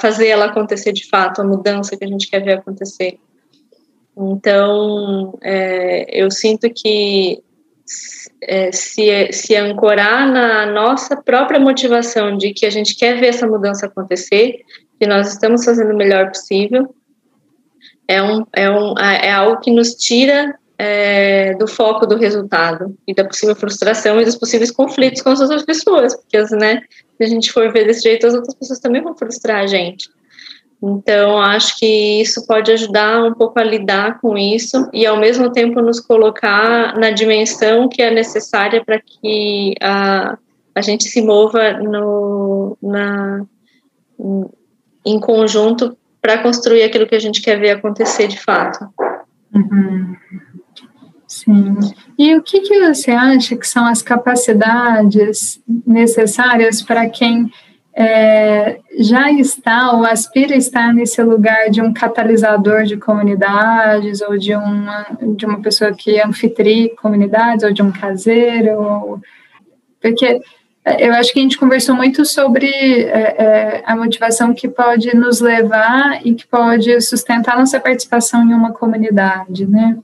fazer 0.00 0.26
ela 0.26 0.46
acontecer 0.46 0.92
de 0.92 1.08
fato, 1.08 1.40
a 1.40 1.44
mudança 1.44 1.96
que 1.96 2.04
a 2.04 2.08
gente 2.08 2.28
quer 2.28 2.42
ver 2.42 2.54
acontecer. 2.54 3.20
Então, 4.16 5.38
é, 5.40 6.06
eu 6.10 6.28
sinto 6.32 6.68
que 6.68 7.40
se, 8.72 9.32
se 9.32 9.56
ancorar 9.56 10.30
na 10.30 10.66
nossa 10.66 11.16
própria 11.16 11.60
motivação 11.60 12.36
de 12.36 12.52
que 12.52 12.66
a 12.66 12.70
gente 12.70 12.96
quer 12.96 13.18
ver 13.18 13.28
essa 13.28 13.46
mudança 13.46 13.86
acontecer, 13.86 14.60
que 14.98 15.06
nós 15.06 15.32
estamos 15.32 15.64
fazendo 15.64 15.92
o 15.92 15.96
melhor 15.96 16.28
possível, 16.28 16.94
é, 18.06 18.22
um, 18.22 18.44
é, 18.52 18.70
um, 18.70 18.94
é 18.98 19.32
algo 19.32 19.60
que 19.60 19.70
nos 19.70 19.94
tira 19.94 20.54
é, 20.76 21.54
do 21.54 21.68
foco 21.68 22.06
do 22.06 22.16
resultado 22.16 22.96
e 23.06 23.14
da 23.14 23.24
possível 23.24 23.54
frustração 23.54 24.20
e 24.20 24.24
dos 24.24 24.36
possíveis 24.36 24.70
conflitos 24.70 25.22
com 25.22 25.30
as 25.30 25.40
outras 25.40 25.62
pessoas, 25.62 26.16
porque 26.16 26.38
né, 26.56 26.82
se 27.16 27.24
a 27.24 27.26
gente 27.26 27.52
for 27.52 27.72
ver 27.72 27.86
desse 27.86 28.02
jeito, 28.02 28.26
as 28.26 28.34
outras 28.34 28.54
pessoas 28.54 28.80
também 28.80 29.02
vão 29.02 29.14
frustrar 29.14 29.62
a 29.62 29.66
gente. 29.66 30.08
Então, 30.82 31.38
acho 31.38 31.78
que 31.78 32.20
isso 32.22 32.46
pode 32.46 32.72
ajudar 32.72 33.22
um 33.22 33.34
pouco 33.34 33.58
a 33.60 33.64
lidar 33.64 34.18
com 34.18 34.36
isso 34.38 34.88
e, 34.92 35.04
ao 35.04 35.18
mesmo 35.18 35.52
tempo, 35.52 35.82
nos 35.82 36.00
colocar 36.00 36.96
na 36.98 37.10
dimensão 37.10 37.88
que 37.88 38.00
é 38.00 38.10
necessária 38.10 38.82
para 38.82 38.98
que 38.98 39.74
a, 39.80 40.38
a 40.74 40.80
gente 40.80 41.04
se 41.04 41.20
mova 41.20 41.74
no, 41.74 42.78
na, 42.82 43.44
em 45.04 45.20
conjunto 45.20 45.96
para 46.20 46.38
construir 46.38 46.82
aquilo 46.82 47.06
que 47.06 47.14
a 47.14 47.20
gente 47.20 47.42
quer 47.42 47.60
ver 47.60 47.72
acontecer 47.72 48.26
de 48.26 48.40
fato. 48.40 48.88
Uhum. 49.54 50.16
Sim. 51.26 51.76
E 52.18 52.34
o 52.34 52.42
que, 52.42 52.60
que 52.60 52.80
você 52.80 53.10
acha 53.10 53.54
que 53.54 53.66
são 53.66 53.86
as 53.86 54.02
capacidades 54.02 55.62
necessárias 55.86 56.82
para 56.82 57.08
quem 57.08 57.50
é, 57.94 58.78
já 58.98 59.30
está 59.32 59.92
ou 59.92 60.04
aspira 60.04 60.54
a 60.54 60.58
estar 60.58 60.94
nesse 60.94 61.22
lugar 61.22 61.70
de 61.70 61.82
um 61.82 61.92
catalisador 61.92 62.84
de 62.84 62.96
comunidades 62.96 64.20
ou 64.20 64.38
de 64.38 64.54
uma, 64.54 65.06
de 65.36 65.44
uma 65.44 65.60
pessoa 65.60 65.92
que 65.92 66.20
anfitria 66.20 66.94
comunidades 66.96 67.64
ou 67.64 67.72
de 67.72 67.82
um 67.82 67.90
caseiro 67.90 68.80
ou, 68.80 69.20
porque 70.00 70.40
eu 70.98 71.12
acho 71.12 71.32
que 71.32 71.38
a 71.38 71.42
gente 71.42 71.58
conversou 71.58 71.94
muito 71.94 72.24
sobre 72.24 72.66
é, 72.68 73.36
é, 73.38 73.82
a 73.84 73.94
motivação 73.94 74.54
que 74.54 74.66
pode 74.66 75.14
nos 75.14 75.40
levar 75.40 76.24
e 76.26 76.34
que 76.34 76.46
pode 76.46 77.00
sustentar 77.02 77.58
nossa 77.58 77.78
participação 77.78 78.42
em 78.42 78.54
uma 78.54 78.72
comunidade, 78.72 79.66
né? 79.66 79.98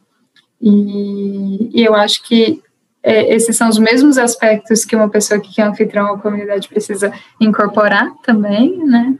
E, 0.60 1.70
e 1.72 1.84
eu 1.84 1.94
acho 1.94 2.22
que 2.22 2.62
é, 3.06 3.32
esses 3.32 3.56
são 3.56 3.68
os 3.68 3.78
mesmos 3.78 4.18
aspectos 4.18 4.84
que 4.84 4.96
uma 4.96 5.08
pessoa 5.08 5.38
que 5.38 5.54
quer 5.54 5.62
anfitrião 5.62 6.06
uma 6.06 6.18
comunidade 6.18 6.68
precisa 6.68 7.12
incorporar 7.40 8.12
também, 8.24 8.84
né? 8.84 9.14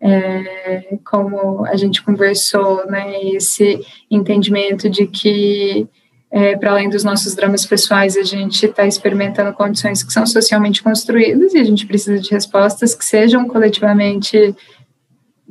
É, 0.00 0.96
como 1.04 1.66
a 1.66 1.76
gente 1.76 2.02
conversou, 2.02 2.86
né? 2.86 3.20
Esse 3.34 3.78
entendimento 4.10 4.88
de 4.88 5.06
que 5.06 5.86
é, 6.30 6.56
para 6.56 6.70
além 6.70 6.88
dos 6.88 7.04
nossos 7.04 7.34
dramas 7.34 7.66
pessoais, 7.66 8.16
a 8.16 8.22
gente 8.22 8.64
está 8.64 8.86
experimentando 8.86 9.52
condições 9.52 10.02
que 10.02 10.14
são 10.14 10.26
socialmente 10.26 10.82
construídas 10.82 11.52
e 11.52 11.58
a 11.58 11.64
gente 11.64 11.86
precisa 11.86 12.18
de 12.18 12.30
respostas 12.30 12.94
que 12.94 13.04
sejam 13.04 13.46
coletivamente 13.46 14.56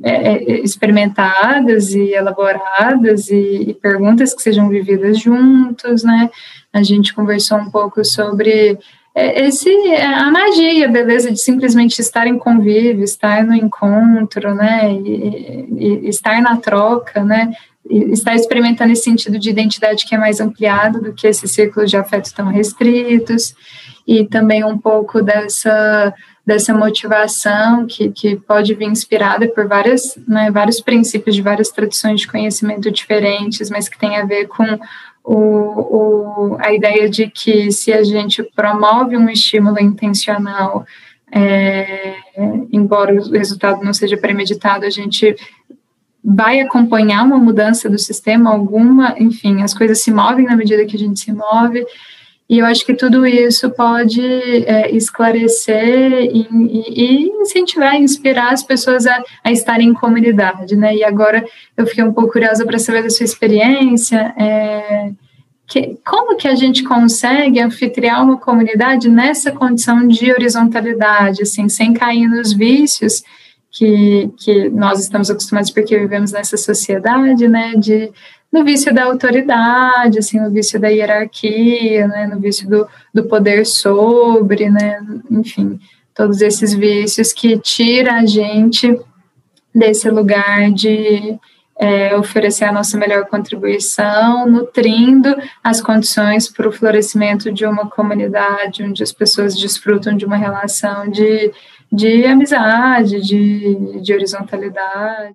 é, 0.02 0.10
é 0.10 0.60
experimentadas 0.60 1.94
e 1.94 2.12
elaboradas 2.12 3.30
e, 3.30 3.64
e, 3.68 3.74
perguntas 3.74 4.34
que 4.34 4.42
sejam 4.42 4.68
vividas 4.68 5.20
juntos, 5.20 6.02
né? 6.02 6.28
A 6.72 6.82
gente 6.82 7.14
conversou 7.14 7.58
um 7.58 7.70
pouco 7.70 8.04
sobre 8.04 8.78
é, 9.14 9.46
esse 9.46 9.70
a 9.96 10.30
magia, 10.30 10.86
a 10.86 10.90
beleza 10.90 11.32
de 11.32 11.40
simplesmente 11.40 11.98
estar 12.00 12.26
em 12.26 12.38
convívio, 12.38 13.02
estar 13.02 13.42
no 13.42 13.54
encontro, 13.54 14.54
né? 14.54 14.92
E, 14.92 15.68
e 15.78 16.08
estar 16.08 16.42
na 16.42 16.58
troca, 16.58 17.24
né? 17.24 17.50
Estar 17.88 18.34
experimentando 18.34 18.92
esse 18.92 19.04
sentido 19.04 19.38
de 19.38 19.48
identidade 19.48 20.04
que 20.04 20.14
é 20.14 20.18
mais 20.18 20.38
ampliado 20.38 21.00
do 21.00 21.14
que 21.14 21.26
esse 21.26 21.48
círculo 21.48 21.86
de 21.86 21.96
afetos 21.96 22.30
tão 22.30 22.48
restritos 22.48 23.54
e 24.06 24.24
também 24.24 24.62
um 24.64 24.76
pouco 24.76 25.22
dessa 25.22 26.12
dessa 26.46 26.72
motivação 26.72 27.86
que, 27.86 28.08
que 28.12 28.36
pode 28.36 28.72
vir 28.72 28.86
inspirada 28.86 29.48
por 29.48 29.66
várias, 29.66 30.16
né, 30.28 30.48
vários 30.48 30.80
princípios 30.80 31.34
de 31.34 31.42
várias 31.42 31.70
tradições 31.70 32.20
de 32.20 32.28
conhecimento 32.28 32.88
diferentes, 32.88 33.68
mas 33.68 33.88
que 33.88 33.98
tem 33.98 34.16
a 34.16 34.24
ver 34.24 34.46
com 34.46 34.78
o, 35.26 36.54
o, 36.54 36.56
a 36.60 36.72
ideia 36.72 37.10
de 37.10 37.28
que 37.28 37.72
se 37.72 37.92
a 37.92 38.04
gente 38.04 38.44
promove 38.54 39.16
um 39.16 39.28
estímulo 39.28 39.80
intencional, 39.80 40.86
é, 41.32 42.14
embora 42.72 43.12
o 43.12 43.32
resultado 43.32 43.82
não 43.82 43.92
seja 43.92 44.16
premeditado, 44.16 44.86
a 44.86 44.90
gente 44.90 45.34
vai 46.24 46.60
acompanhar 46.60 47.24
uma 47.24 47.38
mudança 47.38 47.90
do 47.90 47.98
sistema, 47.98 48.50
alguma, 48.50 49.16
enfim, 49.18 49.62
as 49.62 49.74
coisas 49.74 50.00
se 50.00 50.12
movem 50.12 50.46
na 50.46 50.56
medida 50.56 50.86
que 50.86 50.96
a 50.96 50.98
gente 50.98 51.18
se 51.18 51.32
move, 51.32 51.84
e 52.48 52.58
eu 52.58 52.66
acho 52.66 52.86
que 52.86 52.94
tudo 52.94 53.26
isso 53.26 53.68
pode 53.70 54.22
é, 54.22 54.94
esclarecer 54.94 56.12
e, 56.32 56.46
e, 56.52 57.28
incentivar, 57.42 57.96
inspirar 57.96 58.52
as 58.52 58.62
pessoas 58.62 59.04
a, 59.06 59.22
a 59.42 59.50
estarem 59.50 59.88
em 59.88 59.94
comunidade, 59.94 60.76
né? 60.76 60.94
E 60.94 61.02
agora 61.02 61.44
eu 61.76 61.86
fiquei 61.86 62.04
um 62.04 62.12
pouco 62.12 62.32
curiosa 62.32 62.64
para 62.64 62.78
saber 62.78 63.02
da 63.02 63.10
sua 63.10 63.24
experiência. 63.24 64.32
É, 64.38 65.10
que, 65.66 65.98
como 66.06 66.36
que 66.36 66.46
a 66.46 66.54
gente 66.54 66.84
consegue 66.84 67.60
anfitriar 67.60 68.22
uma 68.22 68.38
comunidade 68.38 69.08
nessa 69.08 69.50
condição 69.50 70.06
de 70.06 70.30
horizontalidade, 70.30 71.42
assim, 71.42 71.68
sem 71.68 71.92
cair 71.92 72.28
nos 72.28 72.52
vícios 72.52 73.24
que, 73.76 74.30
que 74.38 74.68
nós 74.70 75.00
estamos 75.00 75.30
acostumados 75.30 75.70
porque 75.70 75.98
vivemos 75.98 76.32
nessa 76.32 76.56
sociedade, 76.56 77.46
né? 77.46 77.74
De 77.76 78.10
no 78.52 78.64
vício 78.64 78.94
da 78.94 79.04
autoridade, 79.04 80.18
assim, 80.18 80.40
no 80.40 80.50
vício 80.50 80.80
da 80.80 80.88
hierarquia, 80.88 82.06
né, 82.06 82.26
no 82.26 82.40
vício 82.40 82.66
do, 82.68 82.86
do 83.12 83.24
poder 83.24 83.66
sobre, 83.66 84.70
né, 84.70 84.98
enfim, 85.30 85.78
todos 86.14 86.40
esses 86.40 86.72
vícios 86.72 87.34
que 87.34 87.58
tira 87.58 88.14
a 88.14 88.24
gente 88.24 88.98
desse 89.74 90.08
lugar 90.08 90.70
de 90.70 91.38
é, 91.78 92.16
oferecer 92.16 92.64
a 92.64 92.72
nossa 92.72 92.96
melhor 92.96 93.26
contribuição, 93.26 94.46
nutrindo 94.46 95.36
as 95.62 95.82
condições 95.82 96.48
para 96.48 96.68
o 96.68 96.72
florescimento 96.72 97.52
de 97.52 97.66
uma 97.66 97.90
comunidade 97.90 98.82
onde 98.82 99.02
as 99.02 99.12
pessoas 99.12 99.54
desfrutam 99.54 100.16
de 100.16 100.24
uma 100.24 100.36
relação 100.36 101.10
de, 101.10 101.52
de 101.96 102.24
amizade, 102.24 103.20
de, 103.20 104.00
de 104.00 104.12
horizontalidade 104.14 105.34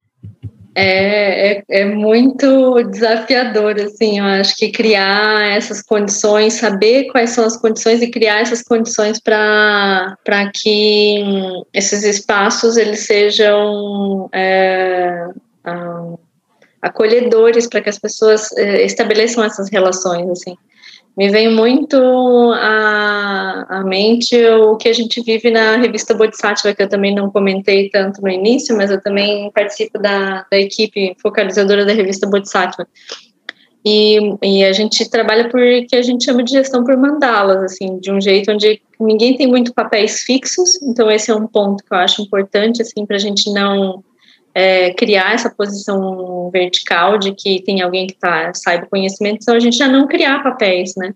é, 0.74 1.51
é, 1.51 1.64
é, 1.70 1.86
muito 1.86 2.82
desafiador, 2.84 3.76
assim, 3.80 4.20
eu 4.20 4.26
acho 4.26 4.55
que 4.55 4.72
criar 4.72 5.43
essas 5.51 5.82
condições, 5.82 6.53
saber 6.53 7.12
quais 7.12 7.32
são 7.32 7.43
as 7.43 7.57
condições 7.57 8.01
e 8.01 8.09
criar 8.09 8.39
essas 8.39 8.62
condições 8.62 9.20
para 9.20 10.16
que 10.53 11.24
esses 11.74 12.03
espaços 12.03 12.78
eles 12.78 13.01
sejam 13.01 14.30
é, 14.32 15.28
ah, 15.66 16.14
acolhedores 16.82 17.68
para 17.68 17.82
que 17.82 17.89
as 17.89 17.99
pessoas 17.99 18.49
é, 18.53 18.86
estabeleçam 18.86 19.43
essas 19.43 19.70
relações, 19.70 20.30
assim. 20.30 20.55
Me 21.18 21.30
vem 21.30 21.53
muito 21.53 21.97
à, 22.53 23.66
à 23.70 23.84
mente 23.84 24.36
o 24.47 24.78
que 24.78 24.88
a 24.88 24.93
gente 24.93 25.22
vive 25.22 25.51
na 25.51 25.76
revista 25.76 26.14
Bodhisattva, 26.14 26.74
que 26.74 26.82
eu 26.82 26.89
também 26.89 27.14
não 27.14 27.30
comentei 27.30 27.89
tanto 27.89 28.22
no 28.22 28.30
início, 28.30 28.76
mas 28.78 28.89
eu 28.89 29.01
também 29.01 29.51
participo 29.51 29.99
da, 29.99 30.45
da 30.49 30.57
equipe 30.57 31.16
focalizadora 31.22 31.86
da 31.86 31.93
revista 31.93 32.28
Bodhisattva. 32.28 32.88
E, 33.84 34.20
e, 34.43 34.64
a 34.64 34.72
gente 34.72 35.09
trabalha 35.09 35.49
por 35.49 35.59
que 35.88 35.95
a 35.95 36.03
gente 36.03 36.24
chama 36.24 36.43
de 36.43 36.51
gestão 36.51 36.84
por 36.84 36.95
mandalas, 36.95 37.64
assim, 37.64 37.97
de 37.99 38.12
um 38.12 38.22
jeito 38.22 38.51
onde 38.51 38.80
ninguém 38.99 39.36
tem 39.36 39.47
muito 39.47 39.74
papéis 39.74 40.22
fixos, 40.22 40.80
então 40.84 41.09
esse 41.09 41.32
é 41.32 41.36
um 41.36 41.47
ponto 41.47 41.84
que 41.84 41.91
eu 41.91 41.97
acho 41.97 42.22
importante, 42.22 42.82
assim, 42.82 43.05
para 43.07 43.16
a 43.16 43.20
gente 43.20 43.51
não 43.51 44.03
é, 44.54 44.93
criar 44.93 45.34
essa 45.34 45.49
posição 45.49 46.49
vertical 46.52 47.18
de 47.18 47.34
que 47.34 47.62
tem 47.62 47.82
alguém 47.82 48.08
que 48.08 48.16
tá, 48.16 48.54
sai 48.54 48.82
do 48.82 48.89
conhecimento, 48.89 49.39
então 49.41 49.56
a 49.56 49.60
gente 49.60 49.78
já 49.78 49.88
não 49.88 50.08
criar 50.08 50.43
papéis, 50.43 50.93
né? 50.95 51.14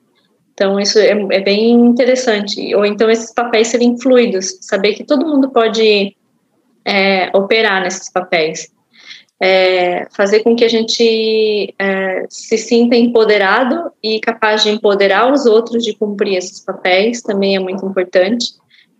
Então 0.53 0.79
isso 0.79 0.97
é, 0.97 1.11
é 1.31 1.41
bem 1.41 1.71
interessante. 1.71 2.73
Ou 2.75 2.85
então 2.85 3.09
esses 3.09 3.33
papéis 3.33 3.67
serem 3.67 3.99
fluidos, 3.99 4.57
saber 4.61 4.93
que 4.93 5.03
todo 5.03 5.27
mundo 5.27 5.49
pode 5.49 6.15
é, 6.85 7.29
operar 7.35 7.81
nesses 7.83 8.09
papéis 8.09 8.73
é, 9.39 10.07
fazer 10.15 10.41
com 10.41 10.55
que 10.55 10.63
a 10.63 10.69
gente 10.69 11.73
é, 11.77 12.25
se 12.29 12.57
sinta 12.57 12.95
empoderado 12.95 13.91
e 14.01 14.19
capaz 14.19 14.63
de 14.63 14.69
empoderar 14.69 15.31
os 15.31 15.45
outros 15.45 15.83
de 15.83 15.93
cumprir 15.93 16.35
esses 16.37 16.59
papéis 16.61 17.21
também 17.21 17.55
é 17.55 17.59
muito 17.59 17.85
importante. 17.85 18.53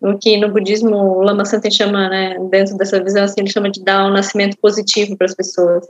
O 0.06 0.20
que 0.20 0.38
no 0.38 0.52
budismo 0.52 0.96
o 0.96 1.22
Lama 1.22 1.46
Santen 1.46 1.72
chama, 1.72 2.08
né, 2.08 2.38
dentro 2.52 2.78
dessa 2.78 3.04
visão, 3.04 3.24
assim, 3.24 3.42
ele 3.42 3.50
chama 3.50 3.72
de 3.72 3.84
dar 3.84 4.06
um 4.06 4.12
nascimento 4.12 4.56
positivo 4.58 5.18
para 5.18 5.26
as 5.26 5.34
pessoas. 5.34 5.88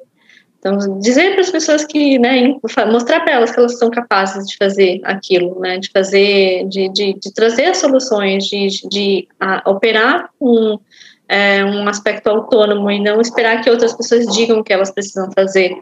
Então, 0.57 0.99
dizer 0.99 1.33
para 1.33 1.41
as 1.41 1.51
pessoas 1.51 1.85
que, 1.85 2.17
né, 2.17 2.55
mostrar 2.91 3.19
para 3.19 3.33
elas 3.33 3.51
que 3.51 3.59
elas 3.59 3.77
são 3.77 3.91
capazes 3.91 4.47
de 4.47 4.57
fazer 4.57 4.99
aquilo, 5.03 5.59
né, 5.59 5.77
de 5.77 5.91
fazer, 5.91 6.65
de, 6.67 6.89
de, 6.89 7.13
de 7.13 7.33
trazer 7.33 7.65
as 7.65 7.77
soluções, 7.77 8.45
de, 8.45 8.69
de 8.89 9.27
a, 9.39 9.61
operar 9.69 10.29
com 10.39 10.79
é, 11.27 11.63
um 11.63 11.87
aspecto 11.87 12.27
autônomo 12.29 12.89
e 12.89 12.99
não 12.99 13.19
esperar 13.19 13.61
que 13.61 13.69
outras 13.69 13.93
pessoas 13.93 14.25
digam 14.27 14.59
o 14.59 14.63
que 14.63 14.73
elas 14.73 14.91
precisam 14.91 15.29
fazer. 15.33 15.75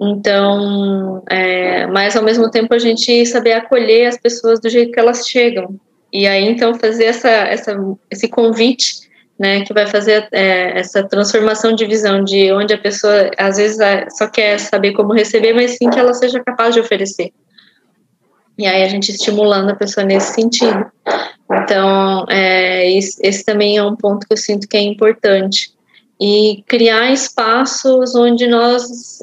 Então, 0.00 1.22
é, 1.28 1.86
mas 1.86 2.16
ao 2.16 2.22
mesmo 2.22 2.50
tempo 2.50 2.72
a 2.72 2.78
gente 2.78 3.26
saber 3.26 3.54
acolher 3.54 4.06
as 4.06 4.16
pessoas 4.16 4.60
do 4.60 4.68
jeito 4.68 4.92
que 4.92 5.00
elas 5.00 5.26
chegam. 5.26 5.78
E 6.12 6.26
aí, 6.26 6.48
então, 6.48 6.74
fazer 6.74 7.04
essa, 7.04 7.28
essa, 7.28 7.76
esse 8.10 8.28
convite, 8.28 9.06
né, 9.38 9.62
que 9.64 9.74
vai 9.74 9.86
fazer 9.86 10.28
é, 10.32 10.78
essa 10.78 11.02
transformação 11.02 11.74
de 11.74 11.84
visão 11.84 12.24
de 12.24 12.52
onde 12.52 12.72
a 12.72 12.78
pessoa, 12.78 13.30
às 13.36 13.56
vezes, 13.56 13.78
só 14.16 14.26
quer 14.28 14.58
saber 14.58 14.92
como 14.92 15.12
receber, 15.12 15.52
mas 15.52 15.72
sim 15.72 15.90
que 15.90 15.98
ela 15.98 16.14
seja 16.14 16.42
capaz 16.42 16.74
de 16.74 16.80
oferecer. 16.80 17.32
E 18.58 18.66
aí 18.66 18.82
a 18.82 18.88
gente 18.88 19.10
estimulando 19.10 19.70
a 19.70 19.76
pessoa 19.76 20.06
nesse 20.06 20.32
sentido. 20.32 20.86
Então, 21.52 22.24
é, 22.30 22.90
esse 22.90 23.44
também 23.44 23.76
é 23.76 23.82
um 23.82 23.94
ponto 23.94 24.26
que 24.26 24.32
eu 24.32 24.38
sinto 24.38 24.66
que 24.66 24.76
é 24.76 24.80
importante. 24.80 25.74
E 26.18 26.64
criar 26.66 27.12
espaços 27.12 28.14
onde 28.14 28.46
nós, 28.46 29.18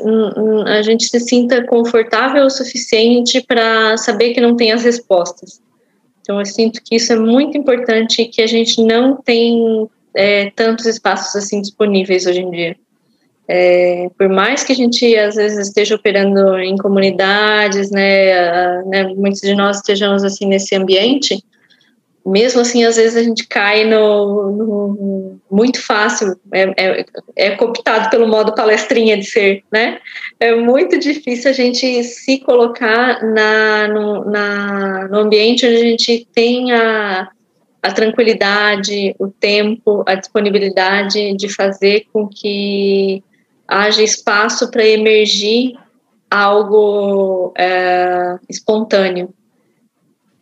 a 0.67 0.84
gente 0.84 1.05
se 1.07 1.19
sinta 1.19 1.65
confortável 1.65 2.45
o 2.45 2.51
suficiente 2.51 3.43
para 3.47 3.97
saber 3.97 4.36
que 4.36 4.41
não 4.41 4.55
tem 4.55 4.71
as 4.71 4.84
respostas. 4.84 5.59
Então, 6.24 6.39
eu 6.39 6.45
sinto 6.45 6.82
que 6.82 6.95
isso 6.95 7.11
é 7.11 7.17
muito 7.17 7.57
importante 7.57 8.21
e 8.21 8.26
que 8.26 8.41
a 8.41 8.47
gente 8.47 8.82
não 8.82 9.17
tem 9.17 9.89
é, 10.15 10.49
tantos 10.51 10.86
espaços 10.86 11.36
assim 11.36 11.61
disponíveis 11.61 12.26
hoje 12.26 12.39
em 12.39 12.49
dia. 12.49 12.78
É, 13.45 14.09
por 14.17 14.30
mais 14.30 14.63
que 14.63 14.71
a 14.71 14.76
gente 14.76 15.17
às 15.17 15.36
vezes 15.36 15.67
esteja 15.67 15.95
operando 15.95 16.57
em 16.59 16.78
comunidades, 16.78 17.91
né, 17.91 18.82
né, 18.84 19.03
muitos 19.15 19.41
de 19.41 19.53
nós 19.53 19.78
estejamos 19.78 20.24
assim 20.24 20.45
nesse 20.45 20.74
ambiente, 20.76 21.43
mesmo 22.26 22.61
assim, 22.61 22.86
às 22.86 22.95
vezes 22.95 23.17
a 23.17 23.24
gente 23.24 23.47
cai 23.47 23.84
no, 23.84 24.51
no 24.51 25.39
muito 25.51 25.82
fácil, 25.82 26.36
é, 26.51 26.74
é, 26.78 27.05
é, 27.36 27.51
cooptado 27.51 28.09
pelo 28.09 28.28
modo 28.28 28.55
palestrinha 28.55 29.17
de 29.17 29.26
ser, 29.26 29.63
né? 29.71 29.99
É 30.39 30.55
muito 30.55 30.97
difícil 30.97 31.51
a 31.51 31.53
gente 31.53 32.03
se 32.03 32.39
colocar 32.39 33.24
na, 33.24 33.88
no, 33.88 34.26
na, 34.26 35.07
no 35.09 35.19
ambiente 35.19 35.65
onde 35.65 35.76
a 35.76 35.80
gente 35.80 36.28
tem 36.34 36.71
a, 36.71 37.30
a 37.82 37.91
tranquilidade, 37.91 39.13
o 39.19 39.28
tempo, 39.28 40.03
a 40.07 40.15
disponibilidade 40.15 41.36
de 41.36 41.49
fazer 41.49 42.05
com 42.11 42.28
que 42.28 43.21
haja 43.67 44.01
espaço 44.01 44.71
para 44.71 44.86
emergir 44.86 45.74
algo 46.32 47.53
é, 47.57 48.38
espontâneo. 48.49 49.34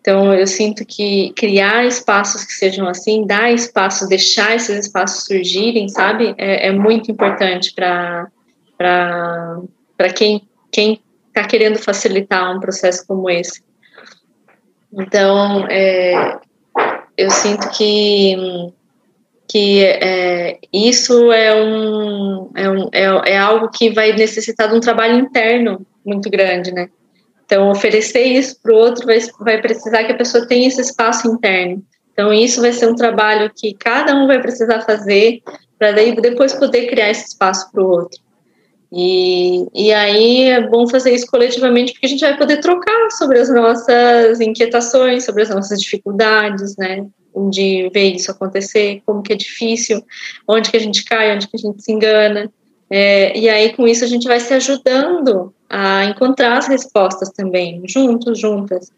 Então, 0.01 0.33
eu 0.33 0.47
sinto 0.47 0.83
que 0.83 1.31
criar 1.33 1.85
espaços 1.85 2.43
que 2.43 2.53
sejam 2.53 2.87
assim, 2.87 3.25
dar 3.25 3.53
espaço, 3.53 4.07
deixar 4.07 4.55
esses 4.55 4.87
espaços 4.87 5.25
surgirem, 5.25 5.87
sabe, 5.87 6.33
é, 6.39 6.67
é 6.67 6.71
muito 6.71 7.11
importante 7.11 7.71
para 7.75 8.27
quem 10.15 10.41
está 11.27 11.47
querendo 11.47 11.77
facilitar 11.77 12.55
um 12.55 12.59
processo 12.59 13.05
como 13.05 13.29
esse. 13.29 13.61
Então, 14.91 15.67
é, 15.69 16.39
eu 17.15 17.29
sinto 17.29 17.69
que 17.69 18.35
que 19.47 19.83
é, 19.83 20.59
isso 20.71 21.29
é, 21.29 21.53
um, 21.53 22.49
é, 22.55 22.69
um, 22.69 22.89
é, 22.93 23.31
é 23.33 23.37
algo 23.37 23.69
que 23.69 23.89
vai 23.89 24.13
necessitar 24.13 24.69
de 24.69 24.75
um 24.75 24.79
trabalho 24.79 25.19
interno 25.19 25.85
muito 26.05 26.29
grande, 26.29 26.71
né? 26.73 26.89
Então, 27.51 27.69
oferecer 27.69 28.23
isso 28.23 28.55
para 28.63 28.73
o 28.73 28.77
outro 28.77 29.05
vai, 29.05 29.19
vai 29.41 29.61
precisar 29.61 30.05
que 30.05 30.13
a 30.13 30.17
pessoa 30.17 30.47
tenha 30.47 30.69
esse 30.69 30.79
espaço 30.79 31.27
interno. 31.27 31.83
Então, 32.13 32.33
isso 32.33 32.61
vai 32.61 32.71
ser 32.71 32.87
um 32.87 32.95
trabalho 32.95 33.51
que 33.53 33.73
cada 33.73 34.15
um 34.15 34.25
vai 34.25 34.41
precisar 34.41 34.79
fazer 34.83 35.41
para 35.77 35.91
depois 35.91 36.53
poder 36.53 36.87
criar 36.87 37.09
esse 37.09 37.27
espaço 37.27 37.69
para 37.69 37.83
o 37.83 37.89
outro. 37.89 38.21
E, 38.89 39.65
e 39.75 39.91
aí 39.91 40.43
é 40.43 40.65
bom 40.65 40.87
fazer 40.87 41.13
isso 41.13 41.27
coletivamente, 41.27 41.91
porque 41.91 42.05
a 42.05 42.09
gente 42.09 42.21
vai 42.21 42.37
poder 42.37 42.61
trocar 42.61 43.11
sobre 43.11 43.37
as 43.37 43.49
nossas 43.49 44.39
inquietações, 44.39 45.25
sobre 45.25 45.43
as 45.43 45.49
nossas 45.49 45.81
dificuldades, 45.81 46.77
né? 46.77 47.05
De 47.49 47.89
ver 47.93 48.15
isso 48.15 48.31
acontecer, 48.31 49.01
como 49.05 49.21
que 49.21 49.33
é 49.33 49.35
difícil, 49.35 50.01
onde 50.47 50.71
que 50.71 50.77
a 50.77 50.81
gente 50.81 51.03
cai, 51.03 51.35
onde 51.35 51.49
que 51.49 51.57
a 51.57 51.59
gente 51.59 51.83
se 51.83 51.91
engana. 51.91 52.49
É, 52.93 53.37
e 53.37 53.47
aí, 53.47 53.73
com 53.73 53.87
isso, 53.87 54.03
a 54.03 54.07
gente 54.07 54.27
vai 54.27 54.41
se 54.41 54.53
ajudando 54.53 55.53
a 55.69 56.03
encontrar 56.03 56.57
as 56.57 56.67
respostas 56.67 57.29
também, 57.29 57.81
juntos, 57.87 58.37
juntas. 58.37 58.91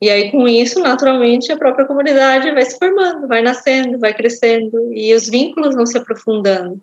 E 0.00 0.08
aí, 0.08 0.30
com 0.30 0.48
isso, 0.48 0.80
naturalmente, 0.80 1.52
a 1.52 1.56
própria 1.56 1.84
comunidade 1.84 2.50
vai 2.50 2.64
se 2.64 2.78
formando, 2.78 3.28
vai 3.28 3.42
nascendo, 3.42 3.98
vai 3.98 4.14
crescendo, 4.14 4.90
e 4.90 5.12
os 5.12 5.28
vínculos 5.28 5.74
vão 5.74 5.84
se 5.84 5.98
aprofundando. 5.98 6.80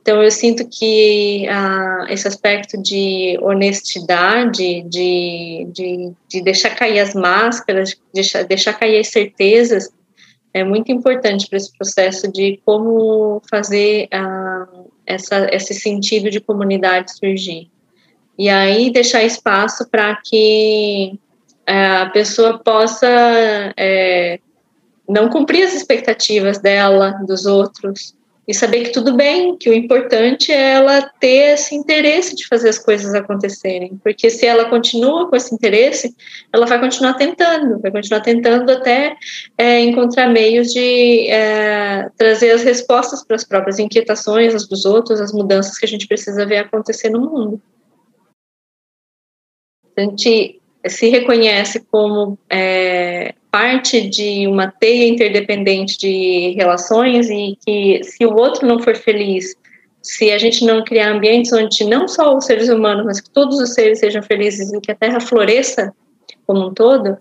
Então, 0.00 0.22
eu 0.22 0.30
sinto 0.30 0.66
que 0.70 1.46
ah, 1.48 2.06
esse 2.08 2.26
aspecto 2.28 2.80
de 2.82 3.38
honestidade, 3.42 4.82
de, 4.82 5.66
de, 5.70 6.12
de, 6.28 6.42
deixar 6.42 6.74
cair 6.74 7.00
as 7.00 7.14
máscaras, 7.14 7.90
de 7.90 7.98
deixar, 8.12 8.42
deixar 8.44 8.72
cair 8.72 9.00
as 9.00 9.08
certezas, 9.08 9.90
é 10.52 10.64
muito 10.64 10.90
importante 10.90 11.46
para 11.46 11.56
esse 11.58 11.76
processo 11.76 12.30
de 12.30 12.60
como 12.64 13.42
fazer 13.50 14.08
ah, 14.12 14.66
essa, 15.06 15.48
esse 15.52 15.74
sentido 15.74 16.30
de 16.30 16.40
comunidade 16.40 17.16
surgir. 17.16 17.70
E 18.38 18.48
aí 18.48 18.90
deixar 18.90 19.22
espaço 19.22 19.88
para 19.88 20.16
que 20.16 21.18
é, 21.66 21.86
a 21.98 22.06
pessoa 22.10 22.58
possa 22.58 23.06
é, 23.76 24.40
não 25.08 25.28
cumprir 25.28 25.62
as 25.62 25.74
expectativas 25.74 26.58
dela, 26.58 27.12
dos 27.26 27.46
outros, 27.46 28.14
e 28.46 28.52
saber 28.52 28.84
que 28.84 28.90
tudo 28.90 29.14
bem, 29.14 29.56
que 29.56 29.70
o 29.70 29.74
importante 29.74 30.52
é 30.52 30.74
ela 30.74 31.02
ter 31.18 31.54
esse 31.54 31.74
interesse 31.74 32.36
de 32.36 32.46
fazer 32.46 32.68
as 32.68 32.78
coisas 32.78 33.14
acontecerem, 33.14 33.98
porque 34.02 34.28
se 34.28 34.46
ela 34.46 34.68
continua 34.68 35.28
com 35.28 35.34
esse 35.34 35.54
interesse, 35.54 36.14
ela 36.52 36.66
vai 36.66 36.78
continuar 36.78 37.14
tentando, 37.14 37.80
vai 37.80 37.90
continuar 37.90 38.20
tentando 38.20 38.70
até 38.70 39.16
é, 39.56 39.80
encontrar 39.80 40.28
meios 40.28 40.72
de 40.72 41.28
é, 41.30 42.10
trazer 42.18 42.50
as 42.50 42.62
respostas 42.62 43.24
para 43.24 43.36
as 43.36 43.44
próprias 43.44 43.78
inquietações, 43.78 44.54
as 44.54 44.68
dos 44.68 44.84
outros, 44.84 45.20
as 45.20 45.32
mudanças 45.32 45.78
que 45.78 45.86
a 45.86 45.88
gente 45.88 46.06
precisa 46.06 46.44
ver 46.44 46.58
acontecer 46.58 47.08
no 47.08 47.20
mundo. 47.20 47.62
A 49.96 50.02
gente 50.02 50.60
se 50.86 51.08
reconhece 51.08 51.80
como 51.90 52.38
é, 52.50 53.34
parte 53.54 54.08
de 54.08 54.48
uma 54.48 54.66
teia 54.66 55.06
interdependente 55.06 55.96
de 55.96 56.56
relações 56.56 57.30
e 57.30 57.56
que 57.64 58.02
se 58.02 58.26
o 58.26 58.34
outro 58.34 58.66
não 58.66 58.80
for 58.80 58.96
feliz, 58.96 59.54
se 60.02 60.32
a 60.32 60.38
gente 60.38 60.64
não 60.64 60.82
criar 60.82 61.12
ambientes 61.12 61.52
onde 61.52 61.84
não 61.84 62.08
só 62.08 62.36
os 62.36 62.46
seres 62.46 62.68
humanos, 62.68 63.06
mas 63.06 63.20
que 63.20 63.30
todos 63.30 63.60
os 63.60 63.72
seres 63.72 64.00
sejam 64.00 64.24
felizes 64.24 64.72
e 64.72 64.80
que 64.80 64.90
a 64.90 64.94
Terra 64.96 65.20
floresça 65.20 65.94
como 66.44 66.66
um 66.66 66.74
todo, 66.74 67.16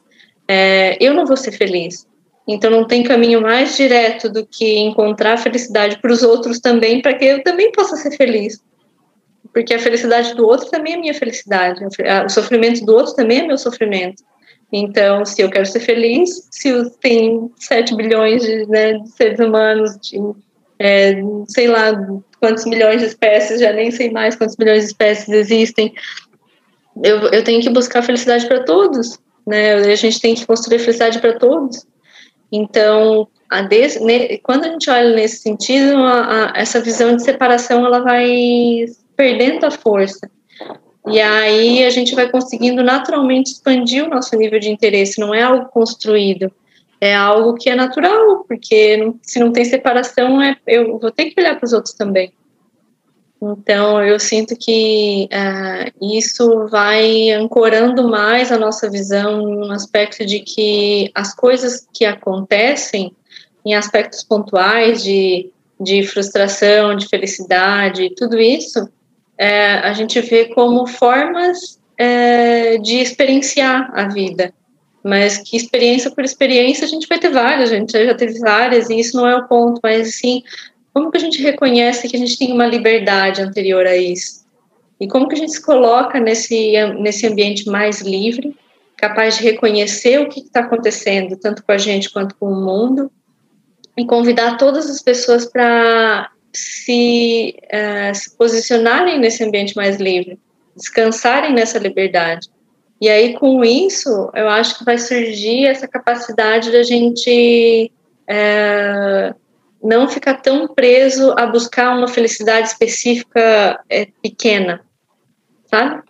é, 0.47 0.97
eu 0.99 1.13
não 1.13 1.23
vou 1.23 1.37
ser 1.37 1.51
feliz. 1.51 2.07
Então 2.47 2.71
não 2.71 2.87
tem 2.87 3.03
caminho 3.03 3.39
mais 3.39 3.77
direto 3.77 4.27
do 4.27 4.43
que 4.43 4.79
encontrar 4.79 5.37
felicidade 5.37 5.99
para 5.99 6.11
os 6.11 6.23
outros 6.23 6.59
também, 6.59 6.99
para 6.99 7.13
que 7.13 7.25
eu 7.25 7.43
também 7.43 7.71
possa 7.71 7.95
ser 7.95 8.09
feliz. 8.17 8.59
porque 9.53 9.75
a 9.75 9.79
felicidade 9.79 10.33
do 10.33 10.47
outro 10.47 10.67
também 10.71 10.93
é 10.93 10.97
minha 10.97 11.13
felicidade, 11.13 11.85
o 12.25 12.29
sofrimento 12.29 12.83
do 12.83 12.95
outro 12.95 13.13
também 13.13 13.41
é 13.41 13.45
meu 13.45 13.57
sofrimento. 13.59 14.23
Então, 14.75 15.23
se 15.23 15.39
eu 15.39 15.51
quero 15.51 15.67
ser 15.67 15.81
feliz, 15.81 16.47
se 16.49 16.89
tem 16.99 17.51
7 17.57 17.95
bilhões 17.95 18.41
de, 18.41 18.65
né, 18.65 18.93
de 18.93 19.09
seres 19.11 19.37
humanos, 19.37 19.95
de, 20.01 20.19
é, 20.79 21.13
sei 21.47 21.67
lá 21.67 21.91
quantos 22.39 22.65
milhões 22.65 22.99
de 22.99 23.07
espécies, 23.07 23.61
já 23.61 23.71
nem 23.71 23.91
sei 23.91 24.09
mais 24.09 24.35
quantos 24.35 24.57
milhões 24.57 24.79
de 24.79 24.87
espécies 24.87 25.29
existem, 25.29 25.93
eu, 27.03 27.19
eu 27.29 27.43
tenho 27.43 27.61
que 27.61 27.69
buscar 27.69 28.01
felicidade 28.01 28.47
para 28.47 28.63
todos, 28.63 29.19
né? 29.45 29.75
A 29.75 29.95
gente 29.95 30.19
tem 30.19 30.33
que 30.33 30.45
construir 30.45 30.79
felicidade 30.79 31.19
para 31.19 31.37
todos. 31.37 31.85
Então, 32.51 33.27
a 33.49 33.61
des, 33.61 34.01
ne, 34.01 34.39
quando 34.39 34.65
a 34.65 34.69
gente 34.69 34.89
olha 34.89 35.15
nesse 35.15 35.37
sentido, 35.37 35.97
a, 35.97 36.51
a, 36.51 36.59
essa 36.59 36.81
visão 36.81 37.15
de 37.15 37.23
separação 37.23 37.85
ela 37.85 37.99
vai 37.99 38.85
perdendo 39.15 39.65
a 39.65 39.71
força. 39.71 40.29
E 41.07 41.19
aí 41.19 41.83
a 41.83 41.89
gente 41.89 42.15
vai 42.15 42.29
conseguindo 42.29 42.81
naturalmente 42.81 43.51
expandir 43.51 44.05
o 44.05 44.09
nosso 44.09 44.35
nível 44.37 44.59
de 44.59 44.69
interesse, 44.69 45.19
não 45.19 45.33
é 45.33 45.41
algo 45.41 45.65
construído, 45.69 46.51
é 47.01 47.13
algo 47.13 47.55
que 47.55 47.69
é 47.69 47.75
natural, 47.75 48.45
porque 48.47 48.95
não, 48.95 49.19
se 49.21 49.39
não 49.39 49.51
tem 49.51 49.65
separação, 49.65 50.41
é, 50.41 50.55
eu 50.65 50.97
vou 50.97 51.11
ter 51.11 51.31
que 51.31 51.41
olhar 51.41 51.57
para 51.57 51.65
os 51.65 51.73
outros 51.73 51.93
também. 51.93 52.31
Então, 53.41 54.01
eu 54.01 54.17
sinto 54.21 54.55
que 54.55 55.27
uh, 55.27 56.13
isso 56.15 56.65
vai 56.67 57.31
ancorando 57.31 58.07
mais 58.07 58.53
a 58.53 58.57
nossa 58.57 58.89
visão 58.89 59.41
no 59.41 59.71
aspecto 59.73 60.25
de 60.25 60.39
que 60.39 61.11
as 61.13 61.35
coisas 61.35 61.85
que 61.93 62.05
acontecem 62.05 63.13
em 63.65 63.75
aspectos 63.75 64.23
pontuais 64.23 65.03
de, 65.03 65.51
de 65.77 66.03
frustração, 66.07 66.95
de 66.95 67.09
felicidade, 67.09 68.15
tudo 68.15 68.39
isso, 68.39 68.87
é, 69.37 69.75
a 69.75 69.93
gente 69.93 70.19
vê 70.21 70.45
como 70.45 70.85
formas 70.87 71.79
é, 71.97 72.77
de 72.77 72.97
experienciar 72.97 73.91
a 73.93 74.07
vida. 74.07 74.53
Mas 75.03 75.37
que 75.37 75.57
experiência 75.57 76.11
por 76.11 76.23
experiência 76.23 76.85
a 76.85 76.89
gente 76.89 77.07
vai 77.07 77.19
ter 77.19 77.29
várias, 77.29 77.71
a 77.71 77.75
gente 77.75 77.91
já 77.91 78.15
teve 78.15 78.39
várias, 78.39 78.89
e 78.89 78.99
isso 78.99 79.17
não 79.17 79.27
é 79.27 79.35
o 79.35 79.47
ponto, 79.47 79.79
mas 79.83 80.07
assim, 80.07 80.41
como 80.93 81.11
que 81.11 81.17
a 81.17 81.21
gente 81.21 81.41
reconhece 81.41 82.07
que 82.07 82.15
a 82.15 82.19
gente 82.19 82.37
tem 82.37 82.53
uma 82.53 82.65
liberdade 82.65 83.41
anterior 83.41 83.85
a 83.85 83.97
isso? 83.97 84.43
E 84.99 85.07
como 85.07 85.27
que 85.27 85.35
a 85.35 85.37
gente 85.37 85.51
se 85.51 85.61
coloca 85.61 86.19
nesse, 86.19 86.71
nesse 86.99 87.27
ambiente 87.27 87.67
mais 87.67 88.01
livre, 88.01 88.55
capaz 88.95 89.37
de 89.37 89.43
reconhecer 89.43 90.21
o 90.21 90.29
que 90.29 90.39
está 90.39 90.61
acontecendo, 90.61 91.35
tanto 91.35 91.63
com 91.63 91.71
a 91.73 91.77
gente 91.77 92.09
quanto 92.09 92.35
com 92.35 92.45
o 92.45 92.63
mundo, 92.63 93.11
e 93.97 94.05
convidar 94.05 94.57
todas 94.57 94.89
as 94.89 95.01
pessoas 95.01 95.45
para 95.45 96.29
se, 96.53 97.55
uh, 97.65 98.15
se 98.15 98.37
posicionarem 98.37 99.19
nesse 99.19 99.43
ambiente 99.43 99.75
mais 99.75 99.97
livre, 99.97 100.39
descansarem 100.75 101.53
nessa 101.53 101.79
liberdade. 101.79 102.49
E 103.01 103.09
aí, 103.09 103.33
com 103.33 103.65
isso, 103.65 104.31
eu 104.33 104.47
acho 104.47 104.77
que 104.77 104.85
vai 104.85 104.97
surgir 104.97 105.65
essa 105.65 105.87
capacidade 105.87 106.71
da 106.71 106.83
gente 106.83 107.91
uh, 108.29 109.35
não 109.83 110.07
ficar 110.07 110.35
tão 110.35 110.67
preso 110.67 111.33
a 111.37 111.45
buscar 111.45 111.97
uma 111.97 112.07
felicidade 112.07 112.69
específica 112.69 113.83
é, 113.89 114.07
pequena, 114.21 114.81
sabe? 115.65 116.01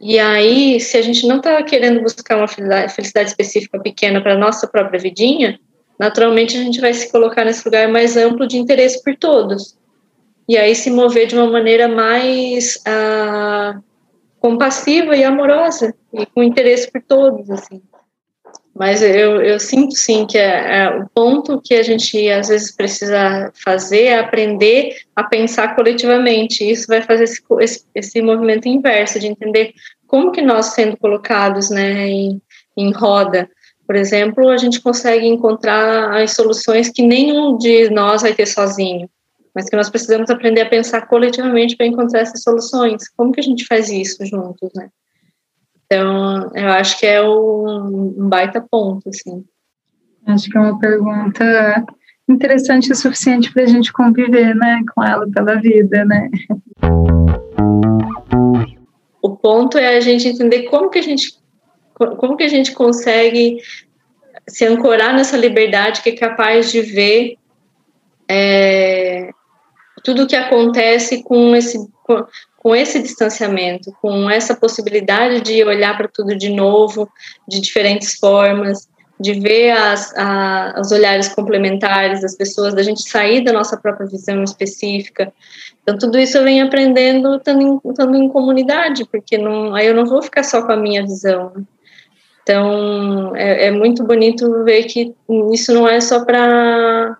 E 0.00 0.18
aí, 0.18 0.80
se 0.80 0.96
a 0.96 1.02
gente 1.02 1.26
não 1.26 1.38
está 1.38 1.62
querendo 1.62 2.00
buscar 2.00 2.36
uma 2.36 2.48
felicidade 2.48 3.28
específica 3.28 3.78
pequena 3.80 4.22
para 4.22 4.38
nossa 4.38 4.66
própria 4.66 4.98
vidinha, 4.98 5.58
naturalmente 5.98 6.56
a 6.56 6.62
gente 6.62 6.80
vai 6.80 6.94
se 6.94 7.10
colocar 7.10 7.44
nesse 7.44 7.64
lugar 7.64 7.88
mais 7.88 8.16
amplo 8.16 8.46
de 8.46 8.56
interesse 8.56 9.02
por 9.02 9.16
todos. 9.16 9.76
E 10.48 10.56
aí 10.56 10.74
se 10.74 10.90
mover 10.90 11.26
de 11.26 11.34
uma 11.34 11.50
maneira 11.50 11.86
mais 11.88 12.80
ah, 12.86 13.78
compassiva 14.40 15.16
e 15.16 15.22
amorosa, 15.22 15.94
e 16.12 16.24
com 16.26 16.42
interesse 16.42 16.90
por 16.90 17.02
todos, 17.02 17.50
assim. 17.50 17.82
Mas 18.74 19.02
eu, 19.02 19.42
eu 19.42 19.58
sinto 19.58 19.94
sim 19.96 20.24
que 20.24 20.38
é, 20.38 20.84
é, 20.84 20.90
o 20.90 21.08
ponto 21.12 21.60
que 21.60 21.74
a 21.74 21.82
gente 21.82 22.30
às 22.30 22.48
vezes 22.48 22.70
precisa 22.70 23.52
fazer 23.64 24.04
é 24.04 24.18
aprender 24.20 24.96
a 25.16 25.24
pensar 25.24 25.74
coletivamente. 25.74 26.68
Isso 26.68 26.86
vai 26.86 27.02
fazer 27.02 27.24
esse, 27.24 27.42
esse, 27.60 27.84
esse 27.94 28.22
movimento 28.22 28.68
inverso 28.68 29.18
de 29.18 29.26
entender 29.26 29.74
como 30.06 30.30
que 30.30 30.40
nós 30.40 30.66
sendo 30.66 30.96
colocados 30.96 31.70
né, 31.70 32.06
em, 32.06 32.40
em 32.76 32.92
roda, 32.92 33.50
por 33.88 33.96
exemplo, 33.96 34.50
a 34.50 34.58
gente 34.58 34.82
consegue 34.82 35.26
encontrar 35.26 36.14
as 36.14 36.32
soluções 36.32 36.90
que 36.90 37.00
nenhum 37.00 37.56
de 37.56 37.88
nós 37.88 38.20
vai 38.20 38.34
ter 38.34 38.44
sozinho, 38.44 39.08
mas 39.54 39.68
que 39.68 39.76
nós 39.76 39.90
precisamos 39.90 40.30
aprender 40.30 40.62
a 40.62 40.68
pensar 40.68 41.06
coletivamente 41.06 41.76
para 41.76 41.86
encontrar 41.86 42.20
essas 42.20 42.42
soluções. 42.42 43.08
Como 43.16 43.32
que 43.32 43.40
a 43.40 43.44
gente 43.44 43.66
faz 43.66 43.90
isso 43.90 44.24
juntos, 44.24 44.70
né? 44.74 44.88
Então, 45.86 46.50
eu 46.54 46.68
acho 46.68 46.98
que 46.98 47.06
é 47.06 47.22
um 47.22 48.28
baita 48.28 48.60
ponto, 48.60 49.08
assim. 49.08 49.44
Acho 50.26 50.50
que 50.50 50.58
é 50.58 50.60
uma 50.60 50.78
pergunta 50.78 51.84
interessante 52.28 52.92
o 52.92 52.94
suficiente 52.94 53.52
para 53.52 53.62
a 53.62 53.66
gente 53.66 53.90
conviver, 53.92 54.54
né, 54.54 54.82
com 54.94 55.02
ela 55.02 55.26
pela 55.30 55.54
vida, 55.54 56.04
né? 56.04 56.28
O 59.22 59.36
ponto 59.36 59.78
é 59.78 59.96
a 59.96 60.00
gente 60.00 60.28
entender 60.28 60.64
como 60.64 60.90
que 60.90 60.98
a 60.98 61.02
gente 61.02 61.38
como 61.94 62.36
que 62.36 62.44
a 62.44 62.48
gente 62.48 62.72
consegue 62.72 63.58
se 64.48 64.64
ancorar 64.64 65.12
nessa 65.12 65.36
liberdade 65.36 66.00
que 66.00 66.10
é 66.10 66.16
capaz 66.16 66.70
de 66.70 66.80
ver 66.80 67.36
é, 68.28 69.30
tudo 70.02 70.26
que 70.26 70.36
acontece 70.36 71.22
com 71.22 71.54
esse 71.54 71.78
com 72.58 72.74
esse 72.74 73.00
distanciamento, 73.00 73.92
com 74.02 74.28
essa 74.28 74.54
possibilidade 74.54 75.40
de 75.42 75.62
olhar 75.64 75.96
para 75.96 76.08
tudo 76.08 76.36
de 76.36 76.50
novo, 76.50 77.08
de 77.46 77.60
diferentes 77.60 78.18
formas, 78.18 78.88
de 79.20 79.34
ver 79.34 79.70
as, 79.70 80.12
a, 80.16 80.74
os 80.80 80.92
olhares 80.92 81.28
complementares 81.28 82.20
das 82.20 82.36
pessoas, 82.36 82.74
da 82.74 82.82
gente 82.82 83.08
sair 83.08 83.42
da 83.42 83.52
nossa 83.52 83.76
própria 83.76 84.06
visão 84.06 84.42
específica. 84.42 85.32
Então, 85.82 85.98
tudo 85.98 86.18
isso 86.18 86.36
eu 86.38 86.44
venho 86.44 86.66
aprendendo 86.66 87.36
estando 87.36 87.62
em, 87.62 87.90
estando 87.90 88.16
em 88.16 88.28
comunidade, 88.28 89.04
porque 89.06 89.38
não, 89.38 89.74
aí 89.74 89.86
eu 89.86 89.94
não 89.94 90.04
vou 90.04 90.22
ficar 90.22 90.42
só 90.42 90.62
com 90.62 90.72
a 90.72 90.76
minha 90.76 91.02
visão. 91.02 91.52
Então, 92.42 93.34
é, 93.36 93.66
é 93.66 93.70
muito 93.70 94.04
bonito 94.04 94.64
ver 94.64 94.84
que 94.84 95.14
isso 95.52 95.72
não 95.72 95.86
é 95.86 96.00
só 96.00 96.24
para 96.24 97.16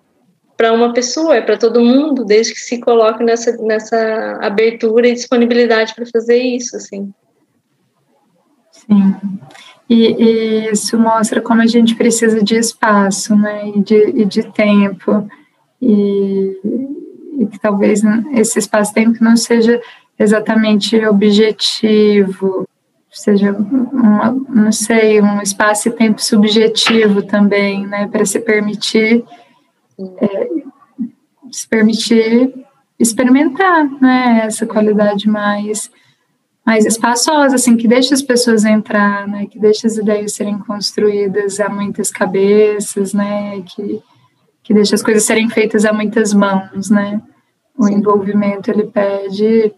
para 0.58 0.72
uma 0.72 0.92
pessoa, 0.92 1.36
é 1.36 1.40
para 1.40 1.56
todo 1.56 1.80
mundo, 1.80 2.24
desde 2.24 2.52
que 2.52 2.58
se 2.58 2.80
coloque 2.80 3.22
nessa, 3.22 3.56
nessa 3.58 4.38
abertura 4.42 5.06
e 5.06 5.14
disponibilidade 5.14 5.94
para 5.94 6.04
fazer 6.04 6.36
isso, 6.36 6.76
assim. 6.76 7.14
Sim. 8.72 9.14
E, 9.88 10.06
e, 10.08 10.70
isso 10.72 10.98
mostra 10.98 11.40
como 11.40 11.62
a 11.62 11.66
gente 11.66 11.94
precisa 11.94 12.42
de 12.42 12.56
espaço, 12.56 13.36
né, 13.36 13.68
e 13.68 13.80
de, 13.80 14.20
e 14.20 14.24
de 14.24 14.52
tempo, 14.52 15.28
e, 15.80 16.58
e 17.38 17.46
que 17.46 17.60
talvez 17.60 18.02
esse 18.34 18.58
espaço-tempo 18.58 19.22
não 19.22 19.36
seja 19.36 19.80
exatamente 20.18 20.96
objetivo, 21.06 22.66
seja, 23.12 23.52
uma, 23.52 24.36
não 24.48 24.72
sei, 24.72 25.22
um 25.22 25.40
espaço 25.40 25.88
e 25.88 25.92
tempo 25.92 26.20
subjetivo 26.20 27.22
também, 27.22 27.86
né, 27.86 28.08
para 28.08 28.24
se 28.24 28.40
permitir 28.40 29.24
é, 30.20 30.48
se 31.50 31.68
permitir 31.68 32.54
experimentar, 32.98 33.88
né, 34.00 34.42
essa 34.44 34.66
qualidade 34.66 35.28
mais 35.28 35.90
mais 36.66 36.84
espaçosa, 36.84 37.54
assim, 37.54 37.78
que 37.78 37.88
deixa 37.88 38.12
as 38.12 38.20
pessoas 38.20 38.62
entrar, 38.62 39.26
né, 39.26 39.46
que 39.46 39.58
deixa 39.58 39.86
as 39.86 39.96
ideias 39.96 40.34
serem 40.34 40.58
construídas 40.58 41.58
a 41.60 41.70
muitas 41.70 42.10
cabeças, 42.10 43.14
né, 43.14 43.62
que, 43.62 44.02
que 44.62 44.74
deixa 44.74 44.94
as 44.94 45.02
coisas 45.02 45.22
serem 45.22 45.48
feitas 45.48 45.86
a 45.86 45.94
muitas 45.94 46.34
mãos, 46.34 46.90
né. 46.90 47.22
O 47.74 47.88
envolvimento, 47.88 48.70
ele 48.70 48.84
pede 48.84 49.72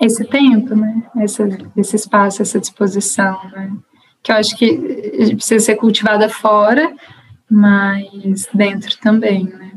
esse 0.00 0.24
tempo, 0.26 0.76
né, 0.76 1.02
esse, 1.24 1.42
esse 1.76 1.96
espaço, 1.96 2.40
essa 2.40 2.60
disposição, 2.60 3.36
né, 3.50 3.72
que 4.22 4.30
eu 4.30 4.36
acho 4.36 4.56
que 4.56 5.34
precisa 5.34 5.64
ser 5.64 5.74
cultivada 5.74 6.28
fora, 6.28 6.94
mas 7.50 8.46
dentro 8.52 8.96
também, 8.98 9.44
né? 9.44 9.72